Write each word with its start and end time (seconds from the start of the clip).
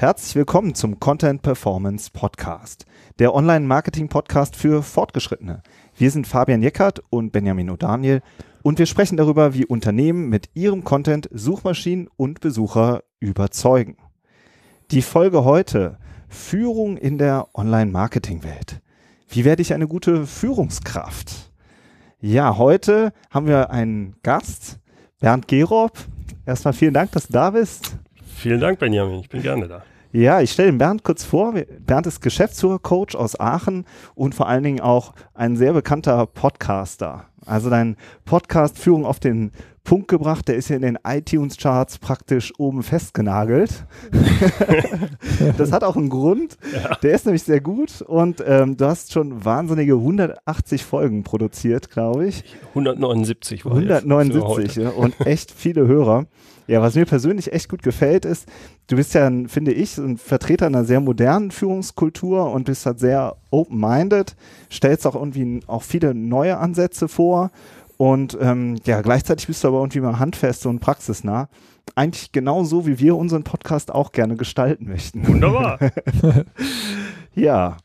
Herzlich 0.00 0.36
willkommen 0.36 0.76
zum 0.76 1.00
Content 1.00 1.42
Performance 1.42 2.10
Podcast, 2.12 2.86
der 3.18 3.34
Online-Marketing-Podcast 3.34 4.54
für 4.54 4.84
Fortgeschrittene. 4.84 5.60
Wir 5.96 6.12
sind 6.12 6.28
Fabian 6.28 6.62
Jeckert 6.62 7.02
und 7.10 7.32
Benjamin 7.32 7.68
O'Daniel 7.68 8.22
und 8.62 8.78
wir 8.78 8.86
sprechen 8.86 9.16
darüber, 9.16 9.54
wie 9.54 9.66
Unternehmen 9.66 10.28
mit 10.28 10.50
ihrem 10.54 10.84
Content 10.84 11.28
Suchmaschinen 11.32 12.08
und 12.16 12.40
Besucher 12.40 13.02
überzeugen. 13.18 13.96
Die 14.92 15.02
Folge 15.02 15.44
heute 15.44 15.98
Führung 16.28 16.96
in 16.96 17.18
der 17.18 17.48
Online-Marketing-Welt. 17.54 18.80
Wie 19.28 19.44
werde 19.44 19.62
ich 19.62 19.74
eine 19.74 19.88
gute 19.88 20.28
Führungskraft? 20.28 21.50
Ja, 22.20 22.56
heute 22.56 23.12
haben 23.30 23.48
wir 23.48 23.70
einen 23.70 24.14
Gast, 24.22 24.78
Bernd 25.18 25.48
Gerob. 25.48 25.98
Erstmal 26.46 26.72
vielen 26.72 26.94
Dank, 26.94 27.10
dass 27.10 27.26
du 27.26 27.32
da 27.32 27.50
bist. 27.50 27.98
Vielen 28.38 28.60
Dank, 28.60 28.78
Benjamin. 28.78 29.18
Ich 29.18 29.28
bin 29.28 29.42
gerne 29.42 29.66
da. 29.66 29.82
Ja, 30.12 30.40
ich 30.40 30.52
stelle 30.52 30.70
den 30.70 30.78
Bernd 30.78 31.04
kurz 31.04 31.22
vor. 31.22 31.54
Bernd 31.80 32.06
ist 32.06 32.22
Geschäftsführer-Coach 32.22 33.14
aus 33.14 33.38
Aachen 33.38 33.84
und 34.14 34.34
vor 34.34 34.48
allen 34.48 34.62
Dingen 34.62 34.80
auch 34.80 35.12
ein 35.34 35.56
sehr 35.56 35.74
bekannter 35.74 36.24
Podcaster. 36.26 37.26
Also 37.44 37.68
dein 37.68 37.96
Podcast 38.24 38.78
Führung 38.78 39.04
auf 39.04 39.20
den 39.20 39.52
Punkt 39.84 40.08
gebracht, 40.08 40.48
der 40.48 40.56
ist 40.56 40.68
ja 40.68 40.76
in 40.76 40.82
den 40.82 40.98
iTunes-Charts 41.02 41.98
praktisch 41.98 42.52
oben 42.58 42.82
festgenagelt. 42.82 43.86
das 45.56 45.72
hat 45.72 45.84
auch 45.84 45.96
einen 45.96 46.10
Grund. 46.10 46.58
Ja. 46.72 46.96
Der 46.96 47.14
ist 47.14 47.26
nämlich 47.26 47.42
sehr 47.42 47.60
gut 47.60 48.02
und 48.02 48.42
ähm, 48.46 48.76
du 48.76 48.86
hast 48.86 49.12
schon 49.12 49.44
wahnsinnige 49.44 49.94
180 49.94 50.84
Folgen 50.84 51.22
produziert, 51.22 51.90
glaube 51.90 52.26
ich. 52.26 52.44
179 52.70 53.64
war 53.64 53.72
179 53.72 54.76
ja, 54.76 54.90
und 54.90 55.18
echt 55.26 55.52
viele 55.52 55.86
Hörer. 55.86 56.26
Ja, 56.68 56.82
was 56.82 56.94
mir 56.94 57.06
persönlich 57.06 57.52
echt 57.52 57.68
gut 57.70 57.82
gefällt, 57.82 58.26
ist, 58.26 58.46
du 58.88 58.96
bist 58.96 59.14
ja, 59.14 59.30
finde 59.46 59.72
ich, 59.72 59.96
ein 59.96 60.18
Vertreter 60.18 60.66
einer 60.66 60.84
sehr 60.84 61.00
modernen 61.00 61.50
Führungskultur 61.50 62.52
und 62.52 62.64
bist 62.64 62.84
halt 62.84 63.00
sehr 63.00 63.36
open-minded, 63.50 64.36
stellst 64.70 65.06
auch 65.06 65.14
irgendwie 65.14 65.60
auch 65.66 65.82
viele 65.82 66.14
neue 66.14 66.58
Ansätze 66.58 67.08
vor 67.08 67.50
und 67.98 68.38
ähm, 68.40 68.76
ja, 68.84 69.00
gleichzeitig 69.00 69.48
bist 69.48 69.64
du 69.64 69.68
aber 69.68 69.78
irgendwie 69.78 70.00
mal 70.00 70.18
handfest 70.20 70.66
und 70.66 70.78
praxisnah. 70.78 71.48
Eigentlich 71.96 72.32
genau 72.32 72.62
so, 72.62 72.86
wie 72.86 72.98
wir 73.00 73.16
unseren 73.16 73.42
Podcast 73.42 73.90
auch 73.90 74.12
gerne 74.12 74.36
gestalten 74.36 74.88
möchten. 74.88 75.26
Wunderbar. 75.26 75.78
ja, 77.34 77.76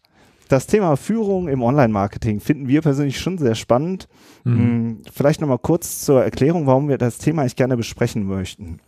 das 0.53 0.67
Thema 0.67 0.95
Führung 0.97 1.47
im 1.47 1.63
Online-Marketing 1.63 2.39
finden 2.39 2.67
wir 2.67 2.81
persönlich 2.81 3.19
schon 3.19 3.39
sehr 3.39 3.55
spannend. 3.55 4.07
Mhm. 4.43 4.57
Hm, 4.57 5.01
vielleicht 5.11 5.41
nochmal 5.41 5.57
kurz 5.57 6.01
zur 6.05 6.23
Erklärung, 6.23 6.67
warum 6.67 6.89
wir 6.89 6.99
das 6.99 7.17
Thema 7.17 7.41
eigentlich 7.41 7.55
gerne 7.55 7.75
besprechen 7.75 8.27
möchten. 8.27 8.79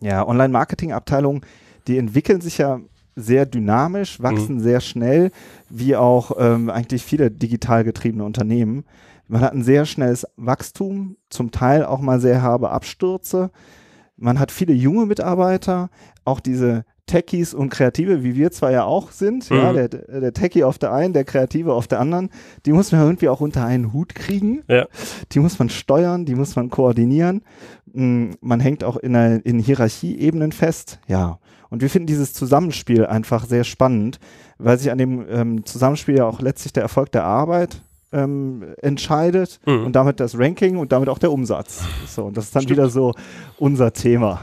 Ja, 0.00 0.26
Online-Marketing-Abteilungen, 0.26 1.42
die 1.86 1.96
entwickeln 1.96 2.40
sich 2.40 2.58
ja 2.58 2.80
sehr 3.14 3.46
dynamisch, 3.46 4.20
wachsen 4.20 4.56
mhm. 4.56 4.60
sehr 4.60 4.80
schnell, 4.80 5.30
wie 5.68 5.94
auch 5.94 6.32
ähm, 6.38 6.70
eigentlich 6.70 7.04
viele 7.04 7.30
digital 7.30 7.84
getriebene 7.84 8.24
Unternehmen. 8.24 8.84
Man 9.28 9.42
hat 9.42 9.52
ein 9.52 9.62
sehr 9.62 9.86
schnelles 9.86 10.26
Wachstum, 10.36 11.16
zum 11.28 11.52
Teil 11.52 11.84
auch 11.84 12.00
mal 12.00 12.20
sehr 12.20 12.42
herbe 12.42 12.70
Abstürze. 12.70 13.52
Man 14.16 14.40
hat 14.40 14.50
viele 14.50 14.72
junge 14.72 15.06
Mitarbeiter, 15.06 15.88
auch 16.24 16.40
diese 16.40 16.84
Techies 17.10 17.54
und 17.54 17.70
Kreative, 17.70 18.22
wie 18.22 18.36
wir 18.36 18.52
zwar 18.52 18.70
ja 18.70 18.84
auch 18.84 19.10
sind, 19.10 19.50
mhm. 19.50 19.56
ja, 19.56 19.72
der, 19.72 19.88
der 19.88 20.32
Techie 20.32 20.62
auf 20.62 20.78
der 20.78 20.92
einen, 20.92 21.12
der 21.12 21.24
Kreative 21.24 21.74
auf 21.74 21.88
der 21.88 21.98
anderen, 21.98 22.30
die 22.66 22.72
muss 22.72 22.92
man 22.92 23.00
irgendwie 23.00 23.28
auch 23.28 23.40
unter 23.40 23.64
einen 23.64 23.92
Hut 23.92 24.14
kriegen. 24.14 24.62
Ja. 24.68 24.86
Die 25.32 25.40
muss 25.40 25.58
man 25.58 25.70
steuern, 25.70 26.24
die 26.24 26.36
muss 26.36 26.54
man 26.54 26.70
koordinieren. 26.70 27.42
Mm, 27.92 28.30
man 28.40 28.60
hängt 28.60 28.84
auch 28.84 28.96
in, 28.96 29.16
einer, 29.16 29.44
in 29.44 29.58
Hierarchieebenen 29.58 30.52
fest, 30.52 31.00
ja. 31.08 31.40
Und 31.68 31.82
wir 31.82 31.90
finden 31.90 32.06
dieses 32.06 32.32
Zusammenspiel 32.32 33.06
einfach 33.06 33.44
sehr 33.44 33.64
spannend, 33.64 34.20
weil 34.58 34.78
sich 34.78 34.90
an 34.90 34.98
dem 34.98 35.24
ähm, 35.28 35.64
Zusammenspiel 35.64 36.16
ja 36.16 36.26
auch 36.26 36.40
letztlich 36.40 36.72
der 36.72 36.82
Erfolg 36.84 37.10
der 37.12 37.24
Arbeit 37.24 37.82
ähm, 38.12 38.64
entscheidet 38.82 39.60
mhm. 39.66 39.86
und 39.86 39.96
damit 39.96 40.20
das 40.20 40.38
Ranking 40.38 40.78
und 40.78 40.92
damit 40.92 41.08
auch 41.08 41.18
der 41.18 41.32
Umsatz. 41.32 41.82
So, 42.06 42.24
und 42.24 42.36
das 42.36 42.46
ist 42.46 42.56
dann 42.56 42.62
Stimmt. 42.62 42.78
wieder 42.78 42.88
so 42.88 43.14
unser 43.58 43.92
Thema. 43.92 44.40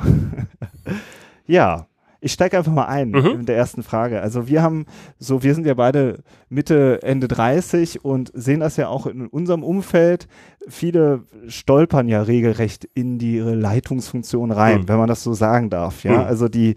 ja, 1.48 1.88
ich 2.20 2.32
steige 2.32 2.58
einfach 2.58 2.72
mal 2.72 2.86
ein 2.86 3.12
mhm. 3.12 3.26
in 3.26 3.46
der 3.46 3.56
ersten 3.56 3.84
Frage. 3.84 4.22
Also 4.22 4.48
wir 4.48 4.62
haben 4.62 4.86
so, 5.20 5.44
wir 5.44 5.54
sind 5.54 5.66
ja 5.68 5.74
beide 5.74 6.24
Mitte, 6.50 7.02
Ende 7.04 7.28
30 7.28 8.04
und 8.04 8.32
sehen 8.34 8.60
das 8.60 8.78
ja 8.78 8.88
auch 8.88 9.06
in 9.06 9.28
unserem 9.28 9.64
Umfeld. 9.64 10.28
Viele 10.68 11.24
stolpern 11.48 12.08
ja 12.08 12.22
regelrecht 12.22 12.88
in 12.94 13.20
die 13.20 13.40
Leitungsfunktion 13.40 14.52
rein, 14.52 14.82
mhm. 14.82 14.88
wenn 14.90 14.98
man 14.98 15.08
das 15.08 15.24
so 15.24 15.34
sagen 15.34 15.70
darf. 15.70 16.04
Ja, 16.04 16.20
mhm. 16.20 16.26
also 16.26 16.48
die, 16.48 16.76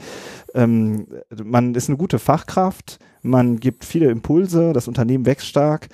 ähm, 0.55 1.07
man 1.43 1.75
ist 1.75 1.89
eine 1.89 1.99
gute 1.99 2.19
Fachkraft, 2.19 2.99
man 3.23 3.59
gibt 3.59 3.85
viele 3.85 4.11
Impulse, 4.11 4.73
das 4.73 4.89
Unternehmen 4.89 5.27
wächst 5.27 5.47
stark 5.47 5.89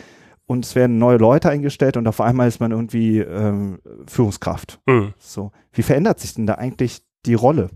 und 0.47 0.65
es 0.65 0.75
werden 0.75 0.99
neue 0.99 1.19
Leute 1.19 1.51
eingestellt 1.51 1.97
und 1.97 2.07
auf 2.07 2.21
einmal 2.21 2.49
ist 2.49 2.61
man 2.61 2.73
irgendwie 2.73 3.19
ähm, 3.19 3.79
Führungskraft. 4.07 4.81
Mhm. 4.87 5.15
So, 5.19 5.53
wie 5.73 5.83
verändert 5.83 6.21
sich 6.21 6.35
denn 6.35 6.47
da 6.47 6.55
eigentlich 6.55 7.03
die 7.27 7.35
Rolle? 7.35 7.71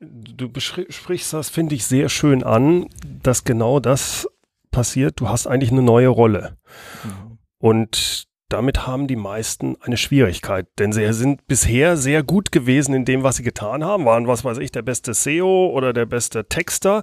Du 0.00 0.48
sprichst 0.60 1.32
das, 1.32 1.48
finde 1.48 1.74
ich, 1.74 1.84
sehr 1.84 2.08
schön 2.08 2.44
an, 2.44 2.88
dass 3.22 3.44
genau 3.44 3.80
das 3.80 4.28
passiert. 4.70 5.20
Du 5.20 5.28
hast 5.28 5.46
eigentlich 5.46 5.72
eine 5.72 5.82
neue 5.82 6.08
Rolle. 6.08 6.56
Mhm. 7.04 7.38
Und 7.58 8.27
damit 8.48 8.86
haben 8.86 9.06
die 9.06 9.16
meisten 9.16 9.76
eine 9.82 9.98
Schwierigkeit, 9.98 10.66
denn 10.78 10.92
sie 10.92 11.12
sind 11.12 11.46
bisher 11.46 11.98
sehr 11.98 12.22
gut 12.22 12.50
gewesen 12.50 12.94
in 12.94 13.04
dem, 13.04 13.22
was 13.22 13.36
sie 13.36 13.42
getan 13.42 13.84
haben, 13.84 14.06
waren, 14.06 14.26
was 14.26 14.44
weiß 14.44 14.58
ich, 14.58 14.72
der 14.72 14.80
beste 14.80 15.12
SEO 15.12 15.70
oder 15.70 15.92
der 15.92 16.06
beste 16.06 16.46
Texter. 16.46 17.02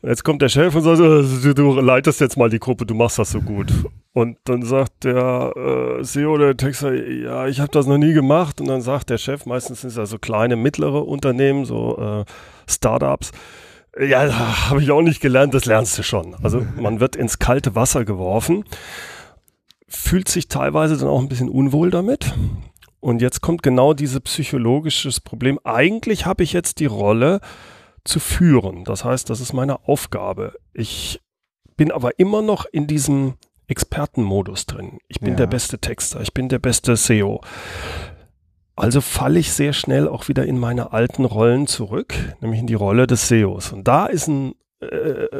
Und 0.00 0.10
jetzt 0.10 0.22
kommt 0.22 0.42
der 0.42 0.48
Chef 0.48 0.74
und 0.76 0.82
sagt, 0.82 0.98
du, 0.98 1.54
du 1.54 1.80
leitest 1.80 2.20
jetzt 2.20 2.36
mal 2.36 2.50
die 2.50 2.60
Gruppe, 2.60 2.86
du 2.86 2.94
machst 2.94 3.18
das 3.18 3.32
so 3.32 3.40
gut. 3.40 3.72
Und 4.12 4.38
dann 4.44 4.62
sagt 4.62 5.04
der 5.04 5.52
äh, 5.56 6.04
SEO 6.04 6.34
oder 6.34 6.54
der 6.54 6.56
Texter, 6.56 6.94
ja, 6.94 7.48
ich 7.48 7.58
habe 7.58 7.72
das 7.72 7.86
noch 7.86 7.98
nie 7.98 8.12
gemacht. 8.12 8.60
Und 8.60 8.68
dann 8.68 8.80
sagt 8.80 9.10
der 9.10 9.18
Chef, 9.18 9.44
meistens 9.44 9.80
sind 9.80 9.90
es 9.90 9.96
ja 9.96 10.06
so 10.06 10.18
kleine, 10.18 10.54
mittlere 10.54 11.06
Unternehmen, 11.06 11.64
so 11.64 11.98
äh, 11.98 12.24
Startups, 12.70 13.32
ja, 13.98 14.68
habe 14.70 14.82
ich 14.82 14.90
auch 14.90 15.02
nicht 15.02 15.20
gelernt, 15.20 15.54
das 15.54 15.64
lernst 15.64 15.98
du 15.98 16.02
schon. 16.02 16.36
Also 16.42 16.64
man 16.76 17.00
wird 17.00 17.16
ins 17.16 17.38
kalte 17.38 17.74
Wasser 17.74 18.04
geworfen 18.04 18.64
fühlt 19.88 20.28
sich 20.28 20.48
teilweise 20.48 20.96
dann 20.96 21.08
auch 21.08 21.20
ein 21.20 21.28
bisschen 21.28 21.48
unwohl 21.48 21.90
damit. 21.90 22.34
Und 23.00 23.22
jetzt 23.22 23.40
kommt 23.40 23.62
genau 23.62 23.94
dieses 23.94 24.20
psychologisches 24.20 25.20
Problem. 25.20 25.60
Eigentlich 25.64 26.26
habe 26.26 26.42
ich 26.42 26.52
jetzt 26.52 26.80
die 26.80 26.86
Rolle 26.86 27.40
zu 28.04 28.20
führen. 28.20 28.84
Das 28.84 29.04
heißt, 29.04 29.30
das 29.30 29.40
ist 29.40 29.52
meine 29.52 29.88
Aufgabe. 29.88 30.54
Ich 30.72 31.20
bin 31.76 31.92
aber 31.92 32.18
immer 32.18 32.42
noch 32.42 32.64
in 32.64 32.86
diesem 32.86 33.34
Expertenmodus 33.68 34.66
drin. 34.66 34.98
Ich 35.08 35.20
bin 35.20 35.30
ja. 35.30 35.36
der 35.36 35.46
beste 35.46 35.78
Texter, 35.78 36.20
ich 36.20 36.32
bin 36.32 36.48
der 36.48 36.58
beste 36.58 36.96
SEO. 36.96 37.40
Also 38.76 39.00
falle 39.00 39.38
ich 39.38 39.52
sehr 39.52 39.72
schnell 39.72 40.06
auch 40.06 40.28
wieder 40.28 40.44
in 40.44 40.58
meine 40.58 40.92
alten 40.92 41.24
Rollen 41.24 41.66
zurück, 41.66 42.14
nämlich 42.40 42.60
in 42.60 42.66
die 42.66 42.74
Rolle 42.74 43.06
des 43.06 43.28
SEOs. 43.28 43.72
Und 43.72 43.88
da 43.88 44.06
ist 44.06 44.28
ein 44.28 44.54
äh, 44.80 44.86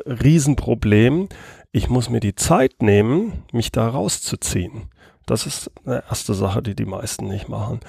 Riesenproblem, 0.06 1.28
ich 1.72 1.88
muss 1.88 2.10
mir 2.10 2.21
die 2.21 2.34
Zeit 2.34 2.82
nehmen, 2.82 3.44
mich 3.53 3.72
da 3.72 3.88
rauszuziehen. 3.88 4.91
Das 5.27 5.44
ist 5.44 5.71
eine 5.84 6.04
erste 6.09 6.34
Sache, 6.34 6.62
die 6.62 6.75
die 6.75 6.87
meisten 6.87 7.27
nicht 7.27 7.49
machen. 7.49 7.81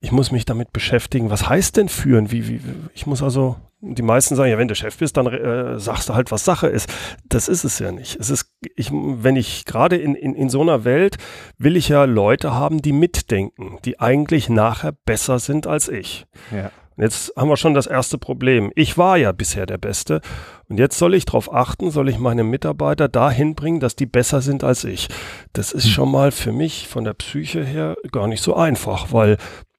Ich 0.00 0.12
muss 0.12 0.30
mich 0.30 0.44
damit 0.44 0.72
beschäftigen. 0.72 1.30
Was 1.30 1.48
heißt 1.48 1.76
denn 1.76 1.88
führen? 1.88 2.30
Wie, 2.30 2.48
wie, 2.48 2.60
ich 2.94 3.06
muss 3.06 3.22
also, 3.22 3.56
die 3.80 4.02
meisten 4.02 4.36
sagen, 4.36 4.50
ja, 4.50 4.56
wenn 4.56 4.68
du 4.68 4.74
Chef 4.74 4.96
bist, 4.96 5.16
dann 5.16 5.26
äh, 5.26 5.78
sagst 5.78 6.08
du 6.08 6.14
halt, 6.14 6.30
was 6.30 6.44
Sache 6.44 6.68
ist. 6.68 6.88
Das 7.28 7.48
ist 7.48 7.64
es 7.64 7.78
ja 7.80 7.92
nicht. 7.92 8.18
Es 8.18 8.30
ist, 8.30 8.52
ich, 8.76 8.90
wenn 8.92 9.36
ich 9.36 9.64
gerade 9.64 9.96
in, 9.96 10.14
in, 10.14 10.34
in 10.34 10.48
so 10.48 10.62
einer 10.62 10.84
Welt 10.84 11.16
will 11.58 11.76
ich 11.76 11.88
ja 11.88 12.04
Leute 12.04 12.54
haben, 12.54 12.80
die 12.80 12.92
mitdenken, 12.92 13.78
die 13.84 14.00
eigentlich 14.00 14.48
nachher 14.48 14.92
besser 14.92 15.38
sind 15.38 15.66
als 15.66 15.88
ich. 15.88 16.26
Ja. 16.50 16.70
Jetzt 16.98 17.32
haben 17.36 17.48
wir 17.48 17.56
schon 17.56 17.74
das 17.74 17.86
erste 17.86 18.18
Problem. 18.18 18.72
Ich 18.74 18.98
war 18.98 19.16
ja 19.16 19.30
bisher 19.30 19.66
der 19.66 19.78
Beste 19.78 20.20
und 20.68 20.78
jetzt 20.78 20.98
soll 20.98 21.14
ich 21.14 21.24
darauf 21.24 21.52
achten, 21.52 21.92
soll 21.92 22.08
ich 22.08 22.18
meine 22.18 22.42
Mitarbeiter 22.42 23.08
dahin 23.08 23.54
bringen, 23.54 23.78
dass 23.78 23.94
die 23.94 24.06
besser 24.06 24.42
sind 24.42 24.64
als 24.64 24.82
ich. 24.82 25.08
Das 25.52 25.70
ist 25.70 25.84
hm. 25.84 25.90
schon 25.90 26.10
mal 26.10 26.32
für 26.32 26.52
mich 26.52 26.88
von 26.88 27.04
der 27.04 27.14
Psyche 27.14 27.64
her 27.64 27.96
gar 28.10 28.26
nicht 28.26 28.42
so 28.42 28.56
einfach, 28.56 29.12
weil 29.12 29.36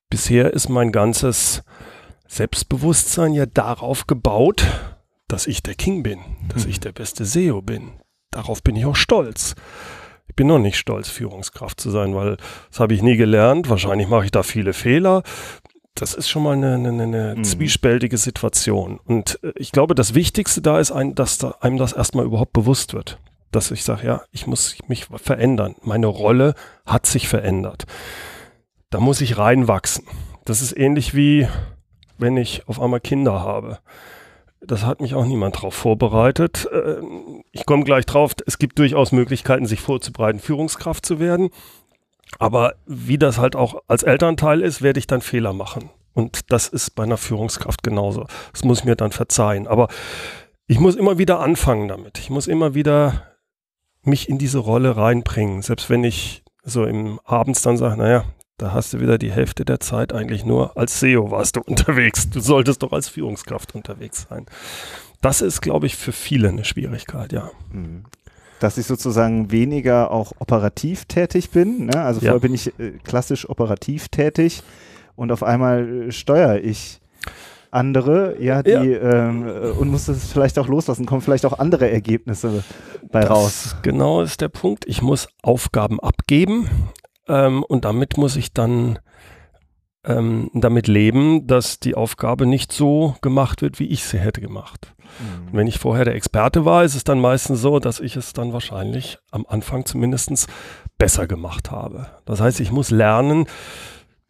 bisher 0.09 0.53
ist 0.53 0.69
mein 0.69 0.93
ganzes 0.93 1.63
Selbstbewusstsein 2.27 3.33
ja 3.33 3.45
darauf 3.45 4.07
gebaut, 4.07 4.65
dass 5.27 5.45
ich 5.45 5.61
der 5.61 5.75
King 5.75 6.03
bin, 6.03 6.19
dass 6.53 6.63
hm. 6.63 6.69
ich 6.69 6.79
der 6.79 6.93
beste 6.93 7.25
SEO 7.25 7.61
bin. 7.61 7.91
Darauf 8.31 8.63
bin 8.63 8.77
ich 8.77 8.85
auch 8.85 8.95
stolz. 8.95 9.55
Ich 10.29 10.35
bin 10.35 10.47
noch 10.47 10.59
nicht 10.59 10.77
stolz, 10.77 11.09
Führungskraft 11.09 11.81
zu 11.81 11.89
sein, 11.89 12.15
weil 12.15 12.37
das 12.69 12.79
habe 12.79 12.93
ich 12.93 13.01
nie 13.01 13.17
gelernt. 13.17 13.69
Wahrscheinlich 13.69 14.07
mache 14.07 14.25
ich 14.25 14.31
da 14.31 14.43
viele 14.43 14.73
Fehler 14.73 15.23
das 15.95 16.13
ist 16.13 16.29
schon 16.29 16.43
mal 16.43 16.53
eine, 16.53 16.75
eine, 16.75 17.03
eine 17.03 17.35
mhm. 17.37 17.43
zwiespältige 17.43 18.17
Situation. 18.17 18.99
Und 19.05 19.39
äh, 19.43 19.53
ich 19.55 19.71
glaube, 19.71 19.95
das 19.95 20.13
Wichtigste 20.13 20.61
da 20.61 20.79
ist, 20.79 20.91
ein, 20.91 21.15
dass 21.15 21.37
da 21.37 21.55
einem 21.61 21.77
das 21.77 21.93
erstmal 21.93 22.25
überhaupt 22.25 22.53
bewusst 22.53 22.93
wird. 22.93 23.19
Dass 23.51 23.71
ich 23.71 23.83
sage, 23.83 24.05
ja, 24.05 24.21
ich 24.31 24.47
muss 24.47 24.75
mich 24.87 25.05
verändern. 25.05 25.75
Meine 25.81 26.07
Rolle 26.07 26.53
hat 26.85 27.05
sich 27.05 27.27
verändert. 27.27 27.85
Da 28.91 28.99
muss 28.99 29.21
ich 29.21 29.37
reinwachsen. 29.37 30.05
Das 30.45 30.61
ist 30.61 30.77
ähnlich 30.77 31.15
wie, 31.15 31.47
wenn 32.17 32.37
ich 32.37 32.67
auf 32.67 32.79
einmal 32.79 32.99
Kinder 32.99 33.41
habe. 33.41 33.79
Das 34.61 34.85
hat 34.85 34.99
mich 34.99 35.15
auch 35.15 35.25
niemand 35.25 35.55
darauf 35.55 35.73
vorbereitet. 35.73 36.67
Äh, 36.71 37.01
ich 37.51 37.65
komme 37.65 37.83
gleich 37.83 38.05
drauf. 38.05 38.33
Es 38.45 38.57
gibt 38.57 38.79
durchaus 38.79 39.11
Möglichkeiten, 39.11 39.65
sich 39.65 39.81
vorzubereiten, 39.81 40.39
Führungskraft 40.39 41.05
zu 41.05 41.19
werden. 41.19 41.49
Aber 42.37 42.75
wie 42.85 43.17
das 43.17 43.39
halt 43.39 43.55
auch 43.55 43.81
als 43.87 44.03
Elternteil 44.03 44.61
ist, 44.61 44.81
werde 44.81 44.99
ich 44.99 45.07
dann 45.07 45.21
Fehler 45.21 45.53
machen. 45.53 45.89
Und 46.13 46.51
das 46.51 46.67
ist 46.67 46.95
bei 46.95 47.03
einer 47.03 47.17
Führungskraft 47.17 47.83
genauso. 47.83 48.27
Das 48.51 48.63
muss 48.63 48.79
ich 48.79 48.85
mir 48.85 48.95
dann 48.95 49.11
verzeihen. 49.11 49.67
Aber 49.67 49.87
ich 50.67 50.79
muss 50.79 50.95
immer 50.95 51.17
wieder 51.17 51.39
anfangen 51.39 51.87
damit. 51.87 52.19
Ich 52.19 52.29
muss 52.29 52.47
immer 52.47 52.75
wieder 52.75 53.23
mich 54.03 54.29
in 54.29 54.37
diese 54.37 54.59
Rolle 54.59 54.97
reinbringen. 54.97 55.61
Selbst 55.61 55.89
wenn 55.89 56.03
ich 56.03 56.43
so 56.63 56.85
im 56.85 57.19
Abends 57.23 57.61
dann 57.61 57.77
sage, 57.77 57.97
naja, 57.97 58.25
da 58.57 58.73
hast 58.73 58.93
du 58.93 58.99
wieder 58.99 59.17
die 59.17 59.31
Hälfte 59.31 59.65
der 59.65 59.79
Zeit 59.79 60.13
eigentlich 60.13 60.45
nur 60.45 60.77
als 60.77 60.99
SEO 60.99 61.31
warst 61.31 61.55
du 61.55 61.61
unterwegs. 61.65 62.29
Du 62.29 62.39
solltest 62.39 62.83
doch 62.83 62.91
als 62.91 63.09
Führungskraft 63.09 63.73
unterwegs 63.73 64.27
sein. 64.29 64.45
Das 65.21 65.41
ist, 65.41 65.61
glaube 65.61 65.85
ich, 65.85 65.97
für 65.97 66.11
viele 66.11 66.49
eine 66.49 66.63
Schwierigkeit, 66.63 67.33
ja. 67.33 67.51
Dass 68.59 68.77
ich 68.77 68.85
sozusagen 68.85 69.51
weniger 69.51 70.11
auch 70.11 70.33
operativ 70.39 71.05
tätig 71.05 71.51
bin. 71.51 71.85
Ne? 71.85 72.01
Also 72.01 72.19
vorher 72.19 72.39
bin 72.39 72.53
ich 72.53 72.67
äh, 72.79 72.91
klassisch 73.03 73.49
operativ 73.49 74.09
tätig 74.09 74.63
und 75.15 75.31
auf 75.31 75.43
einmal 75.43 76.07
äh, 76.07 76.11
steuere 76.11 76.59
ich 76.59 76.99
andere, 77.71 78.35
ja, 78.41 78.63
die 78.63 78.71
ja. 78.71 78.81
Ähm, 78.81 79.47
äh, 79.47 79.69
und 79.71 79.89
muss 79.89 80.07
es 80.07 80.31
vielleicht 80.31 80.57
auch 80.57 80.67
loslassen, 80.67 81.05
kommen 81.05 81.21
vielleicht 81.21 81.45
auch 81.45 81.59
andere 81.59 81.89
Ergebnisse 81.89 82.63
bei 83.11 83.21
das 83.21 83.29
raus. 83.29 83.75
Genau 83.81 84.21
ist 84.21 84.41
der 84.41 84.49
Punkt. 84.49 84.85
Ich 84.87 85.01
muss 85.01 85.27
Aufgaben 85.43 85.99
abgeben 85.99 86.69
ähm, 87.27 87.63
und 87.63 87.85
damit 87.85 88.17
muss 88.17 88.35
ich 88.35 88.53
dann 88.53 88.99
ähm, 90.05 90.49
damit 90.53 90.87
leben, 90.87 91.47
dass 91.47 91.79
die 91.79 91.95
Aufgabe 91.95 92.45
nicht 92.45 92.71
so 92.71 93.15
gemacht 93.21 93.61
wird, 93.61 93.79
wie 93.79 93.87
ich 93.87 94.03
sie 94.03 94.19
hätte 94.19 94.41
gemacht. 94.41 94.93
Mhm. 95.19 95.57
Wenn 95.57 95.67
ich 95.67 95.79
vorher 95.79 96.05
der 96.05 96.15
Experte 96.15 96.65
war, 96.65 96.83
ist 96.83 96.95
es 96.95 97.03
dann 97.03 97.19
meistens 97.19 97.61
so, 97.61 97.79
dass 97.79 97.99
ich 97.99 98.15
es 98.15 98.33
dann 98.33 98.53
wahrscheinlich 98.53 99.17
am 99.31 99.45
Anfang 99.47 99.85
zumindest 99.85 100.47
besser 100.97 101.27
gemacht 101.27 101.71
habe. 101.71 102.07
Das 102.25 102.39
heißt, 102.39 102.59
ich 102.59 102.71
muss 102.71 102.91
lernen, 102.91 103.45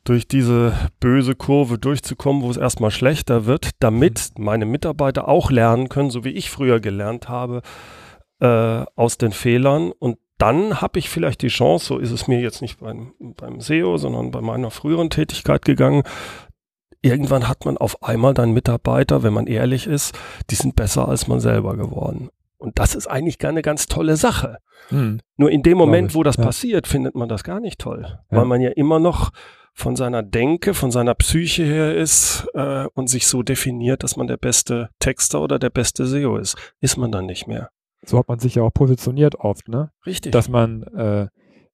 durch 0.05 0.27
diese 0.27 0.73
böse 0.99 1.35
Kurve 1.35 1.77
durchzukommen, 1.77 2.41
wo 2.41 2.49
es 2.49 2.57
erstmal 2.57 2.89
schlechter 2.89 3.45
wird, 3.45 3.71
damit 3.79 4.31
mhm. 4.35 4.45
meine 4.45 4.65
Mitarbeiter 4.65 5.27
auch 5.27 5.51
lernen 5.51 5.89
können, 5.89 6.09
so 6.09 6.23
wie 6.23 6.29
ich 6.29 6.49
früher 6.49 6.79
gelernt 6.79 7.29
habe, 7.29 7.61
äh, 8.39 8.85
aus 8.95 9.17
den 9.17 9.31
Fehlern. 9.31 9.91
Und 9.91 10.17
dann 10.39 10.81
habe 10.81 10.97
ich 10.97 11.09
vielleicht 11.09 11.41
die 11.41 11.49
Chance, 11.49 11.85
so 11.85 11.97
ist 11.99 12.11
es 12.11 12.27
mir 12.27 12.39
jetzt 12.39 12.61
nicht 12.61 12.79
beim, 12.79 13.13
beim 13.19 13.61
SEO, 13.61 13.97
sondern 13.97 14.31
bei 14.31 14.41
meiner 14.41 14.71
früheren 14.71 15.09
Tätigkeit 15.09 15.63
gegangen, 15.65 16.03
irgendwann 17.01 17.47
hat 17.47 17.65
man 17.65 17.77
auf 17.77 18.01
einmal 18.01 18.33
dann 18.33 18.51
Mitarbeiter, 18.51 19.21
wenn 19.21 19.33
man 19.33 19.47
ehrlich 19.47 19.85
ist, 19.85 20.17
die 20.49 20.55
sind 20.55 20.75
besser 20.75 21.07
als 21.07 21.27
man 21.27 21.39
selber 21.39 21.75
geworden. 21.75 22.29
Und 22.57 22.79
das 22.79 22.95
ist 22.95 23.07
eigentlich 23.07 23.37
gar 23.37 23.49
eine 23.49 23.61
ganz 23.61 23.87
tolle 23.87 24.17
Sache. 24.17 24.57
Hm. 24.89 25.19
Nur 25.37 25.51
in 25.51 25.61
dem 25.61 25.77
Moment, 25.77 26.15
wo 26.15 26.23
das 26.23 26.37
ja. 26.37 26.45
passiert, 26.45 26.87
findet 26.87 27.15
man 27.15 27.29
das 27.29 27.43
gar 27.43 27.59
nicht 27.59 27.79
toll, 27.79 28.05
ja. 28.05 28.19
weil 28.29 28.45
man 28.45 28.61
ja 28.61 28.69
immer 28.71 28.99
noch 28.99 29.31
von 29.73 29.95
seiner 29.95 30.23
Denke, 30.23 30.73
von 30.73 30.91
seiner 30.91 31.15
Psyche 31.15 31.63
her 31.63 31.95
ist 31.95 32.47
äh, 32.53 32.85
und 32.93 33.09
sich 33.09 33.27
so 33.27 33.43
definiert, 33.43 34.03
dass 34.03 34.17
man 34.17 34.27
der 34.27 34.37
beste 34.37 34.89
Texter 34.99 35.41
oder 35.41 35.57
der 35.57 35.69
beste 35.69 36.05
SEO 36.05 36.37
ist. 36.37 36.57
Ist 36.81 36.97
man 36.97 37.11
dann 37.11 37.25
nicht 37.25 37.47
mehr. 37.47 37.69
So 38.05 38.17
hat 38.17 38.27
man 38.27 38.39
sich 38.39 38.55
ja 38.55 38.63
auch 38.63 38.73
positioniert 38.73 39.35
oft, 39.35 39.67
ne? 39.67 39.91
Richtig. 40.05 40.31
Dass 40.31 40.49
man 40.49 40.83
äh, 40.83 41.27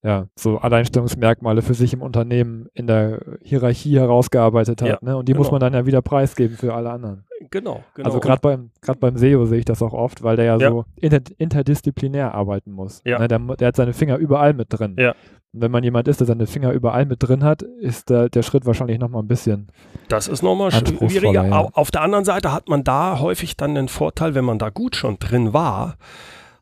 ja, 0.06 0.28
so 0.36 0.60
Alleinstellungsmerkmale 0.60 1.64
für 1.64 1.74
sich 1.74 1.92
im 1.94 2.04
Unternehmen 2.04 2.68
in 2.74 2.86
der 2.86 3.22
Hierarchie 3.42 3.98
herausgearbeitet 3.98 4.84
hat. 4.84 4.88
Ja, 4.88 4.98
ne? 5.02 5.18
Und 5.18 5.28
die 5.28 5.34
genau. 5.34 5.42
muss 5.44 5.52
man 5.52 5.60
dann 5.60 5.74
ja 5.74 5.88
wieder 5.88 6.04
preisgeben 6.04 6.58
für 6.58 6.76
alle 6.76 6.92
anderen. 6.92 7.26
Genau, 7.52 7.84
genau. 7.94 8.08
Also 8.08 8.20
gerade 8.20 8.42
beim, 8.42 8.72
beim 9.00 9.18
SEO 9.18 9.46
sehe 9.46 9.60
ich 9.60 9.66
das 9.66 9.82
auch 9.82 9.94
oft, 9.94 10.24
weil 10.24 10.36
der 10.36 10.46
ja, 10.46 10.58
ja. 10.58 10.70
so 10.70 10.86
inter 10.96 11.22
interdisziplinär 11.38 12.34
arbeiten 12.34 12.72
muss. 12.72 13.02
Ja. 13.06 13.20
Ne? 13.20 13.28
Der, 13.28 13.40
der, 13.40 13.68
hat 13.68 13.76
seine 13.76 13.94
Finger 13.94 14.18
überall 14.18 14.54
mit 14.54 14.68
drin. 14.70 14.96
Ja. 14.98 15.16
Und 15.54 15.62
wenn 15.62 15.72
man 15.72 15.84
jemand 15.84 16.08
ist, 16.08 16.20
der 16.20 16.28
seine 16.28 16.48
Finger 16.48 16.72
überall 16.72 17.06
mit 17.06 17.22
drin 17.22 17.44
hat, 17.44 17.62
ist 17.62 18.10
der, 18.10 18.30
der 18.30 18.42
Schritt 18.42 18.66
wahrscheinlich 18.66 19.00
nochmal 19.00 19.24
ein 19.24 19.28
bisschen. 19.28 19.68
Das 20.08 20.28
ist 20.28 20.44
nochmal 20.44 20.72
schwieriger. 20.72 21.46
Ja. 21.46 21.70
Auf 21.74 21.92
der 21.92 22.02
anderen 22.02 22.26
Seite 22.26 22.52
hat 22.52 22.70
man 22.70 22.84
da 22.84 23.20
häufig 23.20 23.58
dann 23.58 23.76
den 23.76 23.88
Vorteil, 23.88 24.36
wenn 24.36 24.46
man 24.46 24.60
da 24.60 24.70
gut 24.70 24.96
schon 24.96 25.20
drin 25.20 25.54
war, 25.54 25.98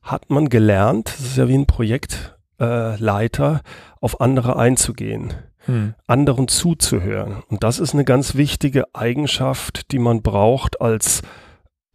hat 0.02 0.30
man 0.30 0.50
gelernt, 0.50 1.08
das 1.08 1.22
ist 1.22 1.38
ja 1.38 1.48
wie 1.48 1.58
ein 1.58 1.66
Projekt, 1.66 2.38
äh, 2.60 3.60
auf 4.00 4.22
andere 4.22 4.58
einzugehen, 4.58 5.34
hm. 5.66 5.96
anderen 6.08 6.48
zuzuhören. 6.48 7.44
Und 7.50 7.64
das 7.64 7.80
ist 7.80 7.94
eine 7.94 8.06
ganz 8.06 8.36
wichtige 8.36 8.94
Eigenschaft, 8.94 9.92
die 9.92 10.00
man 10.00 10.22
braucht 10.22 10.82
als 10.82 11.22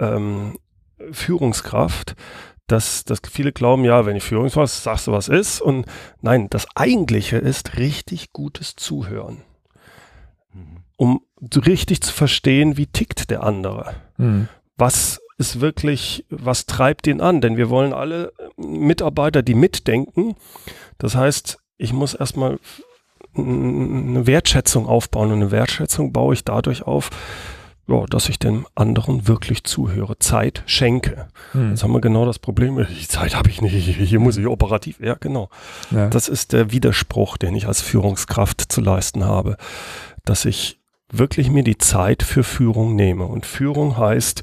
ähm, 0.00 0.58
Führungskraft, 1.12 2.14
dass, 2.66 3.04
dass 3.04 3.20
viele 3.30 3.52
glauben, 3.52 3.84
ja, 3.84 4.06
wenn 4.06 4.16
ich 4.16 4.24
Führungskraft 4.24 4.72
sagst 4.72 5.06
du, 5.06 5.12
was 5.12 5.28
ist. 5.28 5.60
Und 5.60 5.86
nein, 6.20 6.48
das 6.50 6.66
Eigentliche 6.76 7.38
ist 7.38 7.78
richtig 7.78 8.32
gutes 8.32 8.76
Zuhören. 8.76 9.42
Mhm. 10.52 10.84
Um 10.96 11.20
richtig 11.66 12.02
zu 12.02 12.12
verstehen, 12.12 12.76
wie 12.76 12.86
tickt 12.86 13.30
der 13.30 13.42
andere. 13.42 13.94
Mhm. 14.16 14.48
Was 14.76 15.20
ist 15.38 15.60
wirklich, 15.60 16.26
was 16.28 16.66
treibt 16.66 17.06
ihn 17.06 17.20
an? 17.20 17.40
Denn 17.40 17.56
wir 17.56 17.70
wollen 17.70 17.92
alle 17.92 18.32
Mitarbeiter, 18.56 19.42
die 19.42 19.54
mitdenken. 19.54 20.34
Das 20.98 21.14
heißt, 21.14 21.58
ich 21.78 21.92
muss 21.92 22.14
erstmal 22.14 22.58
eine 23.36 24.26
Wertschätzung 24.26 24.86
aufbauen 24.86 25.32
und 25.32 25.42
eine 25.42 25.50
Wertschätzung 25.50 26.12
baue 26.12 26.34
ich 26.34 26.44
dadurch 26.44 26.82
auf, 26.82 27.10
ja, 27.88 28.04
dass 28.06 28.28
ich 28.28 28.38
dem 28.38 28.66
anderen 28.74 29.26
wirklich 29.26 29.64
zuhöre, 29.64 30.18
Zeit 30.18 30.62
schenke. 30.66 31.28
Hm. 31.52 31.70
Jetzt 31.70 31.82
haben 31.82 31.92
wir 31.92 32.00
genau 32.00 32.26
das 32.26 32.38
Problem, 32.38 32.76
die 33.00 33.08
Zeit 33.08 33.34
habe 33.34 33.48
ich 33.48 33.62
nicht, 33.62 33.74
hier 33.74 34.20
muss 34.20 34.36
ich 34.36 34.46
operativ, 34.46 35.00
ja 35.00 35.14
genau. 35.14 35.48
Ja. 35.90 36.08
Das 36.08 36.28
ist 36.28 36.52
der 36.52 36.70
Widerspruch, 36.70 37.38
den 37.38 37.56
ich 37.56 37.66
als 37.66 37.80
Führungskraft 37.80 38.70
zu 38.70 38.80
leisten 38.80 39.24
habe, 39.24 39.56
dass 40.24 40.44
ich 40.44 40.78
wirklich 41.10 41.50
mir 41.50 41.64
die 41.64 41.78
Zeit 41.78 42.22
für 42.22 42.44
Führung 42.44 42.94
nehme. 42.94 43.24
Und 43.24 43.46
Führung 43.46 43.96
heißt, 43.96 44.42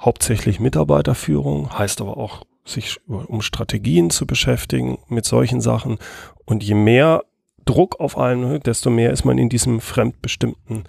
hauptsächlich 0.00 0.58
Mitarbeiterführung, 0.58 1.78
heißt 1.78 2.00
aber 2.00 2.16
auch, 2.16 2.42
sich 2.64 2.98
um 3.06 3.40
Strategien 3.40 4.10
zu 4.10 4.26
beschäftigen 4.26 4.98
mit 5.08 5.24
solchen 5.24 5.60
Sachen. 5.60 5.98
Und 6.44 6.62
je 6.62 6.74
mehr 6.74 7.22
Druck 7.68 8.00
auf 8.00 8.16
einen, 8.16 8.60
desto 8.60 8.88
mehr 8.88 9.12
ist 9.12 9.26
man 9.26 9.36
in 9.36 9.50
diesem 9.50 9.80
fremdbestimmten 9.80 10.84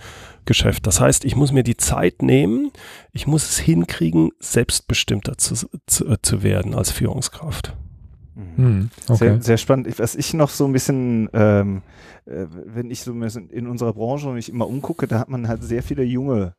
Geschäft. 0.46 0.88
Das 0.88 1.02
heißt, 1.02 1.26
ich 1.26 1.36
muss 1.36 1.52
mir 1.52 1.64
die 1.64 1.76
Zeit 1.76 2.22
nehmen, 2.22 2.72
ich 3.12 3.28
muss 3.28 3.50
es 3.50 3.58
hinkriegen, 3.58 4.32
selbstbestimmter 4.40 5.38
zu, 5.38 5.56
zu, 5.88 6.08
äh, 6.08 6.18
zu 6.22 6.42
werden 6.42 6.74
als 6.74 6.92
Führungskraft. 6.92 7.76
Mhm. 8.36 8.56
Hm, 8.56 8.90
okay. 9.10 9.18
sehr, 9.18 9.42
sehr 9.42 9.58
spannend. 9.58 10.00
Was 10.00 10.16
ich 10.16 10.34
noch 10.34 10.50
so 10.50 10.66
ein 10.66 10.72
bisschen, 10.72 11.30
ähm, 11.34 11.82
äh, 12.26 12.46
wenn 12.66 12.90
ich 12.90 13.02
so 13.02 13.12
in 13.12 13.68
unserer 13.68 13.92
Branche 13.92 14.30
mich 14.30 14.48
immer 14.48 14.68
umgucke, 14.68 15.06
da 15.06 15.20
hat 15.20 15.30
man 15.30 15.50
halt 15.50 15.64
sehr 15.64 15.84
viele 15.84 16.04
junge 16.04 16.54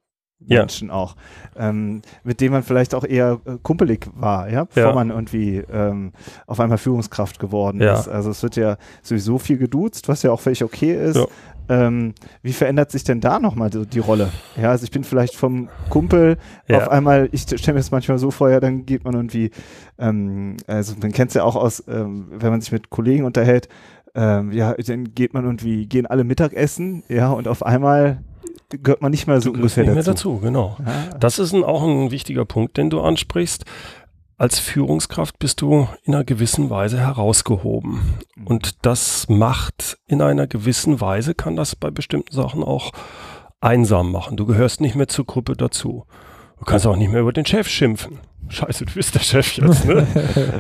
Menschen 0.47 0.89
ja. 0.89 0.95
auch, 0.95 1.17
ähm, 1.57 2.03
mit 2.25 2.41
denen 2.41 2.53
man 2.53 2.63
vielleicht 2.63 2.95
auch 2.95 3.05
eher 3.05 3.41
äh, 3.45 3.57
kumpelig 3.63 4.09
war, 4.15 4.49
ja, 4.51 4.65
bevor 4.65 4.83
ja. 4.83 4.95
man 4.95 5.11
irgendwie 5.11 5.63
ähm, 5.71 6.13
auf 6.47 6.61
einmal 6.61 6.79
Führungskraft 6.79 7.39
geworden 7.39 7.81
ja. 7.81 7.95
ist. 7.95 8.09
Also 8.09 8.31
es 8.31 8.43
wird 8.43 8.57
ja 8.57 8.77
sowieso 9.03 9.39
viel 9.39 9.59
geduzt, 9.59 10.09
was 10.09 10.23
ja 10.23 10.33
auch 10.33 10.41
völlig 10.41 10.65
okay 10.65 10.95
ist. 10.95 11.21
Ähm, 11.69 12.15
wie 12.43 12.53
verändert 12.53 12.91
sich 12.91 13.05
denn 13.05 13.21
da 13.21 13.39
nochmal 13.39 13.73
so 13.73 13.85
die 13.85 14.01
Rolle? 14.01 14.31
Ja, 14.61 14.71
also 14.71 14.83
ich 14.83 14.91
bin 14.91 15.05
vielleicht 15.05 15.37
vom 15.37 15.69
Kumpel 15.89 16.37
auf 16.69 16.89
einmal, 16.89 17.29
ich 17.31 17.43
stelle 17.43 17.75
mir 17.75 17.81
das 17.81 17.93
manchmal 17.93 18.19
so 18.19 18.33
vor, 18.33 18.51
ja, 18.51 18.59
dann 18.59 18.87
geht 18.87 19.05
man 19.05 19.15
irgendwie, 19.15 19.53
ähm, 19.97 20.57
also 20.67 20.95
man 21.01 21.13
kennt 21.13 21.31
es 21.31 21.35
ja 21.35 21.45
auch 21.45 21.55
aus, 21.55 21.85
ähm, 21.87 22.27
wenn 22.31 22.51
man 22.51 22.61
sich 22.61 22.73
mit 22.73 22.91
Kollegen 22.91 23.25
unterhält, 23.25 23.69
ähm, 24.17 24.51
ja, 24.51 24.75
dann 24.75 25.15
geht 25.15 25.33
man 25.33 25.45
irgendwie, 25.45 25.87
gehen 25.87 26.07
alle 26.07 26.25
Mittagessen, 26.25 27.05
ja, 27.09 27.31
und 27.31 27.47
auf 27.47 27.65
einmal 27.65 28.25
gehört 28.71 29.03
man 29.03 29.11
nicht 29.11 29.27
mehr 29.27 29.41
so 29.41 29.51
ungefähr 29.51 29.85
nicht 29.85 29.97
dazu. 29.97 30.11
dazu. 30.35 30.39
Genau. 30.39 30.77
Ah. 30.85 31.17
Das 31.19 31.39
ist 31.39 31.53
ein, 31.53 31.65
auch 31.65 31.83
ein 31.83 32.11
wichtiger 32.11 32.45
Punkt, 32.45 32.77
den 32.77 32.91
du 32.91 33.01
ansprichst. 33.01 33.65
Als 34.39 34.59
Führungskraft 34.59 35.39
bist 35.39 35.61
du 35.61 35.87
in 36.05 36.15
einer 36.15 36.25
gewissen 36.25 36.71
Weise 36.71 36.99
herausgehoben. 36.99 38.01
Und 38.47 38.87
das 38.87 39.29
macht 39.29 39.99
in 40.07 40.23
einer 40.23 40.47
gewissen 40.47 41.01
Weise, 41.01 41.35
kann 41.35 41.57
das 41.57 41.77
bei 41.77 41.91
bestimmten 41.91 42.35
Sachen 42.35 42.65
auch 42.65 42.93
einsam 43.61 44.11
machen. 44.11 44.39
Du 44.39 44.47
gehörst 44.47 44.81
nicht 44.81 44.95
mehr 44.95 45.09
zur 45.09 45.27
Gruppe 45.27 45.57
dazu. 45.57 46.07
Du 46.59 46.65
kannst 46.65 46.87
auch 46.87 46.97
nicht 46.97 47.11
mehr 47.11 47.21
über 47.21 47.35
den 47.35 47.45
Chef 47.45 47.69
schimpfen. 47.69 48.19
Scheiße, 48.49 48.85
du 48.85 48.95
bist 48.95 49.15
der 49.15 49.21
Chef 49.21 49.57
jetzt, 49.59 49.85
ne? 49.85 50.07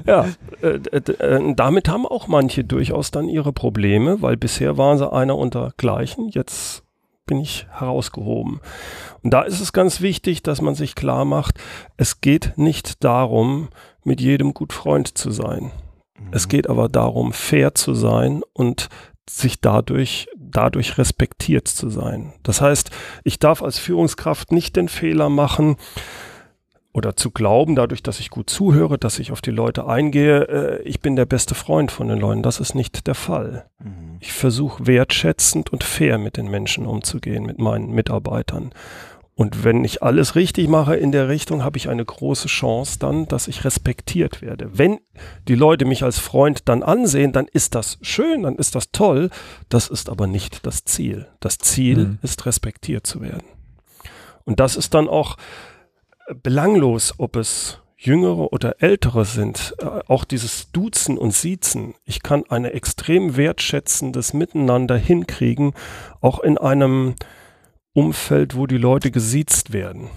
ja, 0.06 0.26
äh, 0.62 0.76
äh, 0.76 1.54
damit 1.54 1.88
haben 1.88 2.06
auch 2.06 2.28
manche 2.28 2.62
durchaus 2.62 3.10
dann 3.10 3.28
ihre 3.28 3.52
Probleme, 3.52 4.22
weil 4.22 4.36
bisher 4.36 4.78
waren 4.78 4.96
sie 4.96 5.10
einer 5.10 5.36
unter 5.36 5.72
Gleichen, 5.76 6.28
jetzt 6.28 6.84
bin 7.30 7.38
ich 7.38 7.68
herausgehoben. 7.70 8.60
Und 9.22 9.30
da 9.30 9.42
ist 9.42 9.60
es 9.60 9.72
ganz 9.72 10.00
wichtig, 10.00 10.42
dass 10.42 10.60
man 10.60 10.74
sich 10.74 10.96
klar 10.96 11.24
macht, 11.24 11.60
es 11.96 12.20
geht 12.20 12.54
nicht 12.56 13.04
darum, 13.04 13.68
mit 14.02 14.20
jedem 14.20 14.52
gut 14.52 14.72
Freund 14.72 15.16
zu 15.16 15.30
sein. 15.30 15.70
Mhm. 16.18 16.28
Es 16.32 16.48
geht 16.48 16.68
aber 16.68 16.88
darum, 16.88 17.32
fair 17.32 17.76
zu 17.76 17.94
sein 17.94 18.42
und 18.52 18.88
sich 19.28 19.60
dadurch, 19.60 20.26
dadurch 20.36 20.98
respektiert 20.98 21.68
zu 21.68 21.88
sein. 21.88 22.32
Das 22.42 22.60
heißt, 22.60 22.90
ich 23.22 23.38
darf 23.38 23.62
als 23.62 23.78
Führungskraft 23.78 24.50
nicht 24.50 24.74
den 24.74 24.88
Fehler 24.88 25.28
machen, 25.28 25.76
oder 26.92 27.14
zu 27.14 27.30
glauben, 27.30 27.76
dadurch, 27.76 28.02
dass 28.02 28.18
ich 28.18 28.30
gut 28.30 28.50
zuhöre, 28.50 28.98
dass 28.98 29.18
ich 29.18 29.30
auf 29.30 29.40
die 29.40 29.52
Leute 29.52 29.86
eingehe, 29.86 30.48
äh, 30.48 30.82
ich 30.82 31.00
bin 31.00 31.16
der 31.16 31.26
beste 31.26 31.54
Freund 31.54 31.92
von 31.92 32.08
den 32.08 32.18
Leuten. 32.18 32.42
Das 32.42 32.58
ist 32.58 32.74
nicht 32.74 33.06
der 33.06 33.14
Fall. 33.14 33.66
Mhm. 33.78 34.16
Ich 34.20 34.32
versuche 34.32 34.86
wertschätzend 34.86 35.72
und 35.72 35.84
fair 35.84 36.18
mit 36.18 36.36
den 36.36 36.50
Menschen 36.50 36.86
umzugehen, 36.86 37.44
mit 37.44 37.58
meinen 37.58 37.90
Mitarbeitern. 37.90 38.72
Und 39.36 39.64
wenn 39.64 39.84
ich 39.84 40.02
alles 40.02 40.34
richtig 40.34 40.68
mache 40.68 40.96
in 40.96 41.12
der 41.12 41.30
Richtung, 41.30 41.64
habe 41.64 41.78
ich 41.78 41.88
eine 41.88 42.04
große 42.04 42.48
Chance 42.48 42.98
dann, 42.98 43.26
dass 43.26 43.48
ich 43.48 43.64
respektiert 43.64 44.42
werde. 44.42 44.68
Wenn 44.76 44.98
die 45.48 45.54
Leute 45.54 45.86
mich 45.86 46.02
als 46.02 46.18
Freund 46.18 46.68
dann 46.68 46.82
ansehen, 46.82 47.32
dann 47.32 47.46
ist 47.46 47.74
das 47.74 47.98
schön, 48.02 48.42
dann 48.42 48.56
ist 48.56 48.74
das 48.74 48.90
toll. 48.90 49.30
Das 49.70 49.88
ist 49.88 50.10
aber 50.10 50.26
nicht 50.26 50.66
das 50.66 50.84
Ziel. 50.84 51.26
Das 51.40 51.56
Ziel 51.56 51.98
mhm. 51.98 52.18
ist 52.20 52.44
respektiert 52.44 53.06
zu 53.06 53.22
werden. 53.22 53.46
Und 54.44 54.60
das 54.60 54.76
ist 54.76 54.92
dann 54.92 55.08
auch 55.08 55.36
belanglos, 56.34 57.14
ob 57.18 57.36
es 57.36 57.80
Jüngere 57.96 58.52
oder 58.52 58.82
Ältere 58.82 59.26
sind, 59.26 59.74
äh, 59.78 59.84
auch 60.06 60.24
dieses 60.24 60.72
Duzen 60.72 61.18
und 61.18 61.34
Siezen, 61.34 61.94
ich 62.04 62.22
kann 62.22 62.44
ein 62.48 62.64
extrem 62.64 63.36
wertschätzendes 63.36 64.32
Miteinander 64.32 64.96
hinkriegen, 64.96 65.74
auch 66.22 66.40
in 66.40 66.56
einem 66.56 67.14
Umfeld, 67.92 68.56
wo 68.56 68.66
die 68.66 68.78
Leute 68.78 69.10
gesiezt 69.10 69.74
werden. 69.74 70.08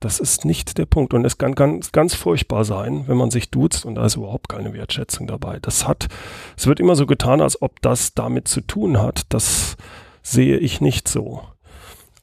Das 0.00 0.18
ist 0.18 0.44
nicht 0.44 0.78
der 0.78 0.86
Punkt 0.86 1.14
und 1.14 1.24
es 1.24 1.38
kann 1.38 1.54
ganz, 1.54 1.92
ganz 1.92 2.14
furchtbar 2.14 2.64
sein, 2.64 3.04
wenn 3.06 3.16
man 3.16 3.30
sich 3.30 3.50
duzt 3.50 3.84
und 3.84 3.96
da 3.96 4.06
ist 4.06 4.16
überhaupt 4.16 4.48
keine 4.48 4.72
Wertschätzung 4.72 5.26
dabei. 5.26 5.58
Das 5.60 5.86
hat, 5.86 6.08
es 6.56 6.66
wird 6.66 6.80
immer 6.80 6.96
so 6.96 7.06
getan, 7.06 7.40
als 7.40 7.60
ob 7.62 7.80
das 7.82 8.14
damit 8.14 8.48
zu 8.48 8.60
tun 8.60 9.00
hat. 9.00 9.22
Das 9.28 9.76
sehe 10.22 10.58
ich 10.58 10.80
nicht 10.80 11.08
so. 11.08 11.42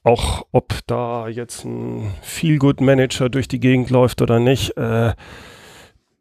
Auch 0.05 0.45
ob 0.51 0.81
da 0.85 1.27
jetzt 1.27 1.65
ein 1.65 2.13
Feel-Good-Manager 2.21 3.27
durch 3.27 3.47
die 3.47 3.59
Gegend 3.59 3.89
läuft 3.89 4.21
oder 4.21 4.39
nicht, 4.39 4.77
äh, 4.77 5.15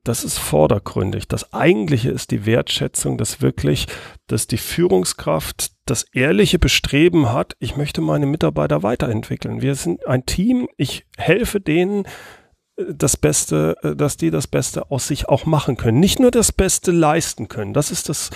das 0.05 0.25
ist 0.25 0.39
vordergründig. 0.39 1.29
Das 1.29 1.53
Eigentliche 1.53 2.11
ist 2.11 2.31
die 2.31 2.47
Wertschätzung, 2.47 3.19
dass 3.19 3.43
wirklich, 3.43 3.87
dass 4.27 4.47
die 4.47 4.57
Führungskraft 4.57 5.73
das 5.85 6.05
ehrliche 6.15 6.59
Bestreben 6.59 7.31
hat, 7.31 7.57
ich 7.59 7.77
möchte 7.77 8.01
meine 8.01 8.25
Mitarbeiter 8.25 8.83
weiterentwickeln. 8.83 9.61
Wir 9.61 9.75
sind 9.75 10.07
ein 10.07 10.25
Team, 10.25 10.67
ich 10.79 11.05
helfe 11.19 11.61
denen, 11.61 12.07
äh, 12.77 12.85
das 12.89 13.19
Beste, 13.19 13.77
äh, 13.83 13.95
dass 13.95 14.17
die 14.17 14.31
das 14.31 14.47
Beste 14.47 14.91
aus 14.91 15.09
sich 15.09 15.29
auch 15.29 15.45
machen 15.45 15.77
können. 15.77 16.01
Nicht 16.01 16.21
nur 16.21 16.31
das 16.31 16.53
Beste 16.53 16.91
leisten 16.91 17.49
können. 17.49 17.75
Das 17.75 17.91
ist 17.91 18.09
das 18.09 18.31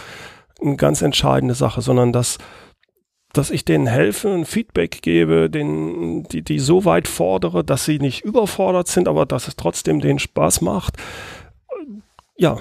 eine 0.60 0.76
ganz 0.76 1.00
entscheidende 1.00 1.54
Sache, 1.54 1.80
sondern 1.80 2.12
dass 2.12 2.36
dass 3.32 3.50
ich 3.50 3.64
denen 3.64 3.86
helfe, 3.86 4.32
ein 4.32 4.44
Feedback 4.44 5.02
gebe, 5.02 5.50
den, 5.50 6.24
die, 6.24 6.42
die 6.42 6.58
so 6.58 6.84
weit 6.84 7.08
fordere, 7.08 7.62
dass 7.62 7.84
sie 7.84 7.98
nicht 7.98 8.24
überfordert 8.24 8.88
sind, 8.88 9.08
aber 9.08 9.26
dass 9.26 9.48
es 9.48 9.56
trotzdem 9.56 10.00
denen 10.00 10.18
Spaß 10.18 10.60
macht. 10.62 10.96
Ja, 12.36 12.58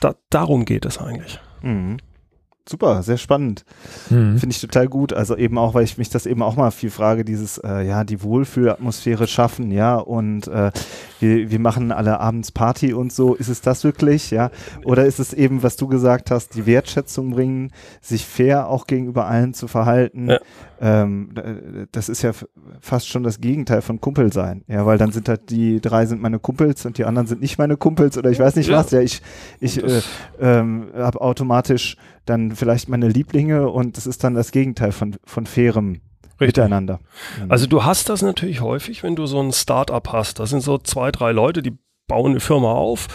da, 0.00 0.14
darum 0.28 0.64
geht 0.64 0.84
es 0.84 0.98
eigentlich. 0.98 1.40
Mhm 1.62 1.98
super, 2.68 3.02
sehr 3.02 3.18
spannend. 3.18 3.64
Mhm. 4.10 4.38
Finde 4.38 4.54
ich 4.54 4.60
total 4.60 4.88
gut. 4.88 5.12
Also 5.12 5.36
eben 5.36 5.58
auch, 5.58 5.74
weil 5.74 5.84
ich 5.84 5.98
mich 5.98 6.10
das 6.10 6.26
eben 6.26 6.42
auch 6.42 6.56
mal 6.56 6.70
viel 6.70 6.90
frage, 6.90 7.24
dieses, 7.24 7.58
äh, 7.58 7.82
ja, 7.82 8.04
die 8.04 8.22
Wohlfühlatmosphäre 8.22 9.26
schaffen, 9.26 9.70
ja, 9.70 9.96
und 9.96 10.48
äh, 10.48 10.70
wir, 11.18 11.50
wir 11.50 11.58
machen 11.58 11.92
alle 11.92 12.20
abends 12.20 12.52
Party 12.52 12.92
und 12.92 13.12
so. 13.12 13.34
Ist 13.34 13.48
es 13.48 13.60
das 13.60 13.84
wirklich, 13.84 14.30
ja? 14.30 14.50
Oder 14.84 15.06
ist 15.06 15.18
es 15.18 15.32
eben, 15.32 15.62
was 15.62 15.76
du 15.76 15.86
gesagt 15.86 16.30
hast, 16.30 16.54
die 16.54 16.66
Wertschätzung 16.66 17.30
bringen, 17.30 17.72
sich 18.00 18.26
fair 18.26 18.68
auch 18.68 18.86
gegenüber 18.86 19.26
allen 19.26 19.54
zu 19.54 19.68
verhalten? 19.68 20.30
Ja. 20.30 20.38
Ähm, 20.80 21.34
das 21.92 22.08
ist 22.08 22.22
ja 22.22 22.32
fast 22.80 23.08
schon 23.08 23.22
das 23.22 23.40
Gegenteil 23.40 23.82
von 23.82 24.00
Kumpel 24.00 24.32
sein, 24.32 24.64
ja, 24.66 24.86
weil 24.86 24.96
dann 24.96 25.12
sind 25.12 25.28
halt 25.28 25.50
die 25.50 25.78
drei 25.78 26.06
sind 26.06 26.22
meine 26.22 26.38
Kumpels 26.38 26.86
und 26.86 26.96
die 26.96 27.04
anderen 27.04 27.26
sind 27.26 27.42
nicht 27.42 27.58
meine 27.58 27.76
Kumpels 27.76 28.16
oder 28.16 28.30
ich 28.30 28.38
weiß 28.38 28.56
nicht 28.56 28.70
ja. 28.70 28.78
was, 28.78 28.90
ja, 28.90 29.00
ich, 29.00 29.20
ich 29.60 29.82
äh, 29.82 30.00
ähm, 30.40 30.86
habe 30.94 31.20
automatisch 31.20 31.96
dann 32.24 32.49
vielleicht 32.56 32.88
meine 32.88 33.08
Lieblinge 33.08 33.68
und 33.68 33.96
das 33.96 34.06
ist 34.06 34.24
dann 34.24 34.34
das 34.34 34.52
Gegenteil 34.52 34.92
von, 34.92 35.16
von 35.24 35.46
fairem 35.46 36.00
Richtig. 36.40 36.62
Miteinander. 36.62 37.00
Mhm. 37.42 37.50
Also 37.50 37.66
du 37.66 37.84
hast 37.84 38.08
das 38.08 38.22
natürlich 38.22 38.60
häufig, 38.60 39.02
wenn 39.02 39.16
du 39.16 39.26
so 39.26 39.40
ein 39.40 39.52
Start-up 39.52 40.12
hast. 40.12 40.38
Das 40.38 40.50
sind 40.50 40.62
so 40.62 40.78
zwei, 40.78 41.12
drei 41.12 41.32
Leute, 41.32 41.62
die 41.62 41.76
bauen 42.10 42.32
eine 42.32 42.40
Firma 42.40 42.72
auf, 42.72 43.06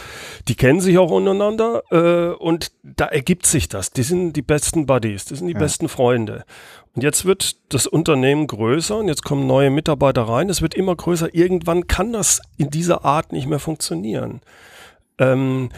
die 0.48 0.56
kennen 0.56 0.80
sich 0.80 0.98
auch 0.98 1.12
untereinander 1.12 1.84
äh, 1.92 2.34
und 2.34 2.72
da 2.82 3.06
ergibt 3.06 3.46
sich 3.46 3.68
das. 3.68 3.92
Die 3.92 4.04
sind 4.04 4.34
die 4.34 4.42
besten 4.42 4.86
Buddies, 4.86 5.25
die 5.25 5.36
sind 5.36 5.48
die 5.48 5.54
ja. 5.54 5.60
besten 5.60 5.89
Freunde. 5.89 6.46
Und 6.94 7.04
jetzt 7.04 7.25
wird 7.25 7.58
das 7.74 7.88
Unternehmen 7.88 8.48
größer 8.48 8.98
und 8.98 9.10
jetzt 9.10 9.25
kommen 9.25 9.48
neue 9.48 9.70
Mitarbeiter 9.70 10.22
rein. 10.22 10.50
Es 10.50 10.62
wird 10.62 10.75
immer 10.75 10.96
größer. 10.96 11.36
Irgendwann 11.36 11.88
kann 11.88 12.13
das 12.13 12.42
in 12.56 12.70
dieser 12.70 13.04
Art 13.04 13.34
nicht 13.34 13.48
mehr 13.48 13.60
funktionieren. 13.60 14.39
Ähm, 15.18 15.72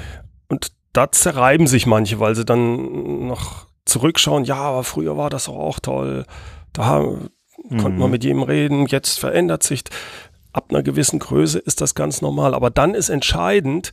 und 0.47 0.73
da 0.97 1.11
zerreiben 1.11 1.67
sich 1.67 1.85
manche, 1.85 2.19
weil 2.19 2.35
sie 2.35 2.43
dann 2.43 3.27
noch 3.27 3.67
zurückschauen, 3.85 4.45
ja, 4.45 4.55
aber 4.55 4.83
früher 4.83 5.15
war 5.15 5.29
das 5.29 5.47
auch 5.47 5.79
toll. 5.79 6.25
Da 6.73 6.99
mhm. 6.99 7.77
konnte 7.77 7.99
man 7.99 8.09
mit 8.09 8.23
jedem 8.23 8.41
reden, 8.41 8.87
jetzt 8.87 9.19
verändert 9.19 9.61
sich. 9.61 9.83
Ab 10.53 10.67
einer 10.69 10.81
gewissen 10.81 11.19
Größe 11.19 11.59
ist 11.59 11.81
das 11.81 11.93
ganz 11.93 12.21
normal. 12.21 12.55
Aber 12.55 12.71
dann 12.71 12.95
ist 12.95 13.09
entscheidend, 13.09 13.91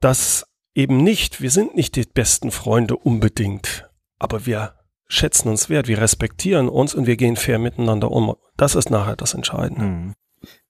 dass 0.00 0.46
eben 0.72 0.98
nicht, 0.98 1.40
wir 1.40 1.50
sind 1.50 1.74
nicht 1.74 1.96
die 1.96 2.04
besten 2.04 2.52
Freunde 2.52 2.96
unbedingt, 2.96 3.90
aber 4.20 4.46
wir 4.46 4.74
schätzen 5.08 5.48
uns 5.48 5.68
wert, 5.68 5.88
wir 5.88 6.00
respektieren 6.00 6.68
uns 6.68 6.94
und 6.94 7.08
wir 7.08 7.16
gehen 7.16 7.34
fair 7.34 7.58
miteinander 7.58 8.12
um. 8.12 8.36
Das 8.56 8.76
ist 8.76 8.88
nachher 8.88 9.16
das 9.16 9.34
Entscheidende. 9.34 9.84
Mhm. 9.84 10.14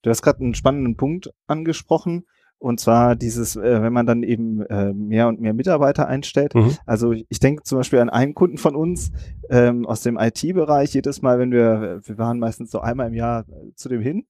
Du 0.01 0.09
hast 0.09 0.23
gerade 0.23 0.41
einen 0.41 0.55
spannenden 0.55 0.97
Punkt 0.97 1.35
angesprochen. 1.47 2.25
Und 2.65 2.81
zwar 2.81 3.15
dieses, 3.15 3.57
äh, 3.57 3.83
wenn 3.83 3.93
man 3.93 4.07
dann 4.07 4.23
eben 4.23 4.63
äh, 4.63 4.95
mehr 4.95 5.29
und 5.29 5.39
mehr 5.39 5.53
Mitarbeiter 5.53 6.09
einstellt. 6.09 6.55
Mhm. 6.55 6.79
Also 6.87 7.13
ich 7.13 7.39
denke 7.39 7.63
zum 7.63 7.77
Beispiel 7.77 7.99
an 7.99 8.09
einen 8.09 8.33
Kunden 8.33 8.57
von 8.57 8.75
uns 8.75 9.13
ähm, 9.51 9.85
aus 9.85 10.01
dem 10.01 10.17
IT-Bereich. 10.19 10.95
Jedes 10.95 11.21
Mal, 11.21 11.39
wenn 11.39 11.53
wir, 11.53 12.01
wir 12.03 12.17
waren 12.17 12.39
meistens 12.39 12.71
so 12.71 12.81
einmal 12.81 13.09
im 13.09 13.13
Jahr 13.13 13.41
äh, 13.41 13.75
zu 13.75 13.91
dem 13.91 14.01
hin. 14.01 14.25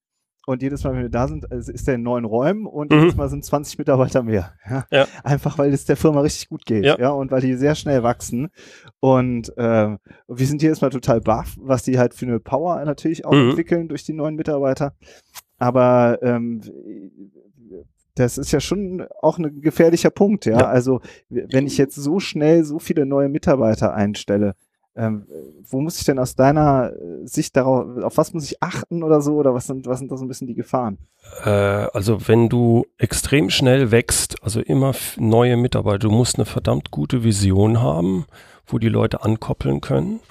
Und 0.45 0.61
jedes 0.61 0.83
Mal, 0.83 0.95
wenn 0.95 1.03
wir 1.03 1.09
da 1.09 1.29
sind, 1.29 1.45
ist 1.45 1.87
der 1.87 1.95
in 1.95 2.03
neuen 2.03 2.25
Räumen 2.25 2.65
und 2.65 2.91
mhm. 2.91 2.99
jedes 2.99 3.15
Mal 3.15 3.29
sind 3.29 3.45
20 3.45 3.77
Mitarbeiter 3.77 4.21
mehr. 4.21 4.51
Ja? 4.69 4.85
ja? 4.91 5.07
Einfach 5.23 5.57
weil 5.57 5.73
es 5.73 5.85
der 5.85 5.95
Firma 5.95 6.19
richtig 6.19 6.49
gut 6.49 6.65
geht. 6.65 6.83
Ja. 6.83 6.99
ja? 6.99 7.11
Und 7.11 7.31
weil 7.31 7.39
die 7.39 7.53
sehr 7.53 7.73
schnell 7.73 8.03
wachsen. 8.03 8.49
Und 8.99 9.57
äh, 9.57 9.95
wir 10.27 10.45
sind 10.45 10.61
jedes 10.61 10.81
Mal 10.81 10.89
total 10.89 11.21
baff, 11.21 11.55
was 11.57 11.83
die 11.83 11.97
halt 11.97 12.13
für 12.13 12.25
eine 12.25 12.41
Power 12.41 12.83
natürlich 12.83 13.23
auch 13.23 13.31
mhm. 13.31 13.51
entwickeln 13.51 13.87
durch 13.87 14.03
die 14.03 14.13
neuen 14.13 14.35
Mitarbeiter. 14.35 14.93
Aber 15.57 16.19
ähm, 16.21 16.59
das 18.15 18.37
ist 18.37 18.51
ja 18.51 18.59
schon 18.59 19.05
auch 19.21 19.37
ein 19.37 19.61
gefährlicher 19.61 20.09
Punkt, 20.09 20.45
ja? 20.45 20.59
ja. 20.59 20.67
Also 20.67 21.01
wenn 21.29 21.67
ich 21.67 21.77
jetzt 21.77 21.95
so 21.95 22.19
schnell 22.19 22.63
so 22.63 22.79
viele 22.79 23.05
neue 23.05 23.29
Mitarbeiter 23.29 23.93
einstelle, 23.93 24.55
ähm, 24.97 25.27
wo 25.69 25.81
muss 25.81 25.99
ich 25.99 26.05
denn 26.05 26.19
aus 26.19 26.35
deiner 26.35 26.93
äh, 26.93 27.27
Sicht 27.27 27.57
darauf, 27.57 27.85
auf 28.03 28.17
was 28.17 28.33
muss 28.33 28.49
ich 28.49 28.63
achten 28.63 29.03
oder 29.03 29.19
so, 29.19 29.35
oder 29.35 29.53
was 29.53 29.67
sind, 29.67 29.87
was 29.87 29.99
sind 29.99 30.09
da 30.09 30.15
so 30.15 30.23
ein 30.23 30.29
bisschen 30.29 30.47
die 30.47 30.55
Gefahren? 30.55 30.97
Äh, 31.43 31.49
also 31.49 32.29
wenn 32.29 32.47
du 32.47 32.85
extrem 32.97 33.49
schnell 33.49 33.91
wächst, 33.91 34.41
also 34.41 34.61
immer 34.61 34.93
neue 35.17 35.57
Mitarbeiter, 35.57 35.99
du 35.99 36.11
musst 36.11 36.37
eine 36.37 36.45
verdammt 36.45 36.91
gute 36.91 37.25
Vision 37.25 37.81
haben, 37.81 38.25
wo 38.65 38.79
die 38.79 38.89
Leute 38.89 39.21
ankoppeln 39.21 39.81
können 39.81 40.21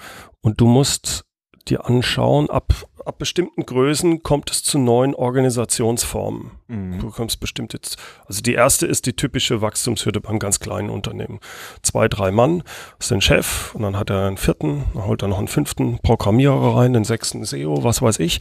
und 0.41 0.59
du 0.59 0.65
musst 0.65 1.25
dir 1.67 1.85
anschauen, 1.85 2.49
ab 2.49 2.73
ab 3.05 3.17
bestimmten 3.17 3.65
Größen 3.65 4.23
kommt 4.23 4.51
es 4.51 4.63
zu 4.63 4.77
neuen 4.77 5.15
Organisationsformen. 5.15 6.51
Mhm. 6.67 6.99
Du 6.99 7.07
bekommst 7.07 7.39
bestimmt 7.39 7.73
jetzt, 7.73 7.97
also 8.25 8.41
die 8.41 8.53
erste 8.53 8.87
ist 8.87 9.05
die 9.05 9.15
typische 9.15 9.61
Wachstumshürde 9.61 10.21
beim 10.21 10.39
ganz 10.39 10.59
kleinen 10.59 10.89
Unternehmen. 10.89 11.39
Zwei, 11.81 12.07
drei 12.07 12.31
Mann 12.31 12.63
ist 12.99 13.11
ein 13.11 13.21
Chef 13.21 13.73
und 13.75 13.83
dann 13.83 13.97
hat 13.97 14.09
er 14.09 14.27
einen 14.27 14.37
vierten, 14.37 14.85
dann 14.93 15.05
holt 15.05 15.21
er 15.21 15.27
noch 15.27 15.37
einen 15.37 15.47
fünften 15.47 15.99
Programmierer 15.99 16.75
rein, 16.77 16.93
den 16.93 17.03
sechsten 17.03 17.43
SEO, 17.45 17.83
was 17.83 18.01
weiß 18.01 18.19
ich. 18.19 18.39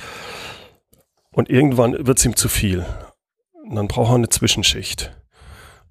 Und 1.31 1.51
irgendwann 1.51 2.07
wird 2.07 2.19
es 2.19 2.25
ihm 2.25 2.37
zu 2.37 2.49
viel. 2.49 2.87
Und 3.65 3.75
dann 3.75 3.89
braucht 3.89 4.13
er 4.13 4.17
eine 4.17 4.29
Zwischenschicht. 4.29 5.15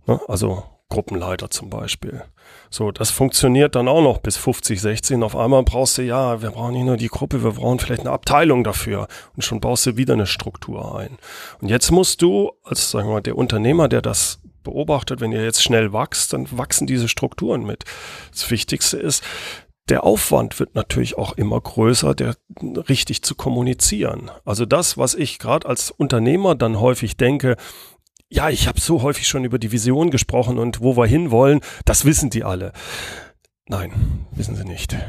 Ne? 0.07 0.19
Also 0.27 0.63
Gruppenleiter 0.89 1.49
zum 1.49 1.69
Beispiel. 1.69 2.23
So, 2.73 2.91
das 2.91 3.11
funktioniert 3.11 3.75
dann 3.75 3.87
auch 3.87 4.01
noch 4.01 4.17
bis 4.17 4.35
50, 4.35 4.81
16. 4.81 5.21
Auf 5.21 5.35
einmal 5.35 5.61
brauchst 5.61 5.99
du, 5.99 6.01
ja, 6.01 6.41
wir 6.41 6.49
brauchen 6.49 6.73
nicht 6.73 6.85
nur 6.85 6.97
die 6.97 7.07
Gruppe, 7.07 7.43
wir 7.43 7.51
brauchen 7.51 7.77
vielleicht 7.77 8.01
eine 8.01 8.09
Abteilung 8.09 8.63
dafür. 8.63 9.07
Und 9.35 9.43
schon 9.43 9.59
baust 9.59 9.85
du 9.85 9.95
wieder 9.95 10.15
eine 10.15 10.25
Struktur 10.25 10.97
ein. 10.97 11.19
Und 11.61 11.69
jetzt 11.69 11.91
musst 11.91 12.23
du, 12.23 12.51
als 12.63 12.89
sagen 12.89 13.09
wir 13.09 13.13
mal, 13.13 13.21
der 13.21 13.37
Unternehmer, 13.37 13.89
der 13.89 14.01
das 14.01 14.39
beobachtet, 14.63 15.21
wenn 15.21 15.31
ihr 15.31 15.43
jetzt 15.43 15.61
schnell 15.61 15.93
wächst, 15.93 16.33
dann 16.33 16.47
wachsen 16.49 16.87
diese 16.87 17.07
Strukturen 17.07 17.63
mit. 17.63 17.83
Das 18.31 18.49
Wichtigste 18.49 18.97
ist, 18.97 19.23
der 19.89 20.03
Aufwand 20.03 20.59
wird 20.59 20.73
natürlich 20.73 21.15
auch 21.15 21.33
immer 21.33 21.61
größer, 21.61 22.15
der 22.15 22.35
richtig 22.89 23.21
zu 23.21 23.35
kommunizieren. 23.35 24.31
Also 24.45 24.65
das, 24.65 24.97
was 24.97 25.13
ich 25.13 25.37
gerade 25.37 25.67
als 25.67 25.91
Unternehmer 25.91 26.55
dann 26.55 26.79
häufig 26.79 27.17
denke, 27.17 27.55
ja, 28.33 28.49
ich 28.49 28.67
habe 28.67 28.81
so 28.81 29.03
häufig 29.03 29.27
schon 29.27 29.45
über 29.45 29.59
die 29.59 29.71
Vision 29.71 30.09
gesprochen 30.09 30.57
und 30.57 30.81
wo 30.81 30.97
wir 30.97 31.05
hinwollen, 31.05 31.61
das 31.85 32.03
wissen 32.03 32.31
die 32.31 32.43
alle. 32.43 32.73
Nein, 33.67 34.25
wissen 34.31 34.55
sie 34.55 34.65
nicht. 34.65 34.97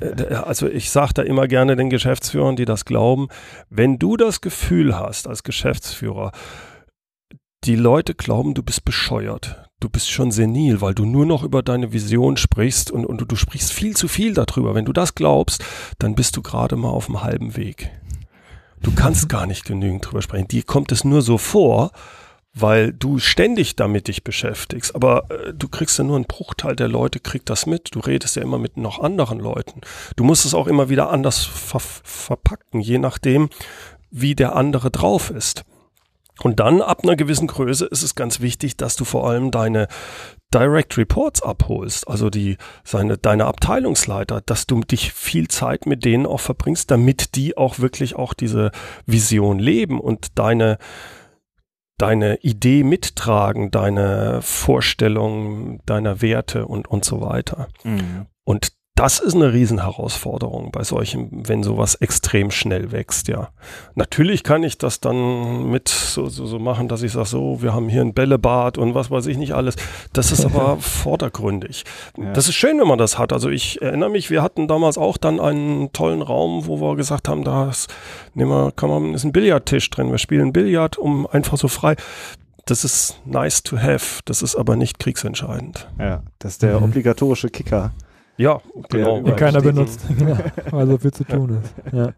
Äh, 0.00 0.34
also 0.34 0.68
ich 0.68 0.90
sage 0.90 1.14
da 1.14 1.22
immer 1.22 1.48
gerne 1.48 1.74
den 1.74 1.88
Geschäftsführern, 1.88 2.56
die 2.56 2.66
das 2.66 2.84
glauben, 2.84 3.28
wenn 3.70 3.98
du 3.98 4.16
das 4.16 4.40
Gefühl 4.42 4.98
hast 4.98 5.26
als 5.26 5.44
Geschäftsführer, 5.44 6.32
die 7.64 7.76
Leute 7.76 8.14
glauben, 8.14 8.54
du 8.54 8.62
bist 8.62 8.84
bescheuert. 8.84 9.64
Du 9.80 9.88
bist 9.88 10.10
schon 10.10 10.30
senil, 10.30 10.80
weil 10.80 10.94
du 10.94 11.06
nur 11.06 11.24
noch 11.24 11.42
über 11.42 11.62
deine 11.62 11.92
Vision 11.92 12.36
sprichst 12.36 12.90
und, 12.90 13.06
und 13.06 13.20
du, 13.20 13.24
du 13.24 13.36
sprichst 13.36 13.72
viel 13.72 13.96
zu 13.96 14.08
viel 14.08 14.34
darüber. 14.34 14.74
Wenn 14.74 14.84
du 14.84 14.92
das 14.92 15.14
glaubst, 15.14 15.64
dann 15.98 16.14
bist 16.14 16.36
du 16.36 16.42
gerade 16.42 16.76
mal 16.76 16.90
auf 16.90 17.06
dem 17.06 17.22
halben 17.22 17.56
Weg. 17.56 17.90
Du 18.82 18.92
kannst 18.94 19.28
gar 19.28 19.46
nicht 19.46 19.64
genügend 19.64 20.06
drüber 20.06 20.22
sprechen. 20.22 20.48
Dir 20.48 20.62
kommt 20.62 20.92
es 20.92 21.04
nur 21.04 21.22
so 21.22 21.38
vor, 21.38 21.90
weil 22.54 22.92
du 22.92 23.18
ständig 23.18 23.76
damit 23.76 24.08
dich 24.08 24.24
beschäftigst. 24.24 24.94
Aber 24.94 25.30
äh, 25.30 25.52
du 25.54 25.68
kriegst 25.68 25.98
ja 25.98 26.04
nur 26.04 26.16
einen 26.16 26.26
Bruchteil 26.26 26.76
der 26.76 26.88
Leute, 26.88 27.20
kriegt 27.20 27.50
das 27.50 27.66
mit. 27.66 27.94
Du 27.94 28.00
redest 28.00 28.36
ja 28.36 28.42
immer 28.42 28.58
mit 28.58 28.76
noch 28.76 29.00
anderen 29.00 29.40
Leuten. 29.40 29.80
Du 30.16 30.24
musst 30.24 30.44
es 30.44 30.54
auch 30.54 30.66
immer 30.66 30.88
wieder 30.88 31.10
anders 31.10 31.44
ver 31.44 31.80
verpacken, 31.80 32.80
je 32.80 32.98
nachdem, 32.98 33.48
wie 34.10 34.34
der 34.34 34.56
andere 34.56 34.90
drauf 34.90 35.30
ist. 35.30 35.64
Und 36.40 36.60
dann 36.60 36.80
ab 36.80 37.00
einer 37.02 37.16
gewissen 37.16 37.48
Größe 37.48 37.86
ist 37.86 38.02
es 38.02 38.14
ganz 38.14 38.40
wichtig, 38.40 38.76
dass 38.76 38.96
du 38.96 39.04
vor 39.04 39.28
allem 39.28 39.50
deine 39.50 39.88
Direct 40.54 40.96
Reports 40.96 41.42
abholst, 41.42 42.08
also 42.08 42.30
die 42.30 42.56
seine 42.82 43.18
deine 43.18 43.46
Abteilungsleiter, 43.46 44.40
dass 44.40 44.66
du 44.66 44.80
dich 44.80 45.12
viel 45.12 45.48
Zeit 45.48 45.84
mit 45.84 46.04
denen 46.04 46.26
auch 46.26 46.40
verbringst, 46.40 46.90
damit 46.90 47.34
die 47.34 47.56
auch 47.56 47.80
wirklich 47.80 48.16
auch 48.16 48.32
diese 48.32 48.70
Vision 49.04 49.58
leben 49.58 50.00
und 50.00 50.38
deine 50.38 50.78
deine 51.98 52.36
Idee 52.36 52.84
mittragen, 52.84 53.70
deine 53.70 54.40
Vorstellung 54.40 55.80
deiner 55.84 56.22
Werte 56.22 56.66
und, 56.66 56.88
und 56.88 57.04
so 57.04 57.20
weiter. 57.20 57.68
Mhm. 57.82 58.26
Und 58.44 58.77
das 58.98 59.20
ist 59.20 59.36
eine 59.36 59.52
Riesenherausforderung 59.52 60.72
bei 60.72 60.82
solchen, 60.82 61.46
wenn 61.46 61.62
sowas 61.62 61.94
extrem 61.94 62.50
schnell 62.50 62.90
wächst, 62.90 63.28
ja. 63.28 63.50
Natürlich 63.94 64.42
kann 64.42 64.64
ich 64.64 64.76
das 64.76 64.98
dann 64.98 65.70
mit 65.70 65.86
so, 65.88 66.26
so, 66.26 66.46
so 66.46 66.58
machen, 66.58 66.88
dass 66.88 67.04
ich 67.04 67.12
sage, 67.12 67.28
so, 67.28 67.62
wir 67.62 67.72
haben 67.72 67.88
hier 67.88 68.00
ein 68.00 68.12
Bällebad 68.12 68.76
und 68.76 68.96
was 68.96 69.08
weiß 69.08 69.26
ich 69.26 69.36
nicht 69.36 69.52
alles. 69.52 69.76
Das 70.12 70.32
ist 70.32 70.44
aber 70.44 70.76
vordergründig. 70.80 71.84
Ja. 72.16 72.32
Das 72.32 72.48
ist 72.48 72.56
schön, 72.56 72.80
wenn 72.80 72.88
man 72.88 72.98
das 72.98 73.18
hat. 73.18 73.32
Also 73.32 73.50
ich 73.50 73.80
erinnere 73.80 74.10
mich, 74.10 74.30
wir 74.30 74.42
hatten 74.42 74.66
damals 74.66 74.98
auch 74.98 75.16
dann 75.16 75.38
einen 75.38 75.92
tollen 75.92 76.20
Raum, 76.20 76.66
wo 76.66 76.80
wir 76.80 76.96
gesagt 76.96 77.28
haben, 77.28 77.44
da 77.44 77.68
ist, 77.68 77.88
nehmen 78.34 78.50
wir, 78.50 78.72
kann 78.72 78.90
man, 78.90 79.14
ist 79.14 79.22
ein 79.22 79.30
Billardtisch 79.30 79.90
drin. 79.90 80.10
Wir 80.10 80.18
spielen 80.18 80.52
Billard, 80.52 80.98
um 80.98 81.24
einfach 81.28 81.56
so 81.56 81.68
frei 81.68 81.94
das 82.66 82.84
ist 82.84 83.18
nice 83.24 83.62
to 83.62 83.78
have, 83.78 84.20
das 84.26 84.42
ist 84.42 84.54
aber 84.54 84.76
nicht 84.76 84.98
kriegsentscheidend. 84.98 85.88
Ja, 85.98 86.22
das 86.38 86.52
ist 86.52 86.62
der 86.62 86.78
mhm. 86.78 86.84
obligatorische 86.84 87.48
Kicker. 87.48 87.92
Ja, 88.38 88.60
genau. 88.88 89.20
Den 89.20 89.36
keiner 89.36 89.60
benutzt, 89.60 90.06
weil 90.70 90.86
so 90.86 90.96
viel 90.98 91.12
zu 91.12 91.24
tun 91.24 91.60
ist. 91.60 91.74
Ja, 91.92 92.12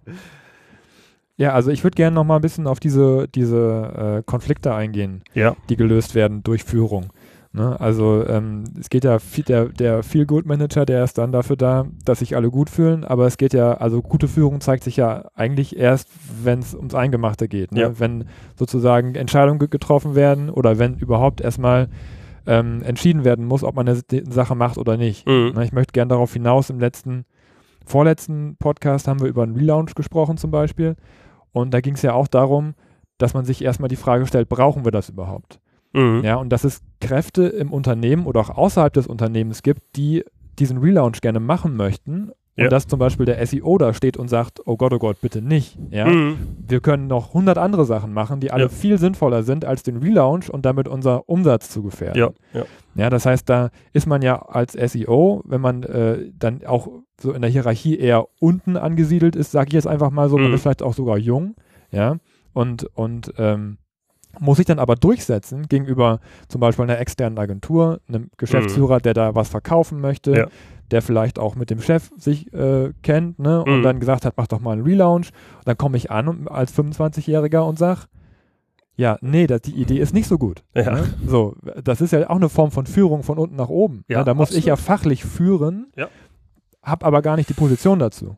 ja 1.36 1.52
also 1.52 1.70
ich 1.70 1.82
würde 1.82 1.96
gerne 1.96 2.14
noch 2.14 2.24
mal 2.24 2.36
ein 2.36 2.42
bisschen 2.42 2.66
auf 2.66 2.78
diese, 2.78 3.26
diese 3.34 4.18
äh, 4.18 4.22
Konflikte 4.24 4.74
eingehen, 4.74 5.22
ja. 5.34 5.56
die 5.68 5.76
gelöst 5.76 6.14
werden 6.14 6.42
durch 6.44 6.62
Führung. 6.62 7.06
Ne? 7.52 7.80
Also 7.80 8.24
ähm, 8.28 8.64
es 8.78 8.90
geht 8.90 9.02
ja, 9.02 9.18
viel, 9.18 9.42
der, 9.42 9.66
der 9.66 10.04
Feel-Good-Manager, 10.04 10.86
der 10.86 11.02
ist 11.02 11.18
dann 11.18 11.32
dafür 11.32 11.56
da, 11.56 11.86
dass 12.04 12.20
sich 12.20 12.36
alle 12.36 12.48
gut 12.48 12.70
fühlen, 12.70 13.04
aber 13.04 13.26
es 13.26 13.38
geht 13.38 13.54
ja, 13.54 13.72
also 13.74 14.02
gute 14.02 14.28
Führung 14.28 14.60
zeigt 14.60 14.84
sich 14.84 14.96
ja 14.96 15.24
eigentlich 15.34 15.76
erst, 15.76 16.08
wenn 16.44 16.60
es 16.60 16.76
ums 16.76 16.94
Eingemachte 16.94 17.48
geht. 17.48 17.72
Ne? 17.72 17.80
Ja. 17.80 17.98
Wenn 17.98 18.26
sozusagen 18.56 19.16
Entscheidungen 19.16 19.58
getroffen 19.58 20.14
werden 20.14 20.48
oder 20.48 20.78
wenn 20.78 20.94
überhaupt 20.98 21.40
erstmal 21.40 21.88
ähm, 22.46 22.82
entschieden 22.82 23.24
werden 23.24 23.44
muss, 23.44 23.64
ob 23.64 23.74
man 23.76 23.88
eine 23.88 24.00
Sache 24.28 24.54
macht 24.54 24.78
oder 24.78 24.96
nicht. 24.96 25.26
Mhm. 25.26 25.52
Na, 25.54 25.62
ich 25.62 25.72
möchte 25.72 25.92
gerne 25.92 26.10
darauf 26.10 26.32
hinaus, 26.32 26.70
im 26.70 26.80
letzten, 26.80 27.24
vorletzten 27.86 28.56
Podcast 28.58 29.08
haben 29.08 29.20
wir 29.20 29.28
über 29.28 29.42
einen 29.42 29.56
Relaunch 29.56 29.94
gesprochen 29.94 30.36
zum 30.36 30.50
Beispiel. 30.50 30.96
Und 31.52 31.72
da 31.74 31.80
ging 31.80 31.94
es 31.94 32.02
ja 32.02 32.12
auch 32.12 32.28
darum, 32.28 32.74
dass 33.18 33.34
man 33.34 33.44
sich 33.44 33.62
erstmal 33.62 33.88
die 33.88 33.96
Frage 33.96 34.26
stellt, 34.26 34.48
brauchen 34.48 34.84
wir 34.84 34.92
das 34.92 35.08
überhaupt? 35.08 35.60
Mhm. 35.92 36.22
Ja, 36.24 36.36
und 36.36 36.50
dass 36.50 36.64
es 36.64 36.80
Kräfte 37.00 37.44
im 37.44 37.72
Unternehmen 37.72 38.26
oder 38.26 38.40
auch 38.40 38.50
außerhalb 38.50 38.92
des 38.92 39.06
Unternehmens 39.06 39.62
gibt, 39.62 39.96
die 39.96 40.24
diesen 40.58 40.78
Relaunch 40.78 41.20
gerne 41.20 41.40
machen 41.40 41.76
möchten 41.76 42.30
ja. 42.60 42.66
Und 42.66 42.72
dass 42.72 42.86
zum 42.86 42.98
Beispiel 42.98 43.24
der 43.24 43.44
SEO 43.46 43.78
da 43.78 43.94
steht 43.94 44.18
und 44.18 44.28
sagt, 44.28 44.60
oh 44.66 44.76
Gott, 44.76 44.92
oh 44.92 44.98
Gott, 44.98 45.20
bitte 45.22 45.40
nicht. 45.40 45.78
Ja? 45.90 46.06
Mhm. 46.06 46.36
Wir 46.68 46.80
können 46.80 47.06
noch 47.06 47.28
100 47.28 47.56
andere 47.56 47.86
Sachen 47.86 48.12
machen, 48.12 48.40
die 48.40 48.50
alle 48.50 48.64
ja. 48.64 48.68
viel 48.68 48.98
sinnvoller 48.98 49.42
sind, 49.42 49.64
als 49.64 49.82
den 49.82 49.96
Relaunch 49.96 50.50
und 50.50 50.66
damit 50.66 50.86
unser 50.86 51.26
Umsatz 51.26 51.70
zu 51.70 51.82
gefährden. 51.82 52.18
Ja, 52.18 52.30
ja. 52.52 52.66
ja 52.94 53.08
das 53.10 53.24
heißt, 53.24 53.48
da 53.48 53.70
ist 53.94 54.06
man 54.06 54.20
ja 54.20 54.42
als 54.42 54.74
SEO, 54.74 55.42
wenn 55.46 55.62
man 55.62 55.84
äh, 55.84 56.30
dann 56.38 56.62
auch 56.66 56.88
so 57.18 57.32
in 57.32 57.40
der 57.40 57.50
Hierarchie 57.50 57.98
eher 57.98 58.26
unten 58.40 58.76
angesiedelt 58.76 59.36
ist, 59.36 59.52
sage 59.52 59.68
ich 59.68 59.74
jetzt 59.74 59.86
einfach 59.86 60.10
mal 60.10 60.28
so, 60.28 60.36
mhm. 60.36 60.44
man 60.44 60.52
ist 60.52 60.62
vielleicht 60.62 60.82
auch 60.82 60.94
sogar 60.94 61.16
jung, 61.16 61.54
ja, 61.90 62.16
und, 62.52 62.84
und 62.94 63.32
ähm, 63.38 63.78
muss 64.38 64.58
sich 64.58 64.66
dann 64.66 64.78
aber 64.78 64.96
durchsetzen 64.96 65.66
gegenüber 65.66 66.20
zum 66.48 66.60
Beispiel 66.60 66.84
einer 66.84 66.98
externen 66.98 67.38
Agentur, 67.38 68.00
einem 68.06 68.30
Geschäftsführer, 68.36 68.96
mhm. 68.96 69.02
der 69.02 69.14
da 69.14 69.34
was 69.34 69.48
verkaufen 69.48 70.00
möchte, 70.00 70.32
ja 70.32 70.48
der 70.90 71.02
vielleicht 71.02 71.38
auch 71.38 71.54
mit 71.54 71.70
dem 71.70 71.80
Chef 71.80 72.10
sich 72.16 72.52
äh, 72.52 72.92
kennt 73.02 73.38
ne, 73.38 73.62
und 73.62 73.78
mhm. 73.78 73.82
dann 73.82 74.00
gesagt 74.00 74.24
hat, 74.24 74.34
mach 74.36 74.46
doch 74.46 74.60
mal 74.60 74.72
einen 74.72 74.82
Relaunch. 74.82 75.30
Und 75.58 75.68
dann 75.68 75.76
komme 75.76 75.96
ich 75.96 76.10
an 76.10 76.48
als 76.48 76.76
25-Jähriger 76.76 77.60
und 77.60 77.78
sage, 77.78 78.02
ja, 78.96 79.16
nee, 79.22 79.46
das, 79.46 79.62
die 79.62 79.74
Idee 79.74 79.98
ist 79.98 80.12
nicht 80.12 80.26
so 80.28 80.36
gut. 80.36 80.62
Ja. 80.74 80.92
Ne? 80.92 81.14
So, 81.26 81.56
das 81.82 82.00
ist 82.00 82.12
ja 82.12 82.28
auch 82.28 82.36
eine 82.36 82.48
Form 82.48 82.70
von 82.70 82.86
Führung 82.86 83.22
von 83.22 83.38
unten 83.38 83.56
nach 83.56 83.68
oben. 83.68 84.04
Ja, 84.08 84.18
ne? 84.18 84.24
Da 84.24 84.34
muss 84.34 84.48
absolut. 84.48 84.58
ich 84.58 84.66
ja 84.66 84.76
fachlich 84.76 85.24
führen, 85.24 85.90
ja. 85.96 86.08
habe 86.82 87.06
aber 87.06 87.22
gar 87.22 87.36
nicht 87.36 87.48
die 87.48 87.54
Position 87.54 87.98
dazu. 87.98 88.36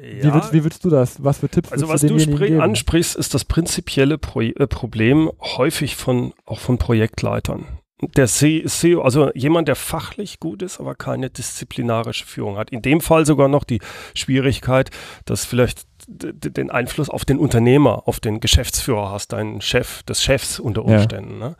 Ja. 0.00 0.24
Wie, 0.24 0.34
willst, 0.34 0.52
wie 0.52 0.64
willst 0.64 0.84
du 0.84 0.90
das? 0.90 1.24
Was 1.24 1.38
für 1.38 1.48
Tipps 1.48 1.72
Also 1.72 1.88
was 1.88 2.02
du, 2.02 2.16
du 2.16 2.60
ansprichst, 2.60 3.16
ist 3.16 3.32
das 3.32 3.44
prinzipielle 3.44 4.18
Pro 4.18 4.42
äh, 4.42 4.66
Problem 4.66 5.30
häufig 5.40 5.96
von 5.96 6.32
auch 6.44 6.60
von 6.60 6.78
Projektleitern 6.78 7.64
der 8.12 8.26
CEO, 8.26 9.02
also 9.02 9.30
jemand, 9.34 9.68
der 9.68 9.76
fachlich 9.76 10.40
gut 10.40 10.62
ist, 10.62 10.80
aber 10.80 10.94
keine 10.94 11.30
disziplinarische 11.30 12.26
Führung 12.26 12.56
hat. 12.56 12.70
In 12.70 12.82
dem 12.82 13.00
Fall 13.00 13.26
sogar 13.26 13.48
noch 13.48 13.64
die 13.64 13.80
Schwierigkeit, 14.14 14.90
dass 15.24 15.44
vielleicht 15.44 15.86
den 16.06 16.70
Einfluss 16.70 17.08
auf 17.08 17.24
den 17.24 17.38
Unternehmer, 17.38 18.06
auf 18.06 18.20
den 18.20 18.40
Geschäftsführer 18.40 19.10
hast, 19.10 19.32
deinen 19.32 19.60
Chef 19.60 20.02
des 20.02 20.22
Chefs 20.22 20.60
unter 20.60 20.84
Umständen. 20.84 21.40
Ja. 21.40 21.48
Ne? 21.48 21.56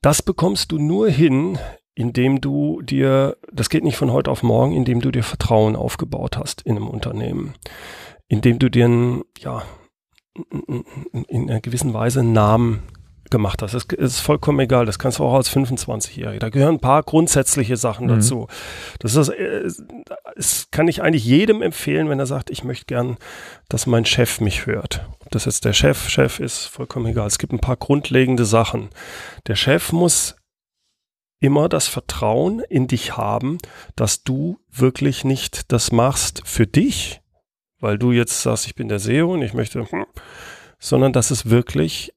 Das 0.00 0.22
bekommst 0.22 0.72
du 0.72 0.78
nur 0.78 1.08
hin, 1.08 1.58
indem 1.94 2.40
du 2.40 2.82
dir, 2.82 3.36
das 3.52 3.70
geht 3.70 3.84
nicht 3.84 3.96
von 3.96 4.12
heute 4.12 4.30
auf 4.30 4.42
morgen, 4.42 4.72
indem 4.72 5.00
du 5.00 5.10
dir 5.10 5.22
Vertrauen 5.22 5.76
aufgebaut 5.76 6.36
hast 6.36 6.62
in 6.62 6.76
einem 6.76 6.88
Unternehmen, 6.88 7.54
indem 8.28 8.58
du 8.58 8.68
dir 8.68 8.86
einen, 8.86 9.22
ja, 9.38 9.62
in 11.28 11.48
einer 11.48 11.60
gewissen 11.60 11.94
Weise 11.94 12.20
einen 12.20 12.32
Namen 12.32 12.82
gemacht 13.30 13.62
hast. 13.62 13.74
Das 13.74 13.84
ist 13.84 14.20
vollkommen 14.20 14.60
egal. 14.60 14.86
Das 14.86 14.98
kannst 14.98 15.18
du 15.18 15.24
auch 15.24 15.34
als 15.34 15.50
25-Jähriger. 15.50 16.38
Da 16.38 16.48
gehören 16.50 16.76
ein 16.76 16.80
paar 16.80 17.02
grundsätzliche 17.02 17.76
Sachen 17.76 18.06
mhm. 18.06 18.16
dazu. 18.16 18.48
Das 18.98 19.14
ist, 19.14 19.28
äh, 19.28 19.68
das 20.36 20.68
kann 20.70 20.88
ich 20.88 21.02
eigentlich 21.02 21.24
jedem 21.24 21.62
empfehlen, 21.62 22.08
wenn 22.08 22.18
er 22.18 22.26
sagt, 22.26 22.50
ich 22.50 22.64
möchte 22.64 22.86
gern, 22.86 23.16
dass 23.68 23.86
mein 23.86 24.04
Chef 24.04 24.40
mich 24.40 24.66
hört. 24.66 25.06
Ob 25.20 25.30
das 25.30 25.44
jetzt 25.46 25.64
der 25.64 25.72
Chef, 25.72 26.08
Chef 26.08 26.40
ist, 26.40 26.66
vollkommen 26.66 27.06
egal. 27.06 27.26
Es 27.26 27.38
gibt 27.38 27.52
ein 27.52 27.60
paar 27.60 27.76
grundlegende 27.76 28.44
Sachen. 28.44 28.90
Der 29.46 29.56
Chef 29.56 29.92
muss 29.92 30.36
immer 31.40 31.68
das 31.68 31.88
Vertrauen 31.88 32.60
in 32.60 32.86
dich 32.86 33.16
haben, 33.16 33.58
dass 33.96 34.22
du 34.22 34.58
wirklich 34.70 35.24
nicht 35.24 35.72
das 35.72 35.92
machst 35.92 36.42
für 36.46 36.66
dich, 36.66 37.20
weil 37.80 37.98
du 37.98 38.12
jetzt 38.12 38.42
sagst, 38.42 38.66
ich 38.66 38.74
bin 38.74 38.88
der 38.88 38.98
SEO 38.98 39.34
und 39.34 39.42
ich 39.42 39.52
möchte, 39.52 39.84
hm, 39.84 40.06
sondern 40.78 41.12
dass 41.12 41.30
es 41.30 41.50
wirklich 41.50 42.13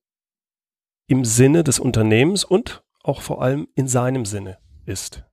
im 1.07 1.25
Sinne 1.25 1.63
des 1.63 1.79
Unternehmens 1.79 2.43
und 2.43 2.83
auch 3.03 3.21
vor 3.21 3.41
allem 3.41 3.67
in 3.75 3.87
seinem 3.87 4.25
Sinne 4.25 4.57
ist. 4.85 5.23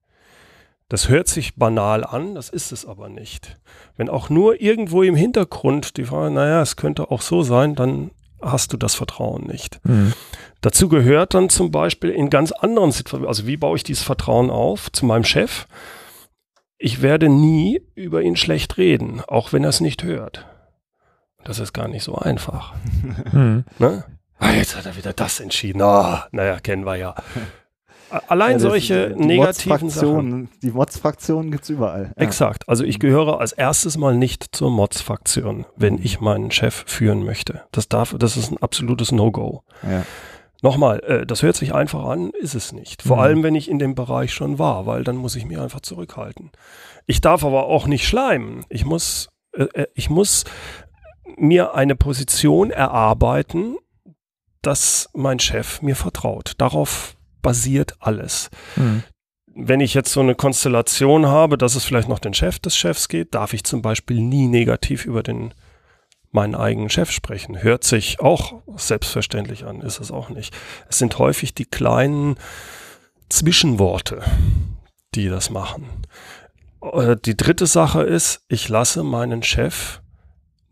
Das 0.89 1.09
hört 1.09 1.29
sich 1.29 1.57
banal 1.57 2.05
an, 2.05 2.35
das 2.35 2.51
ist 2.51 2.71
es 2.71 2.87
aber 2.87 3.09
nicht. 3.09 3.57
Wenn 3.97 4.09
auch 4.09 4.31
nur 4.31 4.61
irgendwo 4.61 5.03
im 5.03 5.17
Hintergrund 5.17 5.97
die 5.97 6.05
Frage, 6.05 6.33
naja, 6.33 6.63
es 6.63 6.77
könnte 6.77 7.11
auch 7.11 7.23
so 7.23 7.43
sein, 7.43 7.75
dann 7.75 8.11
hast 8.41 8.73
du 8.73 8.77
das 8.77 8.95
Vertrauen 8.95 9.47
nicht. 9.47 9.81
Mhm. 9.85 10.13
Dazu 10.61 10.89
gehört 10.89 11.35
dann 11.35 11.49
zum 11.49 11.71
Beispiel 11.71 12.11
in 12.11 12.31
ganz 12.31 12.53
anderen 12.53 12.93
Situationen, 12.93 13.29
also 13.29 13.47
wie 13.47 13.57
baue 13.57 13.77
ich 13.77 13.83
dieses 13.83 14.03
Vertrauen 14.03 14.51
auf 14.51 14.93
zu 14.93 15.07
meinem 15.07 15.25
Chef? 15.25 15.67
Ich 16.79 17.01
werde 17.01 17.29
nie 17.29 17.81
über 17.95 18.23
ihn 18.23 18.37
schlecht 18.37 18.77
reden, 18.77 19.23
auch 19.27 19.53
wenn 19.53 19.65
er 19.65 19.71
es 19.71 19.81
nicht 19.81 20.05
hört. 20.05 20.47
Das 21.45 21.59
ist 21.59 21.73
gar 21.73 21.89
nicht 21.89 22.05
so 22.05 22.15
einfach. 22.15 22.75
Mhm. 23.33 23.65
Ne? 23.79 24.05
Ah, 24.45 24.53
jetzt 24.53 24.77
hat 24.77 24.87
er 24.87 24.97
wieder 24.97 25.13
das 25.13 25.41
entschieden. 25.41 25.83
Oh, 25.83 26.17
naja, 26.33 26.61
kennen 26.61 26.85
wir 26.85 26.97
ja. 26.97 27.15
Allein 28.29 28.53
ja, 28.53 28.59
solche 28.59 29.11
die 29.11 29.25
negativen 29.25 29.91
Sachen. 29.91 30.49
Die 30.63 30.71
Mods-Fraktion 30.71 31.51
gibt 31.51 31.65
es 31.65 31.71
überall. 31.71 32.13
Ja. 32.17 32.23
Exakt. 32.23 32.69
Also 32.69 32.85
ich 32.85 33.01
gehöre 33.01 33.41
als 33.41 33.53
erstes 33.53 33.97
mal 33.97 34.15
nicht 34.15 34.55
zur 34.55 34.71
Mods-Fraktion, 34.71 35.67
wenn 35.77 35.99
ich 35.99 36.21
meinen 36.21 36.51
Chef 36.51 36.85
führen 36.87 37.25
möchte. 37.25 37.63
Das 37.73 37.89
darf, 37.89 38.15
das 38.19 38.37
ist 38.37 38.53
ein 38.53 38.59
absolutes 38.59 39.11
No-Go. 39.11 39.65
Ja. 39.83 40.05
Nochmal, 40.63 41.01
äh, 41.01 41.27
das 41.27 41.43
hört 41.43 41.57
sich 41.57 41.75
einfach 41.75 42.05
an, 42.05 42.31
ist 42.41 42.55
es 42.55 42.73
nicht. 42.73 43.03
Vor 43.03 43.17
mhm. 43.17 43.23
allem, 43.23 43.43
wenn 43.43 43.55
ich 43.55 43.69
in 43.69 43.79
dem 43.79 43.95
Bereich 43.95 44.33
schon 44.33 44.59
war, 44.59 44.87
weil 44.87 45.05
dann 45.05 45.17
muss 45.17 45.37
ich 45.37 45.45
mich 45.45 45.59
einfach 45.59 45.81
zurückhalten. 45.81 46.53
Ich 47.07 47.21
darf 47.21 47.45
aber 47.45 47.67
auch 47.67 47.87
nicht 47.87 48.07
schleimen. 48.07 48.65
Ich 48.69 48.85
muss, 48.85 49.29
äh, 49.53 49.65
äh 49.75 49.87
ich 49.95 50.09
muss 50.09 50.45
mir 51.37 51.75
eine 51.75 51.97
Position 51.97 52.71
erarbeiten, 52.71 53.77
dass 54.67 55.09
mein 55.15 55.39
Chef 55.39 55.83
mir 55.83 55.97
vertraut. 55.97 56.53
Darauf 56.59 57.17
basiert 57.43 57.95
alles. 58.01 58.51
Mhm. 58.77 59.03
Wenn 59.55 59.81
ich 59.81 59.95
jetzt 59.95 60.13
so 60.13 60.21
eine 60.21 60.35
Konstellation 60.35 61.27
habe, 61.27 61.57
dass 61.57 61.77
es 61.77 61.85
vielleicht 61.85 62.09
noch 62.09 62.19
den 62.19 62.35
Chef 62.35 62.59
des 62.59 62.77
Chefs 62.77 63.09
geht, 63.09 63.35
darf 63.35 63.53
ich 63.53 63.63
zum 63.63 63.83
Beispiel 63.83 64.21
nie 64.21 64.49
negativ 64.49 65.05
über 65.05 65.23
den 65.23 65.55
meinen 66.33 66.57
eigenen 66.57 66.91
Chef 66.91 67.13
sprechen. 67.13 67.63
Hört 67.63 67.85
sich 67.85 68.19
auch 68.19 68.61
selbstverständlich 68.77 69.65
an, 69.65 69.81
ist 69.81 70.01
es 70.01 70.11
auch 70.11 70.31
nicht. 70.31 70.53
Es 70.89 70.99
sind 70.99 71.19
häufig 71.21 71.55
die 71.55 71.65
kleinen 71.65 72.37
Zwischenworte, 73.29 74.23
die 75.15 75.29
das 75.29 75.51
machen. 75.51 75.87
Äh, 76.83 77.17
die 77.25 77.37
dritte 77.37 77.67
Sache 77.67 78.03
ist, 78.03 78.43
ich 78.49 78.69
lasse 78.69 79.05
meinen 79.05 79.45
Chef 79.45 80.01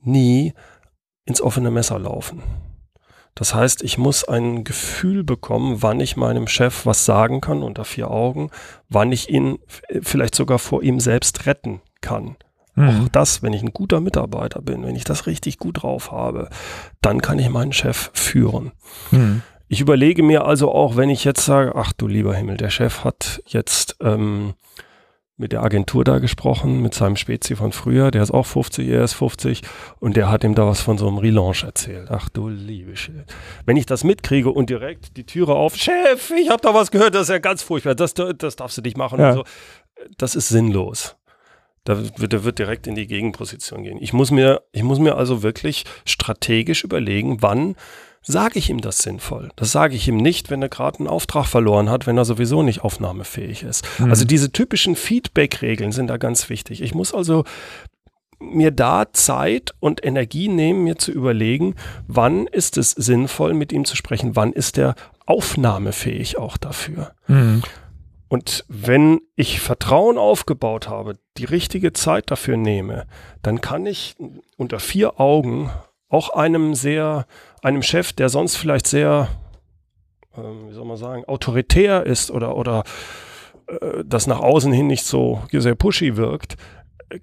nie 0.02 0.52
ins 1.24 1.40
offene 1.40 1.70
Messer 1.70 2.00
laufen. 2.00 2.42
Das 3.34 3.54
heißt, 3.54 3.82
ich 3.82 3.96
muss 3.96 4.24
ein 4.24 4.62
Gefühl 4.62 5.24
bekommen, 5.24 5.82
wann 5.82 6.00
ich 6.00 6.16
meinem 6.16 6.46
Chef 6.46 6.84
was 6.84 7.04
sagen 7.04 7.40
kann 7.40 7.62
unter 7.62 7.84
vier 7.84 8.10
Augen, 8.10 8.50
wann 8.88 9.10
ich 9.10 9.30
ihn 9.30 9.58
vielleicht 10.02 10.34
sogar 10.34 10.58
vor 10.58 10.82
ihm 10.82 11.00
selbst 11.00 11.46
retten 11.46 11.80
kann. 12.02 12.36
Mhm. 12.74 12.88
Auch 12.88 13.08
das, 13.08 13.42
wenn 13.42 13.52
ich 13.52 13.62
ein 13.62 13.72
guter 13.72 14.00
Mitarbeiter 14.00 14.60
bin, 14.60 14.84
wenn 14.84 14.96
ich 14.96 15.04
das 15.04 15.26
richtig 15.26 15.58
gut 15.58 15.82
drauf 15.82 16.12
habe, 16.12 16.48
dann 17.00 17.22
kann 17.22 17.38
ich 17.38 17.48
meinen 17.48 17.72
Chef 17.72 18.10
führen. 18.14 18.72
Mhm. 19.10 19.42
Ich 19.68 19.80
überlege 19.80 20.22
mir 20.22 20.44
also 20.44 20.70
auch, 20.70 20.96
wenn 20.96 21.08
ich 21.08 21.24
jetzt 21.24 21.44
sage, 21.44 21.74
ach 21.74 21.92
du 21.94 22.06
lieber 22.06 22.34
Himmel, 22.34 22.58
der 22.58 22.68
Chef 22.68 23.04
hat 23.04 23.42
jetzt 23.46 23.96
ähm, 24.00 24.52
mit 25.42 25.52
der 25.52 25.62
Agentur 25.62 26.04
da 26.04 26.20
gesprochen, 26.20 26.80
mit 26.80 26.94
seinem 26.94 27.16
Spezi 27.16 27.56
von 27.56 27.72
früher, 27.72 28.12
der 28.12 28.22
ist 28.22 28.30
auch 28.30 28.46
50, 28.46 28.88
er 28.88 29.02
ist 29.02 29.12
50 29.14 29.62
und 29.98 30.16
der 30.16 30.30
hat 30.30 30.44
ihm 30.44 30.54
da 30.54 30.66
was 30.66 30.80
von 30.80 30.96
so 30.96 31.08
einem 31.08 31.18
Relaunch 31.18 31.64
erzählt. 31.64 32.08
Ach 32.10 32.28
du 32.28 32.48
liebe 32.48 32.96
Shit. 32.96 33.24
Wenn 33.66 33.76
ich 33.76 33.84
das 33.84 34.04
mitkriege 34.04 34.50
und 34.50 34.70
direkt 34.70 35.16
die 35.16 35.26
Türe 35.26 35.54
auf, 35.54 35.76
Chef, 35.76 36.30
ich 36.40 36.48
habe 36.48 36.62
da 36.62 36.72
was 36.72 36.92
gehört, 36.92 37.16
das 37.16 37.22
ist 37.22 37.30
ja 37.30 37.38
ganz 37.38 37.62
furchtbar, 37.62 37.96
das, 37.96 38.14
das 38.14 38.56
darfst 38.56 38.78
du 38.78 38.82
nicht 38.82 38.96
machen 38.96 39.18
ja. 39.18 39.30
und 39.30 39.34
so. 39.34 39.44
Das 40.16 40.36
ist 40.36 40.48
sinnlos. 40.48 41.16
Da 41.84 41.98
wird, 41.98 42.32
der 42.32 42.44
wird 42.44 42.60
direkt 42.60 42.86
in 42.86 42.94
die 42.94 43.08
Gegenposition 43.08 43.82
gehen. 43.82 43.98
Ich 44.00 44.12
muss 44.12 44.30
mir, 44.30 44.62
ich 44.70 44.84
muss 44.84 45.00
mir 45.00 45.16
also 45.16 45.42
wirklich 45.42 45.84
strategisch 46.06 46.84
überlegen, 46.84 47.42
wann 47.42 47.74
sage 48.22 48.58
ich 48.58 48.70
ihm 48.70 48.80
das 48.80 48.98
sinnvoll. 48.98 49.50
Das 49.56 49.72
sage 49.72 49.96
ich 49.96 50.06
ihm 50.08 50.16
nicht, 50.16 50.50
wenn 50.50 50.62
er 50.62 50.68
gerade 50.68 51.00
einen 51.00 51.08
Auftrag 51.08 51.46
verloren 51.46 51.90
hat, 51.90 52.06
wenn 52.06 52.16
er 52.16 52.24
sowieso 52.24 52.62
nicht 52.62 52.82
aufnahmefähig 52.82 53.64
ist. 53.64 53.86
Mhm. 53.98 54.10
Also 54.10 54.24
diese 54.24 54.52
typischen 54.52 54.96
Feedback-Regeln 54.96 55.92
sind 55.92 56.06
da 56.06 56.16
ganz 56.16 56.48
wichtig. 56.48 56.82
Ich 56.82 56.94
muss 56.94 57.12
also 57.12 57.44
mir 58.38 58.70
da 58.70 59.12
Zeit 59.12 59.72
und 59.80 60.04
Energie 60.04 60.48
nehmen, 60.48 60.84
mir 60.84 60.96
zu 60.96 61.12
überlegen, 61.12 61.74
wann 62.06 62.46
ist 62.46 62.76
es 62.76 62.90
sinnvoll, 62.90 63.54
mit 63.54 63.72
ihm 63.72 63.84
zu 63.84 63.96
sprechen, 63.96 64.36
wann 64.36 64.52
ist 64.52 64.78
er 64.78 64.94
aufnahmefähig 65.26 66.38
auch 66.38 66.56
dafür. 66.56 67.12
Mhm. 67.28 67.62
Und 68.28 68.64
wenn 68.68 69.20
ich 69.36 69.60
Vertrauen 69.60 70.16
aufgebaut 70.16 70.88
habe, 70.88 71.18
die 71.36 71.44
richtige 71.44 71.92
Zeit 71.92 72.30
dafür 72.30 72.56
nehme, 72.56 73.06
dann 73.42 73.60
kann 73.60 73.84
ich 73.84 74.16
unter 74.56 74.80
vier 74.80 75.20
Augen 75.20 75.70
auch 76.08 76.30
einem 76.30 76.74
sehr 76.74 77.26
einem 77.62 77.82
Chef, 77.82 78.12
der 78.12 78.28
sonst 78.28 78.56
vielleicht 78.56 78.86
sehr, 78.86 79.28
äh, 80.36 80.40
wie 80.40 80.74
soll 80.74 80.84
man 80.84 80.96
sagen, 80.96 81.24
autoritär 81.24 82.04
ist 82.04 82.30
oder, 82.30 82.56
oder 82.56 82.84
äh, 83.68 84.04
das 84.04 84.26
nach 84.26 84.40
außen 84.40 84.72
hin 84.72 84.88
nicht 84.88 85.04
so 85.04 85.42
sehr 85.50 85.74
pushy 85.74 86.16
wirkt, 86.16 86.56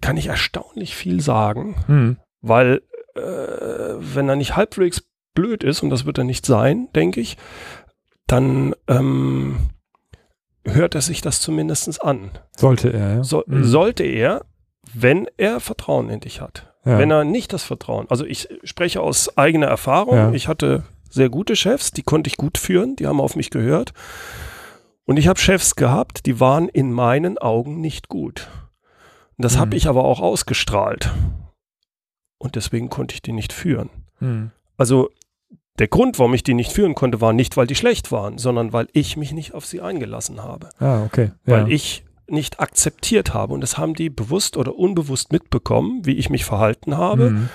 kann 0.01 0.17
ich 0.17 0.27
erstaunlich 0.27 0.95
viel 0.95 1.21
sagen, 1.21 1.75
mhm. 1.87 2.17
weil 2.41 2.81
äh, 3.15 3.21
wenn 3.99 4.29
er 4.29 4.35
nicht 4.35 4.55
halbwegs 4.55 5.03
blöd 5.33 5.63
ist, 5.63 5.83
und 5.83 5.89
das 5.89 6.05
wird 6.05 6.17
er 6.17 6.23
nicht 6.23 6.45
sein, 6.45 6.89
denke 6.95 7.19
ich, 7.21 7.37
dann 8.27 8.75
ähm, 8.87 9.69
hört 10.63 10.95
er 10.95 11.01
sich 11.01 11.21
das 11.21 11.41
zumindest 11.41 12.03
an. 12.03 12.31
Sollte 12.55 12.93
er, 12.93 13.15
ja. 13.15 13.23
So, 13.23 13.43
mhm. 13.45 13.63
Sollte 13.63 14.03
er, 14.03 14.45
wenn 14.93 15.27
er 15.37 15.59
Vertrauen 15.59 16.09
in 16.09 16.19
dich 16.19 16.41
hat. 16.41 16.73
Ja. 16.85 16.97
Wenn 16.97 17.11
er 17.11 17.23
nicht 17.23 17.51
das 17.51 17.63
Vertrauen, 17.63 18.07
also 18.09 18.25
ich 18.25 18.47
spreche 18.63 19.01
aus 19.01 19.37
eigener 19.37 19.67
Erfahrung, 19.67 20.15
ja. 20.15 20.31
ich 20.31 20.47
hatte 20.47 20.83
sehr 21.09 21.29
gute 21.29 21.55
Chefs, 21.55 21.91
die 21.91 22.03
konnte 22.03 22.29
ich 22.29 22.37
gut 22.37 22.57
führen, 22.57 22.95
die 22.95 23.07
haben 23.07 23.19
auf 23.19 23.35
mich 23.35 23.49
gehört. 23.49 23.93
Und 25.05 25.17
ich 25.17 25.27
habe 25.27 25.39
Chefs 25.39 25.75
gehabt, 25.75 26.25
die 26.25 26.39
waren 26.39 26.69
in 26.69 26.91
meinen 26.91 27.37
Augen 27.37 27.81
nicht 27.81 28.09
gut. 28.09 28.47
Und 29.37 29.43
das 29.43 29.55
mhm. 29.55 29.59
habe 29.59 29.75
ich 29.75 29.87
aber 29.87 30.05
auch 30.05 30.19
ausgestrahlt. 30.19 31.11
Und 32.37 32.55
deswegen 32.55 32.89
konnte 32.89 33.15
ich 33.15 33.21
die 33.21 33.33
nicht 33.33 33.51
führen. 33.51 33.89
Mhm. 34.19 34.51
Also 34.77 35.09
der 35.79 35.87
Grund, 35.87 36.19
warum 36.19 36.33
ich 36.33 36.43
die 36.43 36.53
nicht 36.53 36.71
führen 36.71 36.93
konnte, 36.93 37.21
war 37.21 37.33
nicht, 37.33 37.57
weil 37.57 37.67
die 37.67 37.75
schlecht 37.75 38.11
waren, 38.11 38.37
sondern 38.37 38.73
weil 38.73 38.87
ich 38.93 39.17
mich 39.17 39.31
nicht 39.31 39.53
auf 39.53 39.65
sie 39.65 39.81
eingelassen 39.81 40.43
habe. 40.43 40.69
Ah, 40.79 41.03
okay. 41.03 41.31
Ja. 41.45 41.53
Weil 41.53 41.71
ich 41.71 42.03
nicht 42.31 42.59
akzeptiert 42.59 43.33
habe. 43.33 43.53
Und 43.53 43.61
das 43.61 43.77
haben 43.77 43.93
die 43.93 44.09
bewusst 44.09 44.57
oder 44.57 44.75
unbewusst 44.75 45.31
mitbekommen, 45.31 46.05
wie 46.05 46.15
ich 46.15 46.29
mich 46.29 46.45
verhalten 46.45 46.97
habe. 46.97 47.31
Mhm. 47.31 47.49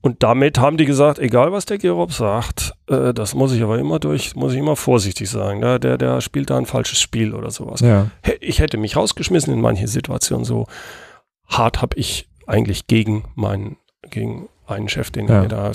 Und 0.00 0.22
damit 0.22 0.58
haben 0.58 0.76
die 0.76 0.84
gesagt, 0.84 1.18
egal 1.18 1.50
was 1.50 1.64
der 1.64 1.78
Gerob 1.78 2.12
sagt, 2.12 2.74
äh, 2.88 3.14
das 3.14 3.34
muss 3.34 3.52
ich 3.52 3.62
aber 3.62 3.78
immer 3.78 3.98
durch, 3.98 4.36
muss 4.36 4.52
ich 4.52 4.58
immer 4.58 4.76
vorsichtig 4.76 5.30
sagen. 5.30 5.62
Der, 5.62 5.78
der, 5.78 5.96
der 5.96 6.20
spielt 6.20 6.50
da 6.50 6.58
ein 6.58 6.66
falsches 6.66 7.00
Spiel 7.00 7.34
oder 7.34 7.50
sowas. 7.50 7.80
Ja. 7.80 8.10
Ich 8.40 8.58
hätte 8.58 8.76
mich 8.76 8.96
rausgeschmissen 8.96 9.54
in 9.54 9.62
manche 9.62 9.88
Situationen. 9.88 10.44
So 10.44 10.66
hart 11.46 11.80
habe 11.80 11.96
ich 11.96 12.28
eigentlich 12.46 12.86
gegen 12.86 13.24
meinen, 13.34 13.78
gegen 14.10 14.50
einen 14.66 14.88
Chef, 14.88 15.10
den 15.10 15.28
ja. 15.28 15.42
er 15.42 15.48
da 15.48 15.72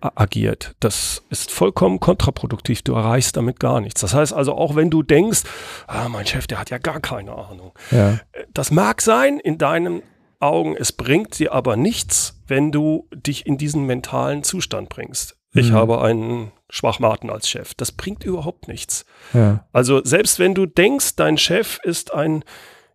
agiert. 0.00 0.74
Das 0.80 1.22
ist 1.30 1.50
vollkommen 1.50 2.00
kontraproduktiv. 2.00 2.82
Du 2.82 2.94
erreichst 2.94 3.36
damit 3.36 3.60
gar 3.60 3.80
nichts. 3.80 4.00
Das 4.00 4.14
heißt 4.14 4.32
also, 4.32 4.54
auch 4.54 4.76
wenn 4.76 4.90
du 4.90 5.02
denkst, 5.02 5.42
ah, 5.86 6.08
mein 6.08 6.26
Chef, 6.26 6.46
der 6.46 6.60
hat 6.60 6.70
ja 6.70 6.78
gar 6.78 7.00
keine 7.00 7.32
Ahnung. 7.32 7.72
Ja. 7.90 8.14
Äh, 8.32 8.44
das 8.52 8.70
mag 8.70 9.00
sein 9.02 9.38
in 9.38 9.58
deinen 9.58 10.02
Augen, 10.38 10.76
es 10.76 10.92
bringt 10.92 11.38
dir 11.38 11.52
aber 11.52 11.76
nichts, 11.76 12.40
wenn 12.46 12.70
du 12.70 13.08
dich 13.12 13.46
in 13.46 13.56
diesen 13.56 13.84
mentalen 13.84 14.44
Zustand 14.44 14.88
bringst. 14.90 15.36
Ich 15.54 15.70
mhm. 15.70 15.74
habe 15.74 16.02
einen 16.02 16.52
Schwachmaten 16.68 17.30
als 17.30 17.48
Chef. 17.48 17.74
Das 17.74 17.92
bringt 17.92 18.24
überhaupt 18.24 18.68
nichts. 18.68 19.06
Ja. 19.32 19.64
Also 19.72 20.04
selbst 20.04 20.38
wenn 20.38 20.54
du 20.54 20.66
denkst, 20.66 21.16
dein 21.16 21.38
Chef 21.38 21.78
ist 21.82 22.12
ein 22.12 22.44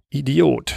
Idiot, 0.09 0.75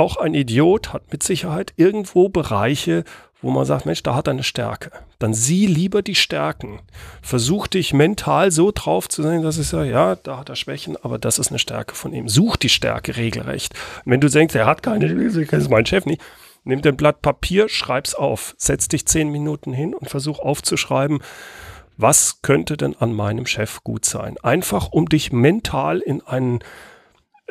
auch 0.00 0.16
ein 0.16 0.32
Idiot 0.32 0.94
hat 0.94 1.12
mit 1.12 1.22
Sicherheit 1.22 1.74
irgendwo 1.76 2.30
Bereiche, 2.30 3.04
wo 3.42 3.50
man 3.50 3.66
sagt, 3.66 3.84
Mensch, 3.84 4.02
da 4.02 4.14
hat 4.14 4.28
er 4.28 4.32
eine 4.32 4.42
Stärke. 4.42 4.90
Dann 5.18 5.34
sieh 5.34 5.66
lieber 5.66 6.00
die 6.00 6.14
Stärken. 6.14 6.80
Versuch 7.20 7.66
dich 7.66 7.92
mental 7.92 8.50
so 8.50 8.70
drauf 8.74 9.08
zu 9.08 9.22
sein, 9.22 9.42
dass 9.42 9.58
ich 9.58 9.68
sage, 9.68 9.90
ja, 9.90 10.16
da 10.16 10.38
hat 10.38 10.48
er 10.48 10.56
Schwächen, 10.56 10.96
aber 11.02 11.18
das 11.18 11.38
ist 11.38 11.50
eine 11.50 11.58
Stärke 11.58 11.94
von 11.94 12.14
ihm. 12.14 12.28
Such 12.28 12.56
die 12.56 12.70
Stärke 12.70 13.16
regelrecht. 13.16 13.74
Und 14.04 14.12
wenn 14.12 14.20
du 14.20 14.28
denkst, 14.28 14.54
er 14.54 14.66
hat 14.66 14.82
keine, 14.82 15.06
das 15.14 15.36
ist 15.36 15.70
mein 15.70 15.86
Chef 15.86 16.06
nicht, 16.06 16.22
nimm 16.64 16.80
ein 16.82 16.96
Blatt 16.96 17.20
Papier, 17.20 17.68
schreib's 17.68 18.14
auf. 18.14 18.54
Setz 18.56 18.88
dich 18.88 19.06
zehn 19.06 19.28
Minuten 19.30 19.74
hin 19.74 19.94
und 19.94 20.08
versuch 20.08 20.38
aufzuschreiben, 20.38 21.20
was 21.98 22.40
könnte 22.40 22.78
denn 22.78 22.96
an 22.98 23.12
meinem 23.12 23.44
Chef 23.44 23.84
gut 23.84 24.06
sein? 24.06 24.36
Einfach, 24.42 24.92
um 24.92 25.10
dich 25.10 25.32
mental 25.32 25.98
in 25.98 26.22
einen 26.22 26.60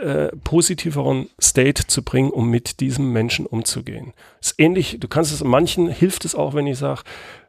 äh, 0.02 0.30
positiveren 0.44 1.30
State 1.42 1.88
zu 1.88 2.04
bringen, 2.04 2.32
um 2.32 2.50
mit 2.50 2.80
diesem 2.80 3.12
Menschen 3.12 3.46
umzugehen. 3.46 4.14
Ist 4.42 4.56
ähnlich, 4.58 4.98
du 5.00 5.08
kannst 5.08 5.32
es, 5.32 5.44
manchen 5.44 5.90
hilft 5.90 6.26
es 6.26 6.36
auch, 6.36 6.54
wenn 6.54 6.68
ich 6.68 6.78
sage, 6.78 7.02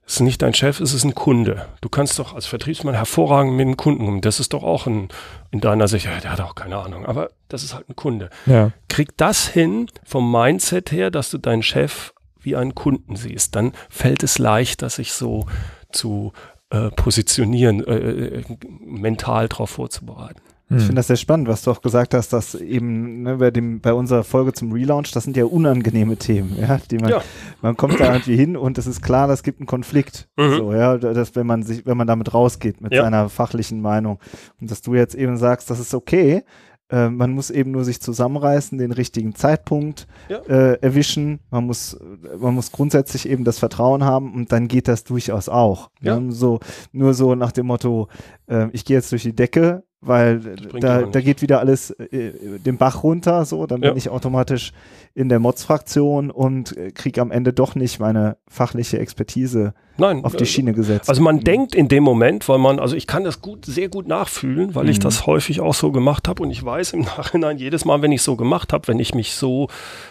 es 0.06 0.14
ist 0.14 0.20
nicht 0.20 0.42
dein 0.42 0.54
Chef, 0.54 0.80
es 0.80 0.92
ist 0.92 1.04
ein 1.04 1.14
Kunde. 1.14 1.68
Du 1.80 1.88
kannst 1.88 2.18
doch 2.18 2.34
als 2.34 2.46
Vertriebsmann 2.46 2.94
hervorragend 2.94 3.54
mit 3.54 3.66
dem 3.66 3.76
Kunden 3.76 4.06
umgehen. 4.06 4.22
Das 4.22 4.40
ist 4.40 4.52
doch 4.52 4.64
auch 4.64 4.88
ein, 4.88 5.08
in 5.52 5.60
deiner 5.60 5.86
Sicht, 5.86 6.06
ja, 6.06 6.18
der 6.18 6.32
hat 6.32 6.40
auch 6.40 6.56
keine 6.56 6.78
Ahnung, 6.78 7.06
aber 7.06 7.30
das 7.48 7.62
ist 7.62 7.74
halt 7.74 7.88
ein 7.88 7.94
Kunde. 7.94 8.28
Ja. 8.46 8.72
Krieg 8.88 9.16
das 9.16 9.46
hin 9.46 9.86
vom 10.04 10.32
Mindset 10.32 10.90
her, 10.90 11.12
dass 11.12 11.30
du 11.30 11.38
deinen 11.38 11.62
Chef 11.62 12.12
wie 12.40 12.56
einen 12.56 12.74
Kunden 12.74 13.14
siehst. 13.14 13.54
Dann 13.54 13.72
fällt 13.88 14.24
es 14.24 14.38
leichter, 14.38 14.90
sich 14.90 15.12
so 15.12 15.46
zu 15.92 16.32
äh, 16.70 16.90
positionieren, 16.90 17.84
äh, 17.84 18.38
äh 18.38 18.44
mental 18.84 19.48
darauf 19.48 19.70
vorzubereiten. 19.70 20.40
Ich 20.78 20.82
finde 20.84 20.96
das 20.96 21.08
sehr 21.08 21.16
spannend, 21.16 21.48
was 21.48 21.62
du 21.62 21.72
auch 21.72 21.82
gesagt 21.82 22.14
hast, 22.14 22.32
dass 22.32 22.54
eben 22.54 23.22
ne, 23.22 23.38
bei, 23.38 23.50
dem, 23.50 23.80
bei 23.80 23.92
unserer 23.92 24.22
Folge 24.22 24.52
zum 24.52 24.72
Relaunch, 24.72 25.10
das 25.10 25.24
sind 25.24 25.36
ja 25.36 25.44
unangenehme 25.44 26.16
Themen, 26.16 26.56
ja, 26.60 26.78
die 26.88 26.98
man, 26.98 27.10
ja. 27.10 27.22
man 27.60 27.76
kommt 27.76 27.98
da 27.98 28.12
irgendwie 28.12 28.36
hin 28.36 28.56
und 28.56 28.78
es 28.78 28.86
ist 28.86 29.02
klar, 29.02 29.26
das 29.26 29.42
gibt 29.42 29.58
einen 29.58 29.66
Konflikt, 29.66 30.28
mhm. 30.36 30.50
so, 30.50 30.72
ja, 30.72 30.96
dass 30.96 31.34
wenn 31.34 31.46
man 31.46 31.64
sich, 31.64 31.86
wenn 31.86 31.96
man 31.96 32.06
damit 32.06 32.32
rausgeht 32.32 32.80
mit 32.80 32.92
ja. 32.92 33.02
seiner 33.02 33.28
fachlichen 33.28 33.80
Meinung 33.80 34.20
und 34.60 34.70
dass 34.70 34.80
du 34.80 34.94
jetzt 34.94 35.16
eben 35.16 35.36
sagst, 35.38 35.70
das 35.70 35.80
ist 35.80 35.92
okay, 35.92 36.44
äh, 36.90 37.08
man 37.08 37.32
muss 37.32 37.50
eben 37.50 37.70
nur 37.70 37.84
sich 37.84 38.00
zusammenreißen, 38.00 38.78
den 38.78 38.92
richtigen 38.92 39.34
Zeitpunkt 39.34 40.06
ja. 40.28 40.38
äh, 40.38 40.78
erwischen. 40.80 41.40
Man 41.50 41.66
muss, 41.66 41.98
man 42.38 42.54
muss 42.54 42.72
grundsätzlich 42.72 43.28
eben 43.28 43.44
das 43.44 43.58
Vertrauen 43.58 44.04
haben 44.04 44.34
und 44.34 44.52
dann 44.52 44.68
geht 44.68 44.88
das 44.88 45.04
durchaus 45.04 45.48
auch. 45.48 45.90
Ja. 46.00 46.18
Ne? 46.18 46.32
So, 46.32 46.60
nur 46.92 47.14
so 47.14 47.34
nach 47.34 47.52
dem 47.52 47.66
Motto, 47.66 48.08
äh, 48.48 48.68
ich 48.72 48.84
gehe 48.84 48.96
jetzt 48.96 49.12
durch 49.12 49.22
die 49.22 49.34
Decke, 49.34 49.84
weil 50.00 50.56
da, 50.80 51.02
da 51.02 51.20
geht 51.20 51.42
wieder 51.42 51.60
alles 51.60 51.90
äh, 51.90 52.32
den 52.58 52.78
Bach 52.78 53.02
runter, 53.02 53.44
so, 53.44 53.66
dann 53.66 53.82
ja. 53.82 53.90
bin 53.90 53.98
ich 53.98 54.08
automatisch 54.08 54.72
in 55.14 55.28
der 55.28 55.40
Mods-Fraktion 55.40 56.30
und 56.30 56.76
äh, 56.76 56.90
kriege 56.92 57.20
am 57.20 57.30
Ende 57.30 57.52
doch 57.52 57.74
nicht 57.74 57.98
meine 57.98 58.36
fachliche 58.48 58.98
Expertise 58.98 59.74
Nein, 59.96 60.24
auf 60.24 60.36
die 60.36 60.44
äh, 60.44 60.46
Schiene 60.46 60.72
gesetzt. 60.72 61.08
Also 61.08 61.22
man 61.22 61.36
mhm. 61.36 61.44
denkt 61.44 61.74
in 61.74 61.88
dem 61.88 62.04
Moment, 62.04 62.48
weil 62.48 62.58
man, 62.58 62.78
also 62.78 62.94
ich 62.96 63.06
kann 63.06 63.24
das 63.24 63.42
gut, 63.42 63.66
sehr 63.66 63.88
gut 63.88 64.06
nachfühlen, 64.06 64.74
weil 64.74 64.84
mhm. 64.84 64.90
ich 64.90 64.98
das 64.98 65.26
häufig 65.26 65.60
auch 65.60 65.74
so 65.74 65.90
gemacht 65.92 66.28
habe 66.28 66.42
und 66.42 66.50
ich 66.50 66.64
weiß 66.64 66.92
im 66.92 67.00
Nachhinein 67.16 67.58
jedes 67.58 67.84
Mal, 67.84 68.02
wenn 68.02 68.12
ich 68.12 68.22
so 68.22 68.36
gemacht 68.36 68.72
habe, 68.72 68.88
wenn 68.88 68.98
ich 68.98 69.14
mich 69.14 69.34
so, 69.34 69.68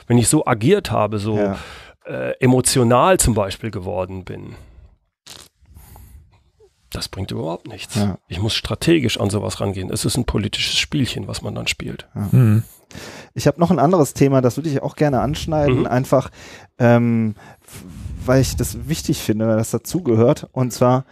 wenn 0.07 0.17
ich 0.17 0.27
so 0.27 0.45
agiert 0.45 0.91
habe, 0.91 1.19
so 1.19 1.38
ja. 1.38 1.57
äh, 2.05 2.33
emotional 2.39 3.17
zum 3.19 3.33
Beispiel 3.33 3.71
geworden 3.71 4.25
bin 4.25 4.55
das 6.91 7.10
bringt 7.10 7.32
überhaupt 7.32 7.67
nichts. 7.67 7.95
Ja. 7.95 8.17
Ich 8.28 8.41
muss 8.41 8.54
strategisch 8.54 9.19
an 9.19 9.30
sowas 9.30 9.60
rangehen. 9.62 9.91
Es 9.91 10.06
ist 10.06 10.17
ein 10.17 10.25
politisches 10.25 10.78
Spielchen, 10.78 11.28
was 11.28 11.41
man 11.41 11.56
dann 11.56 11.67
spielt. 11.67 12.08
Ja. 12.15 12.30
Mhm. 12.32 12.63
Ich 13.36 13.45
habe 13.45 13.60
noch 13.60 13.69
ein 13.69 13.80
anderes 13.80 14.13
Thema, 14.15 14.41
das 14.41 14.58
würde 14.58 14.69
ich 14.69 14.82
auch 14.82 14.95
gerne 14.95 15.21
anschneiden, 15.21 15.82
mhm. 15.82 15.88
einfach 15.88 16.32
ähm, 16.80 17.36
weil 18.25 18.41
ich 18.41 18.56
das 18.56 18.88
wichtig 18.88 19.19
finde, 19.19 19.47
weil 19.47 19.58
das 19.58 19.71
dazugehört. 19.71 20.49
Und 20.52 20.71
zwar, 20.73 21.06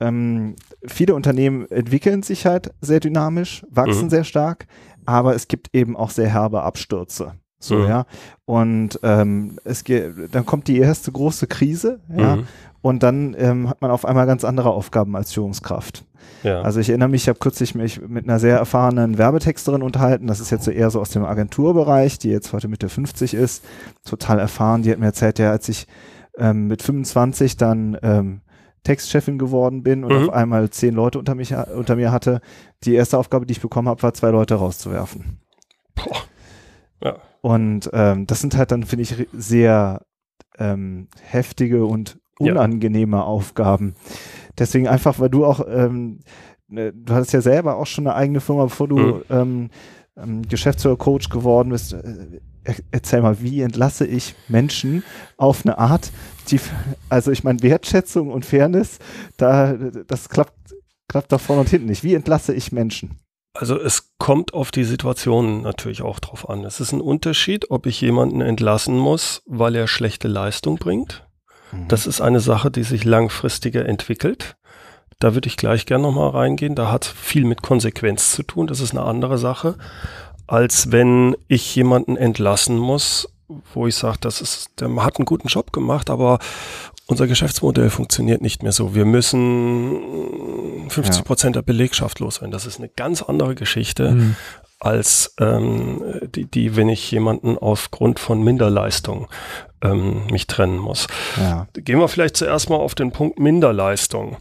ähm, 0.00 0.56
viele 0.86 1.14
Unternehmen 1.14 1.70
entwickeln 1.70 2.22
sich 2.22 2.46
halt 2.46 2.72
sehr 2.80 3.00
dynamisch, 3.00 3.64
wachsen 3.70 4.04
mhm. 4.04 4.10
sehr 4.10 4.24
stark, 4.24 4.66
aber 5.06 5.34
es 5.34 5.48
gibt 5.48 5.74
eben 5.74 5.96
auch 5.96 6.10
sehr 6.10 6.28
herbe 6.28 6.62
Abstürze. 6.62 7.34
So, 7.58 7.76
mhm. 7.76 7.88
ja. 7.88 8.06
Und 8.46 8.98
ähm, 9.02 9.58
es 9.64 9.84
geht, 9.84 10.14
dann 10.32 10.46
kommt 10.46 10.68
die 10.68 10.78
erste 10.78 11.12
große 11.12 11.46
Krise, 11.46 12.00
ja. 12.08 12.36
Mhm. 12.36 12.46
Und 12.82 13.02
dann 13.02 13.36
ähm, 13.38 13.68
hat 13.68 13.82
man 13.82 13.90
auf 13.90 14.04
einmal 14.04 14.26
ganz 14.26 14.44
andere 14.44 14.70
Aufgaben 14.70 15.16
als 15.16 15.32
Führungskraft. 15.32 16.04
Ja. 16.42 16.62
Also 16.62 16.80
ich 16.80 16.88
erinnere 16.88 17.10
mich, 17.10 17.22
ich 17.22 17.28
habe 17.28 17.38
kürzlich 17.38 17.74
mich 17.74 18.00
mit 18.00 18.24
einer 18.24 18.38
sehr 18.38 18.56
erfahrenen 18.56 19.18
Werbetexterin 19.18 19.82
unterhalten. 19.82 20.26
Das 20.26 20.40
ist 20.40 20.50
jetzt 20.50 20.64
so 20.64 20.70
eher 20.70 20.90
so 20.90 21.00
aus 21.00 21.10
dem 21.10 21.24
Agenturbereich, 21.24 22.18
die 22.18 22.30
jetzt 22.30 22.52
heute 22.52 22.68
Mitte 22.68 22.88
50 22.88 23.34
ist, 23.34 23.64
total 24.04 24.38
erfahren. 24.38 24.82
Die 24.82 24.90
hat 24.90 24.98
mir 24.98 25.06
erzählt, 25.06 25.38
ja, 25.38 25.50
als 25.50 25.68
ich 25.68 25.86
ähm, 26.38 26.68
mit 26.68 26.82
25 26.82 27.56
dann 27.56 27.98
ähm, 28.02 28.40
Textchefin 28.82 29.38
geworden 29.38 29.82
bin 29.82 30.04
und 30.04 30.12
mhm. 30.12 30.28
auf 30.28 30.34
einmal 30.34 30.70
zehn 30.70 30.94
Leute 30.94 31.18
unter, 31.18 31.34
mich, 31.34 31.54
unter 31.54 31.96
mir 31.96 32.12
hatte, 32.12 32.40
die 32.84 32.94
erste 32.94 33.18
Aufgabe, 33.18 33.44
die 33.44 33.52
ich 33.52 33.60
bekommen 33.60 33.88
habe, 33.88 34.02
war 34.02 34.14
zwei 34.14 34.30
Leute 34.30 34.54
rauszuwerfen. 34.54 35.40
Boah. 35.94 36.22
Ja. 37.04 37.16
Und 37.42 37.90
ähm, 37.92 38.26
das 38.26 38.40
sind 38.40 38.56
halt 38.56 38.70
dann, 38.70 38.84
finde 38.84 39.02
ich, 39.02 39.28
sehr 39.32 40.02
ähm, 40.58 41.08
heftige 41.22 41.84
und 41.84 42.18
unangenehme 42.40 43.18
ja. 43.18 43.22
Aufgaben. 43.22 43.94
Deswegen 44.58 44.88
einfach, 44.88 45.18
weil 45.18 45.30
du 45.30 45.44
auch, 45.44 45.64
ähm, 45.68 46.20
ne, 46.68 46.92
du 46.92 47.14
hattest 47.14 47.32
ja 47.32 47.40
selber 47.40 47.76
auch 47.76 47.86
schon 47.86 48.06
eine 48.06 48.16
eigene 48.16 48.40
Firma, 48.40 48.64
bevor 48.64 48.88
du 48.88 48.98
mhm. 48.98 49.22
ähm, 49.30 49.70
ähm, 50.16 50.42
Geschäftsführer, 50.48 50.96
Coach 50.96 51.28
geworden 51.28 51.70
bist. 51.70 51.92
Äh, 51.92 52.40
erzähl 52.90 53.22
mal, 53.22 53.40
wie 53.40 53.62
entlasse 53.62 54.06
ich 54.06 54.34
Menschen 54.48 55.02
auf 55.36 55.64
eine 55.64 55.78
Art, 55.78 56.10
die, 56.48 56.60
also 57.08 57.30
ich 57.30 57.42
meine, 57.42 57.62
Wertschätzung 57.62 58.30
und 58.30 58.44
Fairness, 58.44 58.98
da, 59.36 59.72
das 60.06 60.28
klappt, 60.28 60.74
klappt 61.08 61.32
doch 61.32 61.40
vorne 61.40 61.60
und 61.62 61.70
hinten 61.70 61.86
nicht. 61.86 62.04
Wie 62.04 62.14
entlasse 62.14 62.52
ich 62.52 62.70
Menschen? 62.72 63.18
Also 63.54 63.80
es 63.80 64.12
kommt 64.18 64.54
auf 64.54 64.70
die 64.70 64.84
Situation 64.84 65.62
natürlich 65.62 66.02
auch 66.02 66.20
drauf 66.20 66.48
an. 66.48 66.64
Es 66.64 66.80
ist 66.80 66.92
ein 66.92 67.00
Unterschied, 67.00 67.70
ob 67.70 67.86
ich 67.86 68.00
jemanden 68.00 68.40
entlassen 68.40 68.96
muss, 68.96 69.42
weil 69.46 69.74
er 69.74 69.88
schlechte 69.88 70.28
Leistung 70.28 70.76
bringt. 70.76 71.26
Mhm. 71.72 71.88
Das 71.88 72.06
ist 72.06 72.20
eine 72.20 72.40
Sache, 72.40 72.70
die 72.70 72.82
sich 72.82 73.04
langfristiger 73.04 73.86
entwickelt. 73.86 74.56
Da 75.18 75.34
würde 75.34 75.48
ich 75.48 75.56
gleich 75.56 75.86
gerne 75.86 76.04
nochmal 76.04 76.30
reingehen. 76.30 76.74
Da 76.74 76.90
hat 76.90 77.04
viel 77.04 77.44
mit 77.44 77.62
Konsequenz 77.62 78.32
zu 78.32 78.42
tun. 78.42 78.66
Das 78.66 78.80
ist 78.80 78.92
eine 78.92 79.02
andere 79.02 79.38
Sache, 79.38 79.76
als 80.46 80.92
wenn 80.92 81.36
ich 81.46 81.74
jemanden 81.76 82.16
entlassen 82.16 82.78
muss, 82.78 83.28
wo 83.74 83.86
ich 83.86 83.96
sage, 83.96 84.18
das 84.20 84.40
ist, 84.40 84.70
der 84.80 84.94
hat 85.04 85.18
einen 85.18 85.26
guten 85.26 85.48
Job 85.48 85.72
gemacht, 85.72 86.08
aber 86.08 86.38
unser 87.06 87.26
Geschäftsmodell 87.26 87.90
funktioniert 87.90 88.40
nicht 88.40 88.62
mehr 88.62 88.72
so. 88.72 88.94
Wir 88.94 89.04
müssen 89.04 90.88
50 90.88 91.24
Prozent 91.24 91.56
der 91.56 91.62
Belegschaft 91.62 92.20
loswerden. 92.20 92.52
Das 92.52 92.66
ist 92.66 92.78
eine 92.78 92.88
ganz 92.88 93.20
andere 93.22 93.54
Geschichte 93.54 94.12
mhm. 94.12 94.36
Als 94.80 95.34
ähm, 95.38 96.20
die, 96.34 96.46
die, 96.46 96.74
wenn 96.74 96.88
ich 96.88 97.10
jemanden 97.10 97.58
aufgrund 97.58 98.18
von 98.18 98.42
Minderleistung 98.42 99.28
ähm, 99.82 100.26
mich 100.30 100.46
trennen 100.46 100.78
muss. 100.78 101.06
Ja. 101.36 101.68
Gehen 101.74 101.98
wir 101.98 102.08
vielleicht 102.08 102.36
zuerst 102.36 102.70
mal 102.70 102.76
auf 102.76 102.94
den 102.94 103.12
Punkt 103.12 103.38
Minderleistung. 103.38 104.38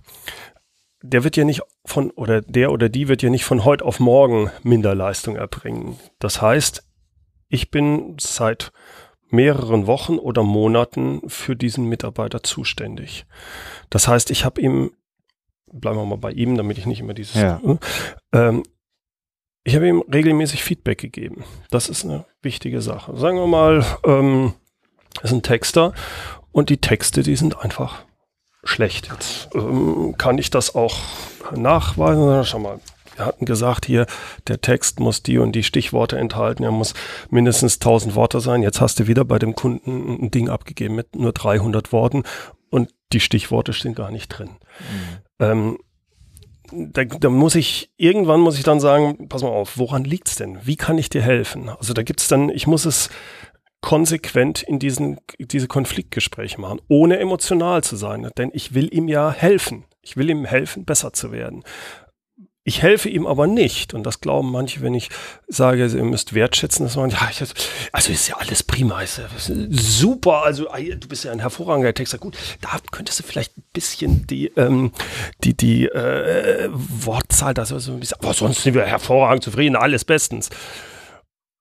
Der 1.01 1.23
wird 1.23 1.37
ja 1.37 1.43
nicht 1.43 1.61
von, 1.85 2.11
oder 2.11 2.41
der 2.41 2.71
oder 2.71 2.89
die 2.89 3.07
wird 3.07 3.21
ja 3.21 3.29
nicht 3.29 3.45
von 3.45 3.65
heute 3.65 3.85
auf 3.85 3.99
morgen 3.99 4.49
Minderleistung 4.63 5.35
erbringen. 5.35 5.97
Das 6.19 6.41
heißt, 6.41 6.83
ich 7.49 7.69
bin 7.71 8.15
seit 8.19 8.71
mehreren 9.29 9.87
Wochen 9.87 10.17
oder 10.17 10.43
Monaten 10.43 11.21
für 11.27 11.55
diesen 11.55 11.85
Mitarbeiter 11.85 12.43
zuständig. 12.43 13.25
Das 13.89 14.07
heißt, 14.07 14.31
ich 14.31 14.43
habe 14.43 14.59
ihm, 14.61 14.91
bleiben 15.71 15.97
wir 15.97 16.05
mal 16.05 16.17
bei 16.17 16.31
ihm, 16.31 16.57
damit 16.57 16.77
ich 16.77 16.85
nicht 16.85 17.01
immer 17.01 17.13
dieses, 17.13 17.35
ja. 17.35 17.61
ähm, 18.33 18.63
ich 19.69 19.75
habe 19.75 19.87
ihm 19.87 20.03
regelmäßig 20.11 20.63
Feedback 20.63 20.97
gegeben. 20.97 21.43
Das 21.69 21.89
ist 21.89 22.03
eine 22.03 22.25
wichtige 22.41 22.81
Sache. 22.81 23.15
Sagen 23.15 23.37
wir 23.37 23.45
mal, 23.45 23.85
ähm, 24.03 24.53
ist 25.21 25.31
ein 25.31 25.43
Texter 25.43 25.93
und 26.51 26.71
die 26.71 26.81
Texte, 26.81 27.21
die 27.21 27.35
sind 27.35 27.59
einfach 27.59 28.03
schlecht. 28.63 29.09
Jetzt 29.11 29.49
ähm, 29.53 30.15
kann 30.17 30.39
ich 30.39 30.49
das 30.49 30.73
auch 30.73 30.97
nachweisen. 31.55 32.43
Schau 32.45 32.57
mal, 32.57 32.79
wir 33.15 33.27
hatten 33.27 33.45
gesagt 33.45 33.85
hier, 33.85 34.07
der 34.47 34.59
Text 34.59 34.99
muss 34.99 35.21
die 35.21 35.37
und 35.37 35.51
die 35.51 35.63
Stichworte 35.63 36.17
enthalten, 36.17 36.63
er 36.63 36.71
muss 36.71 36.95
mindestens 37.29 37.75
1000 37.75 38.15
Worte 38.15 38.39
sein. 38.39 38.63
Jetzt 38.63 38.81
hast 38.81 38.99
du 38.99 39.05
wieder 39.05 39.23
bei 39.23 39.37
dem 39.37 39.53
Kunden 39.53 40.17
ein 40.19 40.31
Ding 40.31 40.49
abgegeben 40.49 40.95
mit 40.95 41.15
nur 41.15 41.31
300 41.31 41.91
Worten 41.91 42.23
und 42.71 42.89
die 43.13 43.19
Stichworte 43.19 43.73
stehen 43.73 43.93
gar 43.93 44.09
nicht 44.09 44.29
drin. 44.29 44.49
Mhm. 44.49 45.45
Ähm, 45.45 45.77
da, 46.71 47.05
da 47.05 47.29
muss 47.29 47.55
ich, 47.55 47.91
irgendwann 47.97 48.39
muss 48.41 48.57
ich 48.57 48.63
dann 48.63 48.79
sagen, 48.79 49.27
pass 49.29 49.43
mal 49.43 49.49
auf, 49.49 49.77
woran 49.77 50.03
liegt's 50.03 50.35
denn? 50.35 50.59
Wie 50.63 50.75
kann 50.75 50.97
ich 50.97 51.09
dir 51.09 51.21
helfen? 51.21 51.69
Also 51.69 51.93
da 51.93 52.03
gibt's 52.03 52.27
dann, 52.27 52.49
ich 52.49 52.67
muss 52.67 52.85
es 52.85 53.09
konsequent 53.81 54.61
in 54.61 54.79
diesen, 54.79 55.19
diese 55.39 55.67
Konfliktgespräche 55.67 56.59
machen, 56.59 56.81
ohne 56.87 57.19
emotional 57.19 57.83
zu 57.83 57.95
sein, 57.95 58.29
denn 58.37 58.51
ich 58.53 58.73
will 58.73 58.93
ihm 58.93 59.07
ja 59.07 59.31
helfen. 59.31 59.85
Ich 60.01 60.17
will 60.17 60.29
ihm 60.29 60.45
helfen, 60.45 60.85
besser 60.85 61.13
zu 61.13 61.31
werden. 61.31 61.63
Ich 62.69 62.83
helfe 62.83 63.09
ihm 63.09 63.25
aber 63.25 63.47
nicht. 63.47 63.95
Und 63.95 64.03
das 64.03 64.21
glauben 64.21 64.51
manche, 64.51 64.81
wenn 64.81 64.93
ich 64.93 65.09
sage, 65.47 65.87
ihr 65.87 66.03
müsst 66.03 66.35
wertschätzen, 66.35 66.85
dass 66.85 66.97
man, 66.97 67.09
ja, 67.09 67.27
ich, 67.31 67.41
also 67.91 68.11
ist 68.11 68.27
ja 68.27 68.37
alles 68.37 68.61
prima, 68.61 69.01
ist 69.01 69.17
ja 69.17 69.23
super. 69.71 70.43
Also 70.43 70.65
du 70.65 71.07
bist 71.07 71.23
ja 71.23 71.31
ein 71.31 71.39
hervorragender 71.39 71.95
Texter. 71.95 72.19
Gut, 72.19 72.37
da 72.61 72.77
könntest 72.91 73.17
du 73.19 73.23
vielleicht 73.23 73.57
ein 73.57 73.63
bisschen 73.73 74.27
die, 74.27 74.51
ähm, 74.55 74.91
die, 75.43 75.57
die 75.57 75.87
äh, 75.87 76.69
Wortzahl, 76.71 77.55
das 77.55 77.69
so 77.69 77.91
ein 77.91 78.01
bisschen, 78.01 78.19
aber 78.19 78.35
sonst 78.35 78.61
sind 78.61 78.75
wir 78.75 78.85
hervorragend 78.85 79.43
zufrieden, 79.43 79.75
alles 79.75 80.05
bestens. 80.05 80.51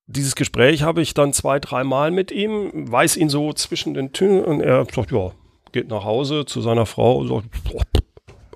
Dieses 0.09 0.35
Gespräch 0.35 0.83
habe 0.83 1.01
ich 1.01 1.15
dann 1.15 1.33
zwei, 1.33 1.59
dreimal 1.59 2.11
mit 2.11 2.31
ihm, 2.31 2.93
weiß 2.93 3.17
ihn 3.17 3.31
so 3.31 3.55
zwischen 3.55 3.95
den 3.95 4.13
Türen 4.13 4.45
und 4.45 4.61
er 4.61 4.85
sagt, 4.95 5.11
ja, 5.11 5.33
geht 5.73 5.89
nach 5.89 6.05
Hause 6.05 6.45
zu 6.45 6.61
seiner 6.61 6.85
Frau 6.85 7.17
und 7.17 7.29
sagt, 7.29 7.65
boah, 7.65 7.83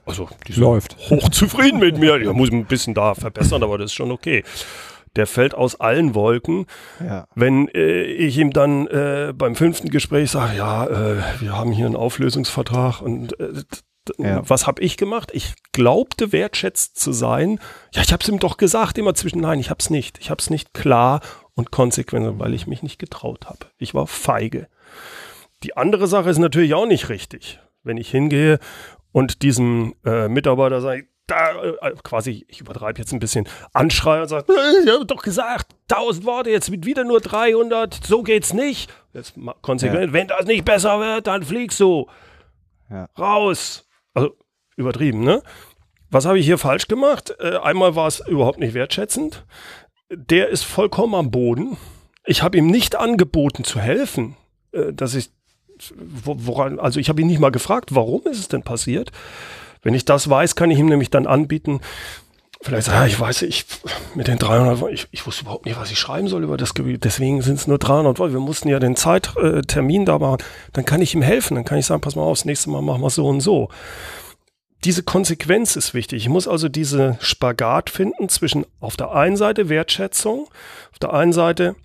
also 0.05 0.29
die 0.47 0.53
läuft 0.53 0.97
hochzufrieden 1.11 1.81
mit 1.81 1.99
mir. 1.99 2.17
Ich 2.17 2.33
muss 2.33 2.51
ein 2.51 2.67
bisschen 2.67 2.95
da 2.95 3.15
verbessern, 3.15 3.63
aber 3.63 3.79
das 3.79 3.87
ist 3.87 3.95
schon 3.95 4.11
okay. 4.11 4.45
Der 5.15 5.27
fällt 5.27 5.55
aus 5.55 5.79
allen 5.79 6.15
Wolken. 6.15 6.67
Ja. 7.05 7.27
Wenn 7.35 7.69
äh, 7.69 8.03
ich 8.03 8.39
ihm 8.39 8.53
dann 8.53 8.87
äh, 8.87 9.33
beim 9.37 9.55
fünften 9.55 9.91
Gespräch 9.91 10.31
sage, 10.31 10.57
ja, 10.57 10.87
äh, 10.87 11.17
wir 11.41 11.57
haben 11.57 11.73
hier 11.73 11.87
einen 11.87 11.97
Auflösungsvertrag 11.97 13.03
und 13.03 13.39
äh, 13.39 13.63
ja. 14.19 14.43
was 14.49 14.67
habe 14.67 14.83
ich 14.83 14.97
gemacht? 14.97 15.31
Ich 15.35 15.55
glaubte 15.73 16.33
wertschätzt 16.33 16.99
zu 16.99 17.13
sein. 17.13 17.61
Ja, 17.93 18.03
ich 18.03 18.13
habe 18.13 18.23
es 18.23 18.29
ihm 18.29 18.39
doch 18.39 18.57
gesagt, 18.57 18.99
immer 18.99 19.15
zwischen 19.15 19.41
nein, 19.41 19.61
ich 19.61 19.71
habe 19.71 19.79
es 19.81 19.91
nicht. 19.91 20.19
Ich 20.19 20.31
habe 20.31 20.41
es 20.41 20.51
nicht 20.51 20.75
klar 20.75 21.21
und 21.55 21.71
konsequent, 21.71 22.39
weil 22.39 22.55
ich 22.55 22.67
mich 22.67 22.83
nicht 22.83 22.99
getraut 22.99 23.47
habe. 23.47 23.67
Ich 23.79 23.95
war 23.95 24.07
feige. 24.07 24.69
Die 25.63 25.77
andere 25.77 26.07
Sache 26.07 26.31
ist 26.31 26.39
natürlich 26.39 26.75
auch 26.75 26.87
nicht 26.87 27.09
richtig. 27.09 27.61
Wenn 27.85 27.97
ich 27.97 28.11
hingehe 28.11 28.59
und 29.13 29.43
diesem 29.43 29.95
äh, 30.05 30.29
Mitarbeiter 30.29 30.81
sage, 30.81 31.07
da 31.27 31.63
äh, 31.63 31.95
quasi, 32.03 32.45
ich 32.49 32.61
übertreibe 32.61 32.99
jetzt 32.99 33.13
ein 33.13 33.21
bisschen, 33.21 33.49
anschreie 33.73 34.23
und 34.23 34.29
sage, 34.29 34.53
äh, 34.53 34.85
ich 34.85 34.91
habe 34.91 35.07
doch 35.07 35.23
gesagt, 35.23 35.75
1000 35.91 36.27
Worte, 36.27 36.51
jetzt 36.51 36.71
mit 36.71 36.85
wieder 36.85 37.05
nur 37.05 37.21
300, 37.21 38.01
so 38.05 38.23
geht's 38.23 38.53
nicht. 38.53 38.93
Jetzt 39.13 39.35
konsequent, 39.61 40.09
ja. 40.09 40.13
wenn 40.13 40.29
das 40.29 40.47
nicht 40.47 40.65
besser 40.65 40.99
wird, 40.99 41.27
dann 41.27 41.43
fliegst 41.43 41.79
du 41.81 42.09
ja. 42.91 43.09
raus. 43.19 43.89
Also 44.15 44.37
übertrieben, 44.77 45.23
ne? 45.23 45.43
Was 46.11 46.27
habe 46.27 46.39
ich 46.39 46.45
hier 46.45 46.59
falsch 46.59 46.89
gemacht? 46.89 47.35
Äh, 47.39 47.57
einmal 47.57 47.95
war 47.95 48.07
es 48.07 48.21
überhaupt 48.21 48.59
nicht 48.59 48.75
wertschätzend. 48.75 49.47
Der 50.11 50.49
ist 50.49 50.65
vollkommen 50.65 51.15
am 51.15 51.31
Boden. 51.31 51.79
Ich 52.27 52.43
habe 52.43 52.59
ihm 52.59 52.67
nicht 52.67 52.97
angeboten 52.97 53.65
zu 53.65 53.81
helfen, 53.81 54.37
äh, 54.73 54.93
dass 54.93 55.15
ich 55.15 55.31
woran, 55.97 56.79
also 56.79 57.01
ich 57.01 57.09
habe 57.09 57.21
ihn 57.21 57.27
nicht 57.27 57.41
mal 57.41 57.51
gefragt, 57.51 57.95
warum 57.95 58.23
ist 58.27 58.39
es 58.39 58.49
denn 58.49 58.63
passiert? 58.63 59.11
Wenn 59.83 59.95
ich 59.95 60.05
das 60.05 60.29
weiß, 60.31 60.55
kann 60.55 60.71
ich 60.71 60.79
ihm 60.79 60.87
nämlich 60.87 61.11
dann 61.11 61.27
anbieten, 61.27 61.81
vielleicht 62.63 62.89
ja, 62.89 63.07
ich 63.07 63.19
weiß, 63.19 63.43
ich 63.43 63.67
mit 64.15 64.29
den 64.29 64.39
300 64.39 64.91
ich, 64.93 65.09
ich 65.11 65.27
wusste 65.27 65.43
überhaupt 65.43 65.67
nicht, 65.67 65.79
was 65.79 65.91
ich 65.91 65.99
schreiben 65.99 66.29
soll 66.29 66.45
über 66.45 66.57
das 66.57 66.75
Gebiet. 66.75 67.05
Deswegen 67.05 67.43
sind 67.43 67.57
es 67.57 67.67
nur 67.67 67.79
300 67.79 68.19
Volt. 68.19 68.33
Wir 68.33 68.41
mussten 68.41 68.69
ja 68.69 68.79
den 68.79 68.97
Zeittermin 68.97 70.05
da 70.05 70.19
machen. 70.19 70.39
Dann 70.73 70.85
kann 70.85 71.03
ich 71.03 71.15
ihm 71.15 71.23
helfen. 71.23 71.57
Dann 71.57 71.65
kann 71.65 71.79
ich 71.79 71.87
sagen, 71.87 72.01
pass 72.01 72.17
mal 72.17 72.23
auf, 72.23 72.39
das 72.39 72.45
nächste 72.45 72.71
Mal 72.71 72.83
machen 72.83 73.03
wir 73.03 73.11
so 73.11 73.27
und 73.27 73.41
so. 73.41 73.69
Diese 74.85 75.03
Konsequenz 75.03 75.77
ist 75.77 75.95
wichtig. 75.95 76.23
Ich 76.23 76.29
muss 76.29 76.49
also 76.49 76.69
diese 76.69 77.17
Spagat 77.21 77.91
finden 77.91 78.29
zwischen 78.29 78.67
auf 78.81 78.97
der 78.97 79.13
einen 79.13 79.37
Seite 79.37 79.69
Wertschätzung, 79.69 80.49
auf 80.93 80.99
der 81.01 81.13
einen 81.13 81.33
Seite 81.33 81.77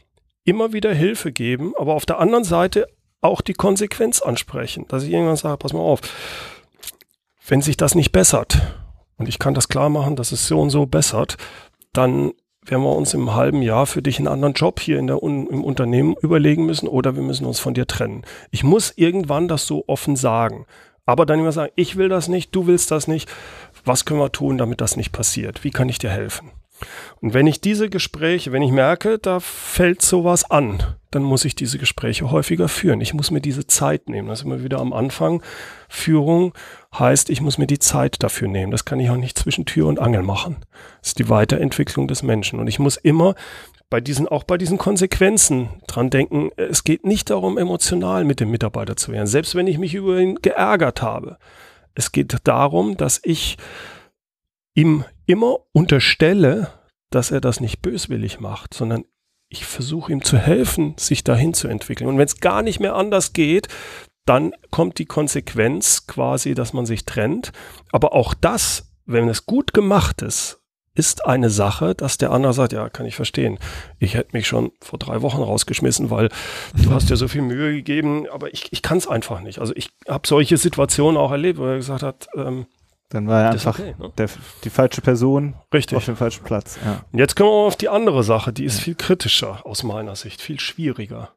immer 0.46 0.74
wieder 0.74 0.94
Hilfe 0.94 1.32
geben, 1.32 1.74
aber 1.78 1.94
auf 1.94 2.06
der 2.06 2.20
anderen 2.20 2.44
Seite 2.44 2.88
auch 3.22 3.42
die 3.42 3.54
Konsequenz 3.54 4.22
ansprechen, 4.22 4.86
dass 4.88 5.04
ich 5.04 5.12
irgendwann 5.12 5.38
sage, 5.38 5.58
pass 5.58 5.74
mal 5.74 5.80
auf, 5.80 6.02
wenn 7.48 7.62
sich 7.62 7.78
das 7.78 7.96
nicht 7.96 8.12
bessert, 8.12 8.62
und 9.18 9.28
ich 9.28 9.40
kann 9.40 9.54
das 9.54 9.68
klar 9.68 9.90
machen, 9.90 10.16
dass 10.16 10.32
es 10.32 10.48
so 10.48 10.62
und 10.62 10.70
so 10.70 10.86
bessert, 10.86 11.38
dann 11.94 12.34
werden 12.64 12.84
wir 12.84 12.96
uns 12.96 13.14
im 13.14 13.34
halben 13.34 13.62
Jahr 13.62 13.86
für 13.86 14.02
dich 14.02 14.20
einen 14.20 14.28
anderen 14.28 14.54
Job 14.54 14.80
hier 14.80 15.00
in 15.00 15.08
der, 15.08 15.24
im 15.24 15.64
Unternehmen 15.64 16.16
überlegen 16.22 16.66
müssen 16.66 16.88
oder 16.88 17.16
wir 17.16 17.24
müssen 17.24 17.46
uns 17.46 17.60
von 17.60 17.74
dir 17.74 17.88
trennen. 17.88 18.24
Ich 18.52 18.64
muss 18.64 18.94
irgendwann 18.96 19.48
das 19.48 19.66
so 19.66 19.86
offen 19.88 20.16
sagen. 20.16 20.66
Aber 21.06 21.26
dann 21.26 21.40
immer 21.40 21.54
sagen, 21.54 21.72
ich 21.76 21.96
will 21.96 22.10
das 22.10 22.28
nicht, 22.28 22.54
du 22.54 22.68
willst 22.68 22.92
das 22.92 23.08
nicht. 23.08 23.30
Was 23.86 24.04
können 24.04 24.20
wir 24.20 24.32
tun, 24.34 24.58
damit 24.58 24.82
das 24.82 24.98
nicht 24.98 25.14
passiert? 25.14 25.64
Wie 25.64 25.72
kann 25.72 25.88
ich 25.88 26.00
dir 26.00 26.10
helfen? 26.10 26.52
Und 27.22 27.34
wenn 27.34 27.48
ich 27.48 27.62
diese 27.62 27.90
Gespräche, 27.90 28.52
wenn 28.52 28.62
ich 28.62 28.72
merke, 28.72 29.20
da 29.20 29.40
fällt 29.40 30.02
sowas 30.02 30.50
an, 30.50 30.84
dann 31.12 31.24
muss 31.24 31.46
ich 31.46 31.56
diese 31.56 31.78
Gespräche 31.78 32.30
häufiger 32.32 32.68
führen. 32.68 33.02
Ich 33.02 33.14
muss 33.14 33.32
mir 33.32 33.42
diese 33.42 33.66
Zeit 33.66 34.10
nehmen. 34.10 34.28
Das 34.28 34.40
ist 34.40 34.46
immer 34.46 34.64
wieder 34.64 34.80
am 34.80 34.94
Anfang. 34.94 35.42
Führung 35.90 36.54
heißt, 36.98 37.30
ich 37.30 37.42
muss 37.42 37.58
mir 37.58 37.68
die 37.68 37.80
Zeit 37.80 38.22
dafür 38.22 38.48
nehmen. 38.48 38.72
Das 38.72 38.86
kann 38.86 39.00
ich 39.00 39.10
auch 39.10 39.18
nicht 39.18 39.38
zwischen 39.38 39.66
Tür 39.66 39.88
und 39.88 40.00
Angel 40.00 40.22
machen. 40.22 40.58
Das 41.00 41.10
ist 41.10 41.20
die 41.20 41.30
Weiterentwicklung 41.30 42.08
des 42.08 42.24
Menschen. 42.24 42.60
Und 42.60 42.68
ich 42.68 42.80
muss 42.80 42.98
immer 42.98 43.36
bei 43.90 44.02
diesen, 44.02 44.28
auch 44.28 44.44
bei 44.44 44.58
diesen 44.58 44.78
Konsequenzen 44.78 45.70
dran 45.88 46.10
denken. 46.10 46.50
Es 46.58 46.84
geht 46.84 47.06
nicht 47.06 47.30
darum, 47.30 47.58
emotional 47.58 48.26
mit 48.26 48.40
dem 48.40 48.52
Mitarbeiter 48.52 48.98
zu 48.98 49.12
werden. 49.12 49.28
Selbst 49.28 49.56
wenn 49.56 49.68
ich 49.68 49.78
mich 49.78 49.96
über 49.96 50.20
ihn 50.20 50.36
geärgert 50.42 51.02
habe. 51.02 51.38
Es 51.96 52.12
geht 52.12 52.36
darum, 52.44 52.96
dass 52.96 53.20
ich 53.24 53.58
ihm 54.76 55.04
immer 55.28 55.60
unterstelle, 55.74 56.74
dass 57.12 57.32
er 57.32 57.42
das 57.42 57.60
nicht 57.60 57.82
böswillig 57.82 58.40
macht, 58.40 58.74
sondern 58.74 59.06
ich 59.50 59.66
versuche 59.66 60.12
ihm 60.12 60.24
zu 60.24 60.38
helfen, 60.38 60.96
sich 60.98 61.24
dahin 61.24 61.54
zu 61.54 61.68
entwickeln. 61.68 62.10
Und 62.10 62.18
wenn 62.18 62.26
es 62.26 62.40
gar 62.40 62.64
nicht 62.64 62.80
mehr 62.80 62.96
anders 62.96 63.34
geht, 63.34 63.68
dann 64.26 64.54
kommt 64.72 65.00
die 65.00 65.06
Konsequenz 65.06 66.06
quasi, 66.08 66.54
dass 66.54 66.74
man 66.74 66.86
sich 66.86 67.06
trennt. 67.06 67.54
Aber 67.92 68.14
auch 68.14 68.34
das, 68.34 68.92
wenn 69.06 69.30
es 69.30 69.46
gut 69.46 69.74
gemacht 69.74 70.22
ist, 70.22 70.60
ist 70.96 71.26
eine 71.26 71.50
Sache, 71.50 71.94
dass 71.94 72.18
der 72.18 72.32
andere 72.32 72.54
sagt, 72.54 72.74
ja, 72.74 72.90
kann 72.90 73.06
ich 73.06 73.16
verstehen. 73.16 73.60
Ich 74.00 74.16
hätte 74.16 74.36
mich 74.36 74.48
schon 74.48 74.72
vor 74.82 74.98
drei 74.98 75.22
Wochen 75.22 75.42
rausgeschmissen, 75.42 76.10
weil 76.10 76.30
du 76.76 76.92
hast 76.92 77.10
dir 77.10 77.18
so 77.18 77.28
viel 77.28 77.44
Mühe 77.44 77.72
gegeben, 77.72 78.26
aber 78.32 78.52
ich, 78.52 78.74
ich 78.74 78.82
kann 78.82 78.98
es 78.98 79.08
einfach 79.08 79.42
nicht. 79.42 79.60
Also 79.60 79.74
ich 79.76 79.92
habe 80.10 80.28
solche 80.28 80.58
Situationen 80.58 81.18
auch 81.18 81.32
erlebt, 81.32 81.60
wo 81.60 81.66
er 81.66 81.76
gesagt 81.76 82.02
hat, 82.02 82.28
ähm, 82.36 82.66
dann 83.10 83.28
war 83.28 83.44
er 83.44 83.52
einfach 83.52 83.80
okay, 83.80 83.96
ne? 83.98 84.12
der, 84.18 84.30
die 84.64 84.70
falsche 84.70 85.02
Person 85.02 85.56
Richtig. 85.74 85.98
auf 85.98 86.06
dem 86.06 86.18
falschen 86.18 86.44
Platz. 86.44 86.78
Ja. 86.84 87.06
Und 87.12 87.20
jetzt 87.20 87.36
kommen 87.36 87.50
wir 87.50 87.68
auf 87.68 87.78
die 87.78 87.90
andere 87.90 88.24
Sache, 88.24 88.52
die 88.52 88.66
ist 88.66 88.80
viel 88.80 88.96
kritischer 88.96 89.66
aus 89.66 89.84
meiner 89.84 90.16
Sicht, 90.16 90.42
viel 90.42 90.60
schwieriger. 90.60 91.30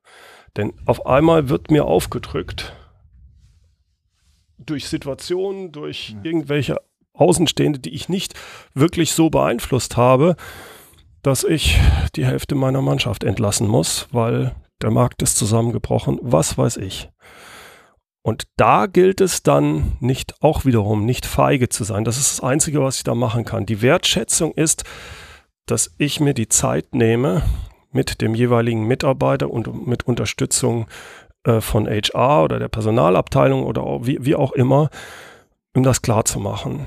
Denn 0.57 0.73
auf 0.87 1.07
einmal 1.07 1.49
wird 1.49 1.71
mir 1.71 1.85
aufgedrückt, 1.85 2.75
durch 4.59 4.89
Situationen, 4.89 5.73
durch 5.73 6.11
ja. 6.11 6.17
irgendwelche 6.23 6.77
Außenstehende, 7.15 7.79
die 7.79 7.95
ich 7.95 8.09
nicht 8.09 8.35
wirklich 8.75 9.13
so 9.13 9.31
beeinflusst 9.31 9.97
habe, 9.97 10.37
dass 11.23 11.45
ich 11.45 11.79
die 12.17 12.25
Hälfte 12.25 12.55
meiner 12.55 12.83
Mannschaft 12.83 13.25
entlassen 13.25 13.69
muss, 13.69 14.09
weil 14.11 14.55
der 14.83 14.91
Markt 14.91 15.23
ist 15.23 15.37
zusammengebrochen, 15.37 16.19
was 16.23 16.57
weiß 16.57 16.79
ich. 16.79 17.11
Und 18.23 18.45
da 18.57 18.87
gilt 18.87 19.21
es 19.21 19.43
dann 19.43 19.97
nicht, 20.01 20.35
auch 20.43 20.65
wiederum 20.65 21.07
nicht 21.07 21.25
feige 21.25 21.69
zu 21.69 21.85
sein. 21.85 22.05
Das 22.05 22.19
ist 22.19 22.39
das 22.39 22.45
Einzige, 22.45 22.83
was 22.83 22.99
ich 22.99 23.05
da 23.05 23.15
machen 23.15 23.45
kann. 23.45 23.65
Die 23.65 23.81
Wertschätzung 23.81 24.53
ist, 24.53 24.85
dass 25.67 25.95
ich 25.97 26.21
mir 26.21 26.35
die 26.35 26.49
Zeit 26.49 26.95
nehme, 26.95 27.43
mit 27.93 28.21
dem 28.21 28.35
jeweiligen 28.35 28.87
Mitarbeiter 28.87 29.51
und 29.51 29.87
mit 29.87 30.07
Unterstützung 30.07 30.87
äh, 31.45 31.61
von 31.61 31.87
HR 31.87 32.45
oder 32.45 32.59
der 32.59 32.69
Personalabteilung 32.69 33.65
oder 33.65 33.83
auch, 33.83 34.07
wie, 34.07 34.25
wie 34.25 34.37
auch 34.37 34.53
immer, 34.53 34.91
um 35.75 35.83
das 35.83 36.03
klar 36.03 36.25
zu 36.25 36.41
machen 36.41 36.87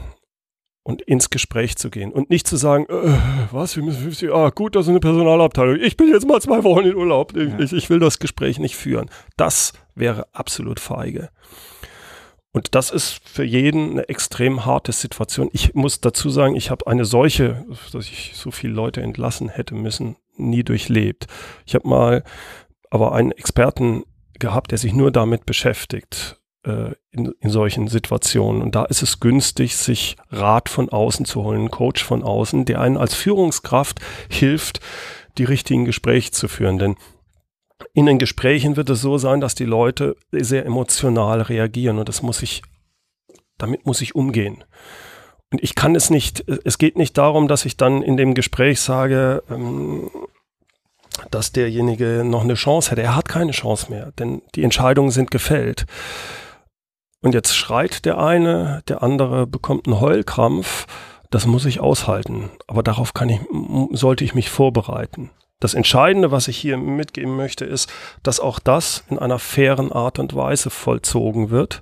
und 0.84 1.02
ins 1.02 1.30
Gespräch 1.30 1.78
zu 1.78 1.90
gehen 1.90 2.12
und 2.12 2.30
nicht 2.30 2.46
zu 2.46 2.58
sagen, 2.58 2.86
äh, 2.90 3.18
was, 3.52 3.76
wir 3.76 3.84
müssen 3.84 4.04
50, 4.04 4.32
ah, 4.34 4.50
gut, 4.50 4.76
das 4.76 4.86
ist 4.86 4.90
eine 4.90 5.00
Personalabteilung, 5.00 5.78
ich 5.80 5.98
bin 5.98 6.10
jetzt 6.10 6.28
mal 6.28 6.42
zwei 6.42 6.64
Wochen 6.64 6.86
in 6.86 6.96
Urlaub, 6.96 7.36
ich, 7.36 7.72
ja. 7.72 7.78
ich 7.78 7.90
will 7.90 8.00
das 8.00 8.20
Gespräch 8.20 8.60
nicht 8.60 8.76
führen. 8.76 9.10
Das 9.38 9.74
wäre 9.96 10.28
absolut 10.34 10.80
feige. 10.80 11.30
Und 12.52 12.76
das 12.76 12.92
ist 12.92 13.20
für 13.28 13.44
jeden 13.44 13.92
eine 13.92 14.10
extrem 14.10 14.66
harte 14.66 14.92
Situation. 14.92 15.50
Ich 15.54 15.74
muss 15.74 16.02
dazu 16.02 16.30
sagen, 16.30 16.56
ich 16.56 16.70
habe 16.70 16.86
eine 16.86 17.04
solche, 17.04 17.66
dass 17.92 18.06
ich 18.06 18.34
so 18.36 18.52
viele 18.52 18.74
Leute 18.74 19.02
entlassen 19.02 19.50
hätte 19.50 19.74
müssen, 19.74 20.18
nie 20.38 20.64
durchlebt. 20.64 21.26
Ich 21.66 21.74
habe 21.74 21.88
mal 21.88 22.24
aber 22.92 23.14
einen 23.14 23.32
Experten 23.32 24.04
gehabt, 24.38 24.70
der 24.70 24.78
sich 24.78 24.94
nur 24.94 25.12
damit 25.12 25.48
beschäftigt, 25.48 26.40
in, 26.64 27.34
in 27.40 27.50
solchen 27.50 27.88
Situationen. 27.88 28.62
Und 28.62 28.76
da 28.76 28.86
ist 28.86 29.04
es 29.04 29.20
günstig, 29.20 29.76
sich 29.76 30.16
Rat 30.30 30.70
von 30.70 30.90
außen 30.90 31.26
zu 31.26 31.44
holen, 31.44 31.72
Coach 31.72 32.04
von 32.04 32.24
außen, 32.24 32.66
der 32.66 32.80
einen 32.80 32.98
als 32.98 33.16
Führungskraft 33.16 34.00
hilft, 34.30 34.80
die 35.38 35.44
richtigen 35.44 35.86
Gespräche 35.86 36.32
zu 36.32 36.48
führen. 36.48 36.78
Denn 36.78 36.96
in 37.94 38.06
den 38.06 38.20
Gesprächen 38.20 38.76
wird 38.76 38.90
es 38.90 39.02
so 39.02 39.18
sein, 39.18 39.42
dass 39.42 39.56
die 39.56 39.66
Leute 39.66 40.16
sehr 40.32 40.66
emotional 40.66 41.42
reagieren 41.42 42.00
und 42.00 42.08
das 42.08 42.22
muss 42.22 42.42
ich, 42.42 42.62
damit 43.58 43.86
muss 43.86 44.02
ich 44.02 44.16
umgehen. 44.16 44.64
Und 45.52 45.62
ich 45.62 45.76
kann 45.76 45.96
es 45.96 46.10
nicht, 46.10 46.48
es 46.66 46.78
geht 46.78 46.98
nicht 46.98 47.18
darum, 47.18 47.48
dass 47.48 47.66
ich 47.66 47.78
dann 47.78 48.02
in 48.02 48.18
dem 48.18 48.34
Gespräch 48.34 48.80
sage, 48.80 49.44
ähm, 49.50 50.10
dass 51.30 51.52
derjenige 51.52 52.24
noch 52.26 52.44
eine 52.44 52.56
Chance 52.56 52.92
hätte. 52.92 53.04
Er 53.04 53.16
hat 53.16 53.30
keine 53.30 53.52
Chance 53.52 53.92
mehr, 53.92 54.12
denn 54.18 54.42
die 54.56 54.64
Entscheidungen 54.64 55.12
sind 55.12 55.30
gefällt. 55.30 55.86
Und 57.24 57.34
jetzt 57.34 57.56
schreit 57.56 58.06
der 58.06 58.20
eine, 58.20 58.84
der 58.88 59.02
andere 59.02 59.48
bekommt 59.48 59.88
einen 59.88 60.00
Heulkrampf. 60.00 60.86
Das 61.32 61.48
muss 61.48 61.66
ich 61.66 61.80
aushalten. 61.80 62.52
Aber 62.68 62.84
darauf 62.84 63.14
kann 63.14 63.30
ich, 63.30 63.40
sollte 63.92 64.24
ich 64.24 64.36
mich 64.36 64.50
vorbereiten. 64.50 65.32
Das 65.60 65.74
Entscheidende, 65.74 66.32
was 66.32 66.50
ich 66.50 66.58
hier 66.58 66.78
mitgeben 66.78 67.38
möchte, 67.38 67.64
ist, 67.64 67.92
dass 68.22 68.42
auch 68.42 68.60
das 68.60 69.06
in 69.10 69.18
einer 69.18 69.40
fairen 69.40 69.94
Art 69.94 70.20
und 70.20 70.36
Weise 70.36 70.70
vollzogen 70.70 71.50
wird, 71.50 71.82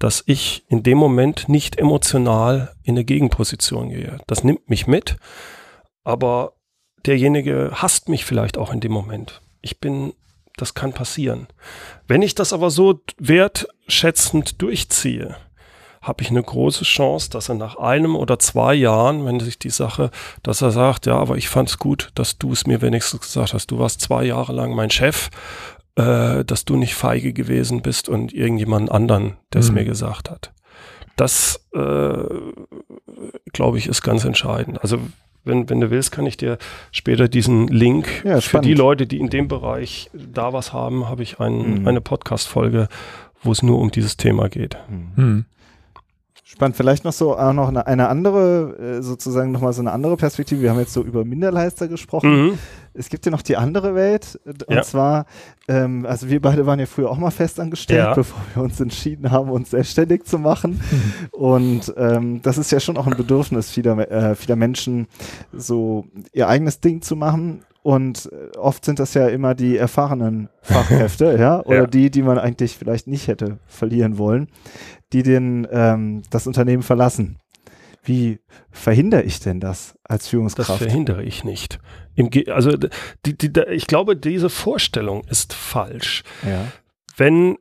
dass 0.00 0.24
ich 0.26 0.64
in 0.68 0.82
dem 0.82 0.98
Moment 0.98 1.48
nicht 1.48 1.78
emotional 1.78 2.74
in 2.82 2.96
eine 2.96 3.04
Gegenposition 3.04 3.90
gehe. 3.90 4.18
Das 4.26 4.42
nimmt 4.42 4.68
mich 4.68 4.88
mit, 4.88 5.16
aber 6.02 6.54
derjenige 7.06 7.70
hasst 7.74 8.08
mich 8.08 8.24
vielleicht 8.24 8.58
auch 8.58 8.72
in 8.72 8.80
dem 8.80 8.92
Moment. 8.92 9.40
Ich 9.60 9.78
bin, 9.78 10.14
das 10.56 10.74
kann 10.74 10.92
passieren. 10.92 11.48
Wenn 12.06 12.22
ich 12.22 12.34
das 12.34 12.52
aber 12.52 12.70
so 12.70 13.00
wertschätzend 13.18 14.60
durchziehe, 14.62 15.36
habe 16.04 16.22
ich 16.22 16.30
eine 16.30 16.42
große 16.42 16.84
Chance, 16.84 17.30
dass 17.30 17.48
er 17.48 17.54
nach 17.54 17.76
einem 17.76 18.14
oder 18.14 18.38
zwei 18.38 18.74
Jahren, 18.74 19.24
wenn 19.24 19.40
sich 19.40 19.58
die 19.58 19.70
Sache, 19.70 20.10
dass 20.42 20.60
er 20.60 20.70
sagt, 20.70 21.06
ja, 21.06 21.16
aber 21.16 21.36
ich 21.36 21.48
fand 21.48 21.70
es 21.70 21.78
gut, 21.78 22.10
dass 22.14 22.36
du 22.38 22.52
es 22.52 22.66
mir 22.66 22.82
wenigstens 22.82 23.22
gesagt 23.22 23.54
hast. 23.54 23.70
Du 23.70 23.78
warst 23.78 24.02
zwei 24.02 24.24
Jahre 24.24 24.52
lang 24.52 24.74
mein 24.74 24.90
Chef, 24.90 25.30
äh, 25.96 26.44
dass 26.44 26.66
du 26.66 26.76
nicht 26.76 26.94
feige 26.94 27.32
gewesen 27.32 27.80
bist 27.80 28.08
und 28.08 28.34
irgendjemand 28.34 28.90
anderen, 28.90 29.38
der 29.52 29.60
es 29.60 29.70
mhm. 29.70 29.76
mir 29.76 29.84
gesagt 29.84 30.30
hat. 30.30 30.52
Das, 31.16 31.64
äh, 31.72 32.24
glaube 33.52 33.78
ich, 33.78 33.86
ist 33.86 34.02
ganz 34.02 34.24
entscheidend. 34.24 34.82
Also 34.82 34.98
wenn, 35.44 35.68
wenn 35.68 35.80
du 35.80 35.90
willst, 35.90 36.12
kann 36.12 36.26
ich 36.26 36.36
dir 36.36 36.58
später 36.90 37.28
diesen 37.28 37.68
Link 37.68 38.24
ja, 38.24 38.40
für 38.40 38.60
die 38.60 38.74
Leute, 38.74 39.06
die 39.06 39.18
in 39.18 39.30
dem 39.30 39.48
Bereich 39.48 40.10
da 40.12 40.52
was 40.52 40.72
haben, 40.72 41.08
habe 41.08 41.22
ich 41.22 41.40
ein, 41.40 41.80
mhm. 41.80 41.88
eine 41.88 42.00
Podcast-Folge, 42.00 42.88
wo 43.42 43.52
es 43.52 43.62
nur 43.62 43.78
um 43.78 43.90
dieses 43.90 44.16
Thema 44.16 44.48
geht. 44.48 44.76
Mhm. 45.16 45.44
Spannend. 46.46 46.76
Vielleicht 46.76 47.04
noch 47.04 47.12
so 47.12 47.36
auch 47.36 47.52
noch 47.52 47.68
eine, 47.68 47.86
eine 47.86 48.08
andere, 48.08 48.98
äh, 48.98 49.02
sozusagen 49.02 49.50
nochmal 49.50 49.72
so 49.72 49.80
eine 49.80 49.92
andere 49.92 50.16
Perspektive. 50.16 50.62
Wir 50.62 50.70
haben 50.70 50.78
jetzt 50.78 50.92
so 50.92 51.02
über 51.02 51.24
Minderleister 51.24 51.88
gesprochen. 51.88 52.46
Mhm. 52.46 52.58
Es 52.94 53.08
gibt 53.08 53.26
ja 53.26 53.32
noch 53.32 53.42
die 53.42 53.56
andere 53.56 53.94
Welt. 53.94 54.40
Und 54.44 54.64
ja. 54.68 54.82
zwar, 54.82 55.26
ähm, 55.68 56.06
also 56.06 56.28
wir 56.28 56.40
beide 56.40 56.66
waren 56.66 56.78
ja 56.78 56.86
früher 56.86 57.10
auch 57.10 57.18
mal 57.18 57.30
festangestellt, 57.30 57.98
ja. 57.98 58.14
bevor 58.14 58.40
wir 58.54 58.62
uns 58.62 58.80
entschieden 58.80 59.30
haben, 59.30 59.50
uns 59.50 59.70
selbstständig 59.70 60.24
zu 60.24 60.38
machen. 60.38 60.80
Mhm. 60.90 61.28
Und 61.32 61.94
ähm, 61.96 62.42
das 62.42 62.58
ist 62.58 62.70
ja 62.72 62.80
schon 62.80 62.96
auch 62.96 63.06
ein 63.06 63.16
Bedürfnis 63.16 63.70
vieler, 63.70 64.10
äh, 64.10 64.34
vieler 64.34 64.56
Menschen, 64.56 65.06
so 65.52 66.06
ihr 66.32 66.48
eigenes 66.48 66.80
Ding 66.80 67.02
zu 67.02 67.16
machen. 67.16 67.62
Und 67.82 68.30
äh, 68.32 68.56
oft 68.56 68.84
sind 68.84 68.98
das 68.98 69.12
ja 69.12 69.28
immer 69.28 69.54
die 69.54 69.76
erfahrenen 69.76 70.48
Fachkräfte, 70.62 71.36
ja, 71.38 71.60
oder 71.60 71.80
ja. 71.80 71.86
die, 71.86 72.10
die 72.10 72.22
man 72.22 72.38
eigentlich 72.38 72.78
vielleicht 72.78 73.06
nicht 73.06 73.28
hätte 73.28 73.58
verlieren 73.66 74.16
wollen 74.16 74.48
die 75.14 75.22
den, 75.22 75.66
ähm, 75.70 76.22
das 76.30 76.46
Unternehmen 76.46 76.82
verlassen. 76.82 77.38
Wie 78.04 78.40
verhindere 78.70 79.22
ich 79.22 79.40
denn 79.40 79.60
das 79.60 79.98
als 80.04 80.28
Führungskraft? 80.28 80.68
Das 80.68 80.76
verhindere 80.78 81.22
ich 81.22 81.42
nicht. 81.42 81.78
Also 82.48 82.72
die, 83.24 83.36
die, 83.36 83.60
ich 83.70 83.86
glaube, 83.86 84.16
diese 84.16 84.50
Vorstellung 84.50 85.24
ist 85.24 85.54
falsch. 85.54 86.22
Ja. 86.46 86.70
Wenn, 87.16 87.58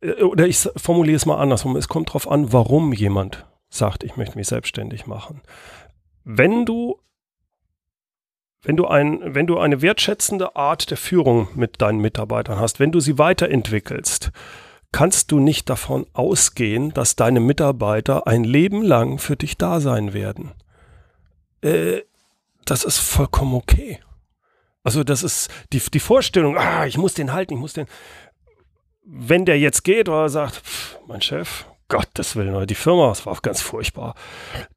äh, 0.00 0.22
oder 0.22 0.46
ich 0.46 0.68
formuliere 0.76 1.16
es 1.16 1.26
mal 1.26 1.36
andersrum, 1.36 1.76
es 1.76 1.88
kommt 1.88 2.08
darauf 2.08 2.30
an, 2.30 2.52
warum 2.52 2.92
jemand 2.92 3.46
sagt, 3.68 4.02
ich 4.02 4.16
möchte 4.16 4.36
mich 4.36 4.48
selbstständig 4.48 5.06
machen. 5.06 5.42
Wenn 6.24 6.64
du 6.64 6.98
wenn 8.64 8.76
du, 8.76 8.86
ein, 8.86 9.34
wenn 9.34 9.48
du 9.48 9.58
eine 9.58 9.82
wertschätzende 9.82 10.54
Art 10.54 10.88
der 10.90 10.96
Führung 10.96 11.48
mit 11.56 11.82
deinen 11.82 11.98
Mitarbeitern 11.98 12.60
hast, 12.60 12.78
wenn 12.78 12.92
du 12.92 13.00
sie 13.00 13.18
weiterentwickelst, 13.18 14.30
kannst 14.92 15.32
du 15.32 15.40
nicht 15.40 15.68
davon 15.70 16.06
ausgehen, 16.12 16.92
dass 16.92 17.16
deine 17.16 17.40
Mitarbeiter 17.40 18.26
ein 18.26 18.44
Leben 18.44 18.82
lang 18.82 19.18
für 19.18 19.36
dich 19.36 19.56
da 19.56 19.80
sein 19.80 20.12
werden. 20.12 20.52
Äh, 21.62 22.02
das 22.64 22.84
ist 22.84 22.98
vollkommen 22.98 23.54
okay. 23.54 23.98
Also 24.84 25.04
das 25.04 25.22
ist 25.22 25.50
die, 25.72 25.80
die 25.80 26.00
Vorstellung, 26.00 26.56
ah, 26.58 26.86
ich 26.86 26.98
muss 26.98 27.14
den 27.14 27.32
halten, 27.32 27.54
ich 27.54 27.60
muss 27.60 27.72
den. 27.72 27.86
Wenn 29.04 29.44
der 29.44 29.58
jetzt 29.58 29.82
geht 29.82 30.08
oder 30.08 30.28
sagt, 30.28 30.56
pff, 30.56 30.98
mein 31.06 31.22
Chef, 31.22 31.66
Gottes 31.88 32.36
Willen, 32.36 32.54
oder 32.54 32.66
die 32.66 32.74
Firma, 32.74 33.08
das 33.08 33.26
war 33.26 33.36
ganz 33.42 33.60
furchtbar, 33.60 34.14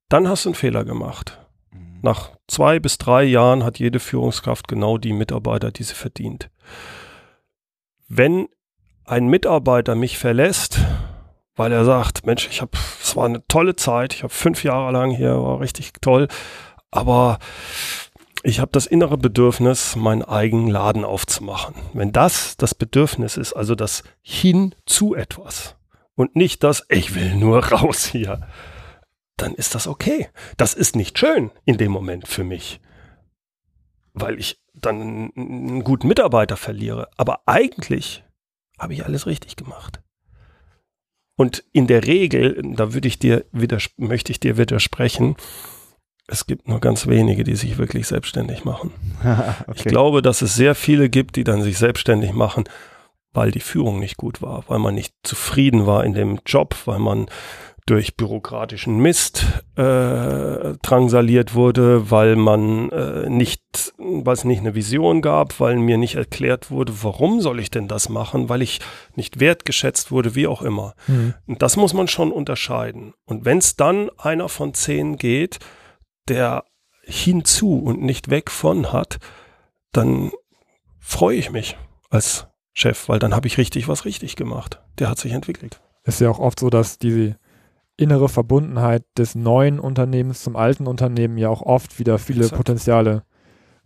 dann 0.09 0.27
hast 0.27 0.45
du 0.45 0.49
einen 0.49 0.55
Fehler 0.55 0.85
gemacht. 0.85 1.39
Mhm. 1.71 1.99
Nach 2.01 2.31
zwei 2.47 2.79
bis 2.79 2.97
drei 2.97 3.23
Jahren 3.23 3.63
hat 3.63 3.79
jede 3.79 3.99
Führungskraft 3.99 4.67
genau 4.67 4.97
die 4.97 5.13
Mitarbeiter, 5.13 5.71
die 5.71 5.83
sie 5.83 5.93
verdient. 5.93 6.49
Wenn 8.07 8.47
ein 9.05 9.27
Mitarbeiter 9.27 9.95
mich 9.95 10.17
verlässt, 10.17 10.79
weil 11.55 11.71
er 11.71 11.85
sagt, 11.85 12.25
Mensch, 12.25 12.47
ich 12.49 12.61
habe, 12.61 12.71
es 13.01 13.15
war 13.15 13.25
eine 13.25 13.45
tolle 13.47 13.75
Zeit, 13.75 14.13
ich 14.13 14.23
habe 14.23 14.33
fünf 14.33 14.63
Jahre 14.63 14.91
lang 14.91 15.11
hier, 15.11 15.41
war 15.41 15.59
richtig 15.59 15.93
toll, 16.01 16.27
aber 16.91 17.39
ich 18.43 18.59
habe 18.59 18.71
das 18.71 18.85
innere 18.85 19.17
Bedürfnis, 19.17 19.95
meinen 19.95 20.21
eigenen 20.21 20.67
Laden 20.67 21.03
aufzumachen. 21.03 21.75
Wenn 21.93 22.11
das 22.11 22.57
das 22.57 22.75
Bedürfnis 22.75 23.37
ist, 23.37 23.53
also 23.53 23.73
das 23.75 24.03
Hin 24.21 24.75
zu 24.85 25.15
etwas 25.15 25.75
und 26.15 26.35
nicht 26.35 26.63
das 26.63 26.85
Ich 26.89 27.15
will 27.15 27.35
nur 27.35 27.65
raus 27.71 28.05
hier, 28.05 28.47
dann 29.37 29.53
ist 29.53 29.75
das 29.75 29.87
okay. 29.87 30.29
Das 30.57 30.73
ist 30.73 30.95
nicht 30.95 31.17
schön 31.17 31.51
in 31.65 31.77
dem 31.77 31.91
Moment 31.91 32.27
für 32.27 32.43
mich, 32.43 32.79
weil 34.13 34.39
ich 34.39 34.61
dann 34.73 35.31
einen 35.35 35.83
guten 35.83 36.07
Mitarbeiter 36.07 36.57
verliere. 36.57 37.09
Aber 37.17 37.41
eigentlich 37.47 38.23
habe 38.79 38.93
ich 38.93 39.05
alles 39.05 39.25
richtig 39.25 39.55
gemacht. 39.55 40.01
Und 41.37 41.63
in 41.73 41.87
der 41.87 42.05
Regel, 42.05 42.61
da 42.75 42.93
würde 42.93 43.07
ich 43.07 43.19
dir 43.19 43.45
möchte 43.51 44.31
ich 44.31 44.39
dir 44.39 44.57
widersprechen, 44.57 45.35
es 46.27 46.47
gibt 46.47 46.67
nur 46.67 46.79
ganz 46.79 47.07
wenige, 47.07 47.43
die 47.43 47.55
sich 47.55 47.77
wirklich 47.77 48.07
selbstständig 48.07 48.65
machen. 48.65 48.91
okay. 49.21 49.73
Ich 49.75 49.83
glaube, 49.83 50.21
dass 50.21 50.41
es 50.41 50.55
sehr 50.55 50.75
viele 50.75 51.09
gibt, 51.09 51.35
die 51.35 51.43
dann 51.43 51.61
sich 51.61 51.77
selbstständig 51.77 52.33
machen, 52.33 52.63
weil 53.31 53.51
die 53.51 53.59
Führung 53.59 53.99
nicht 53.99 54.17
gut 54.17 54.41
war, 54.41 54.63
weil 54.67 54.79
man 54.79 54.95
nicht 54.95 55.13
zufrieden 55.23 55.85
war 55.85 56.03
in 56.03 56.13
dem 56.13 56.39
Job, 56.45 56.75
weil 56.85 56.99
man 56.99 57.27
durch 57.85 58.17
bürokratischen 58.17 58.97
Mist 58.97 59.45
äh, 59.75 60.73
drangsaliert 60.81 61.53
wurde, 61.53 62.09
weil 62.09 62.35
man 62.35 62.89
äh, 62.89 63.29
nicht, 63.29 63.93
weil 63.97 64.33
es 64.33 64.43
nicht 64.43 64.59
eine 64.59 64.73
Vision 64.73 65.21
gab, 65.21 65.59
weil 65.59 65.75
mir 65.75 65.97
nicht 65.97 66.15
erklärt 66.15 66.71
wurde, 66.71 67.03
warum 67.03 67.41
soll 67.41 67.59
ich 67.59 67.69
denn 67.69 67.87
das 67.87 68.09
machen, 68.09 68.49
weil 68.49 68.63
ich 68.63 68.79
nicht 69.15 69.39
wertgeschätzt 69.39 70.09
wurde, 70.09 70.33
wie 70.33 70.47
auch 70.47 70.63
immer. 70.63 70.95
Mhm. 71.05 71.35
Und 71.45 71.61
das 71.61 71.77
muss 71.77 71.93
man 71.93 72.07
schon 72.07 72.31
unterscheiden. 72.31 73.13
Und 73.25 73.45
wenn 73.45 73.59
es 73.59 73.75
dann 73.75 74.09
einer 74.17 74.49
von 74.49 74.73
zehn 74.73 75.17
geht, 75.17 75.59
der 76.27 76.63
hinzu 77.03 77.77
und 77.77 78.01
nicht 78.01 78.31
weg 78.31 78.49
von 78.49 78.91
hat, 78.91 79.19
dann 79.91 80.31
freue 80.99 81.37
ich 81.37 81.51
mich 81.51 81.77
als 82.09 82.47
Chef, 82.73 83.09
weil 83.09 83.19
dann 83.19 83.35
habe 83.35 83.45
ich 83.45 83.59
richtig 83.59 83.87
was 83.87 84.05
richtig 84.05 84.35
gemacht. 84.35 84.81
Der 84.97 85.07
hat 85.07 85.19
sich 85.19 85.33
entwickelt. 85.33 85.81
Ist 86.03 86.19
ja 86.19 86.31
auch 86.31 86.39
oft 86.39 86.59
so, 86.59 86.71
dass 86.71 86.97
diese 86.97 87.37
innere 87.97 88.29
Verbundenheit 88.29 89.03
des 89.17 89.35
neuen 89.35 89.79
Unternehmens 89.79 90.43
zum 90.43 90.55
alten 90.55 90.87
Unternehmen 90.87 91.37
ja 91.37 91.49
auch 91.49 91.61
oft 91.61 91.99
wieder 91.99 92.17
viele 92.17 92.41
Exakt. 92.41 92.57
Potenziale 92.57 93.23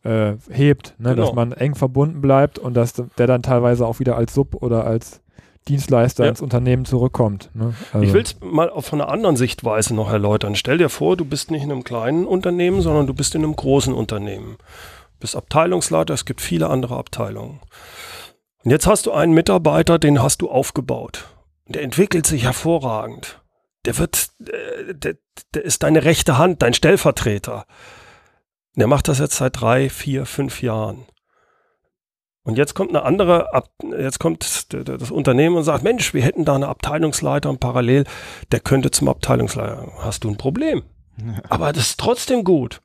äh, 0.03 0.33
hebt, 0.49 0.95
ne? 0.97 1.13
genau. 1.13 1.25
dass 1.25 1.35
man 1.35 1.51
eng 1.51 1.75
verbunden 1.75 2.21
bleibt 2.21 2.57
und 2.57 2.73
dass 2.73 2.93
der 2.93 3.27
dann 3.27 3.43
teilweise 3.43 3.85
auch 3.85 3.99
wieder 3.99 4.15
als 4.15 4.33
Sub 4.33 4.55
oder 4.55 4.85
als 4.85 5.21
Dienstleister 5.67 6.23
ja. 6.23 6.29
ins 6.31 6.41
Unternehmen 6.41 6.85
zurückkommt. 6.85 7.51
Ne? 7.53 7.73
Also. 7.93 8.05
Ich 8.05 8.13
will 8.13 8.23
es 8.23 8.37
mal 8.41 8.71
von 8.79 9.01
einer 9.01 9.11
anderen 9.11 9.35
Sichtweise 9.35 9.93
noch 9.93 10.11
erläutern. 10.11 10.55
Stell 10.55 10.77
dir 10.77 10.89
vor, 10.89 11.17
du 11.17 11.25
bist 11.25 11.51
nicht 11.51 11.63
in 11.63 11.71
einem 11.71 11.83
kleinen 11.83 12.25
Unternehmen, 12.25 12.81
sondern 12.81 13.07
du 13.07 13.13
bist 13.13 13.35
in 13.35 13.43
einem 13.43 13.55
großen 13.55 13.93
Unternehmen. 13.93 14.57
Du 14.57 15.19
bist 15.19 15.35
Abteilungsleiter, 15.35 16.13
es 16.13 16.25
gibt 16.25 16.41
viele 16.41 16.69
andere 16.69 16.97
Abteilungen. 16.97 17.59
Und 18.63 18.71
jetzt 18.71 18.87
hast 18.87 19.05
du 19.05 19.11
einen 19.11 19.33
Mitarbeiter, 19.33 19.99
den 19.99 20.23
hast 20.23 20.41
du 20.41 20.49
aufgebaut. 20.49 21.27
Der 21.67 21.83
entwickelt 21.83 22.25
sich 22.25 22.43
hervorragend 22.43 23.41
der 23.85 23.97
wird, 23.97 24.29
äh, 24.41 24.93
der, 24.93 25.15
der 25.53 25.63
ist 25.63 25.83
deine 25.83 26.03
rechte 26.03 26.37
Hand, 26.37 26.61
dein 26.61 26.73
Stellvertreter. 26.73 27.65
Der 28.75 28.87
macht 28.87 29.07
das 29.07 29.19
jetzt 29.19 29.37
seit 29.37 29.59
drei, 29.59 29.89
vier, 29.89 30.25
fünf 30.25 30.61
Jahren. 30.61 31.05
Und 32.43 32.57
jetzt 32.57 32.73
kommt 32.73 32.89
eine 32.89 33.03
andere, 33.03 33.47
jetzt 33.99 34.19
kommt 34.19 34.65
das 34.73 35.11
Unternehmen 35.11 35.55
und 35.57 35.63
sagt, 35.63 35.83
Mensch, 35.83 36.13
wir 36.13 36.23
hätten 36.23 36.45
da 36.45 36.55
eine 36.55 36.67
Abteilungsleiter 36.67 37.49
und 37.49 37.59
parallel, 37.59 38.05
der 38.51 38.59
könnte 38.59 38.91
zum 38.91 39.07
Abteilungsleiter. 39.09 39.91
Hast 39.99 40.23
du 40.23 40.29
ein 40.29 40.37
Problem? 40.37 40.83
Aber 41.49 41.73
das 41.73 41.89
ist 41.89 41.99
trotzdem 41.99 42.43
gut. 42.43 42.81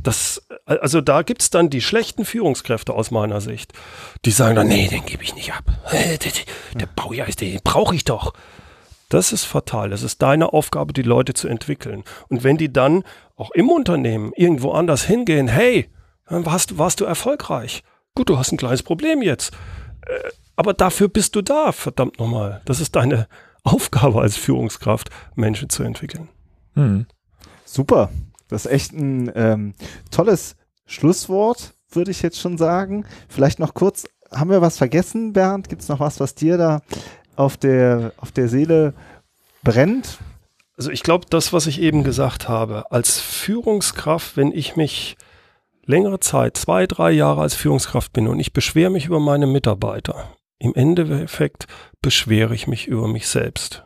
Das, 0.00 0.46
also 0.66 1.00
da 1.00 1.22
gibt 1.22 1.42
es 1.42 1.50
dann 1.50 1.70
die 1.70 1.80
schlechten 1.80 2.24
Führungskräfte 2.24 2.94
aus 2.94 3.10
meiner 3.10 3.40
Sicht. 3.40 3.72
Die 4.24 4.30
sagen 4.30 4.54
dann, 4.54 4.68
nee, 4.68 4.86
den 4.86 5.04
gebe 5.04 5.24
ich 5.24 5.34
nicht 5.34 5.52
ab. 5.52 5.64
Der, 5.90 6.18
der, 6.18 6.32
der 6.74 6.86
Baujahr 6.86 7.26
ist, 7.28 7.40
den 7.40 7.58
brauche 7.64 7.96
ich 7.96 8.04
doch. 8.04 8.34
Das 9.08 9.32
ist 9.32 9.44
fatal. 9.44 9.90
Das 9.90 10.02
ist 10.02 10.20
deine 10.20 10.52
Aufgabe, 10.52 10.92
die 10.92 11.02
Leute 11.02 11.32
zu 11.34 11.48
entwickeln. 11.48 12.04
Und 12.28 12.44
wenn 12.44 12.58
die 12.58 12.72
dann 12.72 13.04
auch 13.36 13.50
im 13.52 13.70
Unternehmen 13.70 14.32
irgendwo 14.36 14.72
anders 14.72 15.04
hingehen, 15.04 15.48
hey, 15.48 15.88
warst, 16.26 16.76
warst 16.78 17.00
du 17.00 17.04
erfolgreich. 17.04 17.82
Gut, 18.14 18.28
du 18.28 18.38
hast 18.38 18.52
ein 18.52 18.58
kleines 18.58 18.82
Problem 18.82 19.22
jetzt. 19.22 19.52
Äh, 20.06 20.30
aber 20.56 20.74
dafür 20.74 21.08
bist 21.08 21.36
du 21.36 21.42
da, 21.42 21.72
verdammt 21.72 22.18
nochmal. 22.18 22.60
Das 22.64 22.80
ist 22.80 22.96
deine 22.96 23.28
Aufgabe 23.62 24.20
als 24.20 24.36
Führungskraft, 24.36 25.10
Menschen 25.34 25.70
zu 25.70 25.82
entwickeln. 25.82 26.28
Hm. 26.74 27.06
Super. 27.64 28.10
Das 28.48 28.64
ist 28.64 28.72
echt 28.72 28.92
ein 28.92 29.30
ähm, 29.34 29.74
tolles 30.10 30.56
Schlusswort, 30.86 31.74
würde 31.90 32.10
ich 32.10 32.22
jetzt 32.22 32.40
schon 32.40 32.58
sagen. 32.58 33.04
Vielleicht 33.28 33.58
noch 33.58 33.74
kurz, 33.74 34.04
haben 34.32 34.50
wir 34.50 34.62
was 34.62 34.78
vergessen, 34.78 35.32
Bernd? 35.32 35.68
Gibt 35.68 35.82
es 35.82 35.88
noch 35.88 36.00
was, 36.00 36.18
was 36.18 36.34
dir 36.34 36.56
da 36.56 36.80
auf 37.38 37.56
der, 37.56 38.12
auf 38.16 38.32
der 38.32 38.48
Seele 38.48 38.94
brennt? 39.62 40.18
Also 40.76 40.90
ich 40.90 41.02
glaube, 41.02 41.26
das, 41.30 41.52
was 41.52 41.66
ich 41.66 41.80
eben 41.80 42.04
gesagt 42.04 42.48
habe, 42.48 42.90
als 42.90 43.20
Führungskraft, 43.20 44.36
wenn 44.36 44.52
ich 44.52 44.76
mich 44.76 45.16
längere 45.84 46.20
Zeit, 46.20 46.56
zwei, 46.56 46.86
drei 46.86 47.10
Jahre 47.10 47.40
als 47.40 47.54
Führungskraft 47.54 48.12
bin 48.12 48.28
und 48.28 48.40
ich 48.40 48.52
beschwere 48.52 48.90
mich 48.90 49.06
über 49.06 49.20
meine 49.20 49.46
Mitarbeiter, 49.46 50.36
im 50.58 50.74
Endeffekt 50.74 51.66
beschwere 52.02 52.54
ich 52.54 52.66
mich 52.66 52.86
über 52.86 53.08
mich 53.08 53.28
selbst. 53.28 53.84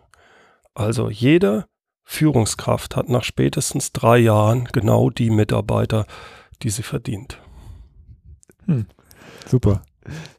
Also 0.74 1.10
jede 1.10 1.66
Führungskraft 2.04 2.96
hat 2.96 3.08
nach 3.08 3.24
spätestens 3.24 3.92
drei 3.92 4.18
Jahren 4.18 4.68
genau 4.72 5.10
die 5.10 5.30
Mitarbeiter, 5.30 6.06
die 6.62 6.70
sie 6.70 6.82
verdient. 6.82 7.38
Hm. 8.66 8.86
Super. 9.46 9.82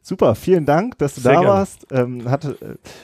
Super, 0.02 0.34
vielen 0.34 0.66
Dank, 0.66 0.98
dass 0.98 1.14
du 1.14 1.20
Sehr 1.20 1.32
da 1.32 1.40
gerne. 1.40 1.54
warst. 1.54 1.86
Ähm, 1.90 2.30
hat 2.30 2.44
äh, 2.44 2.54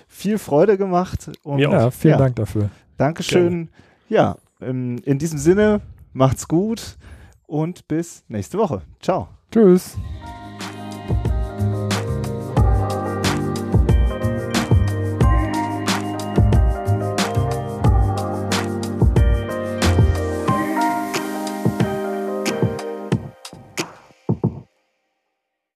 viel 0.08 0.38
Freude 0.38 0.76
gemacht. 0.76 1.30
Und, 1.42 1.58
ja, 1.58 1.90
vielen 1.90 2.12
ja, 2.12 2.18
Dank 2.18 2.36
dafür. 2.36 2.70
Dankeschön. 2.96 3.68
Gerne. 3.68 3.68
Ja, 4.08 4.36
ähm, 4.60 4.96
in 5.04 5.18
diesem 5.18 5.38
Sinne, 5.38 5.80
macht's 6.12 6.46
gut 6.46 6.96
und 7.46 7.86
bis 7.88 8.24
nächste 8.28 8.58
Woche. 8.58 8.82
Ciao. 9.00 9.28
Tschüss. 9.50 9.96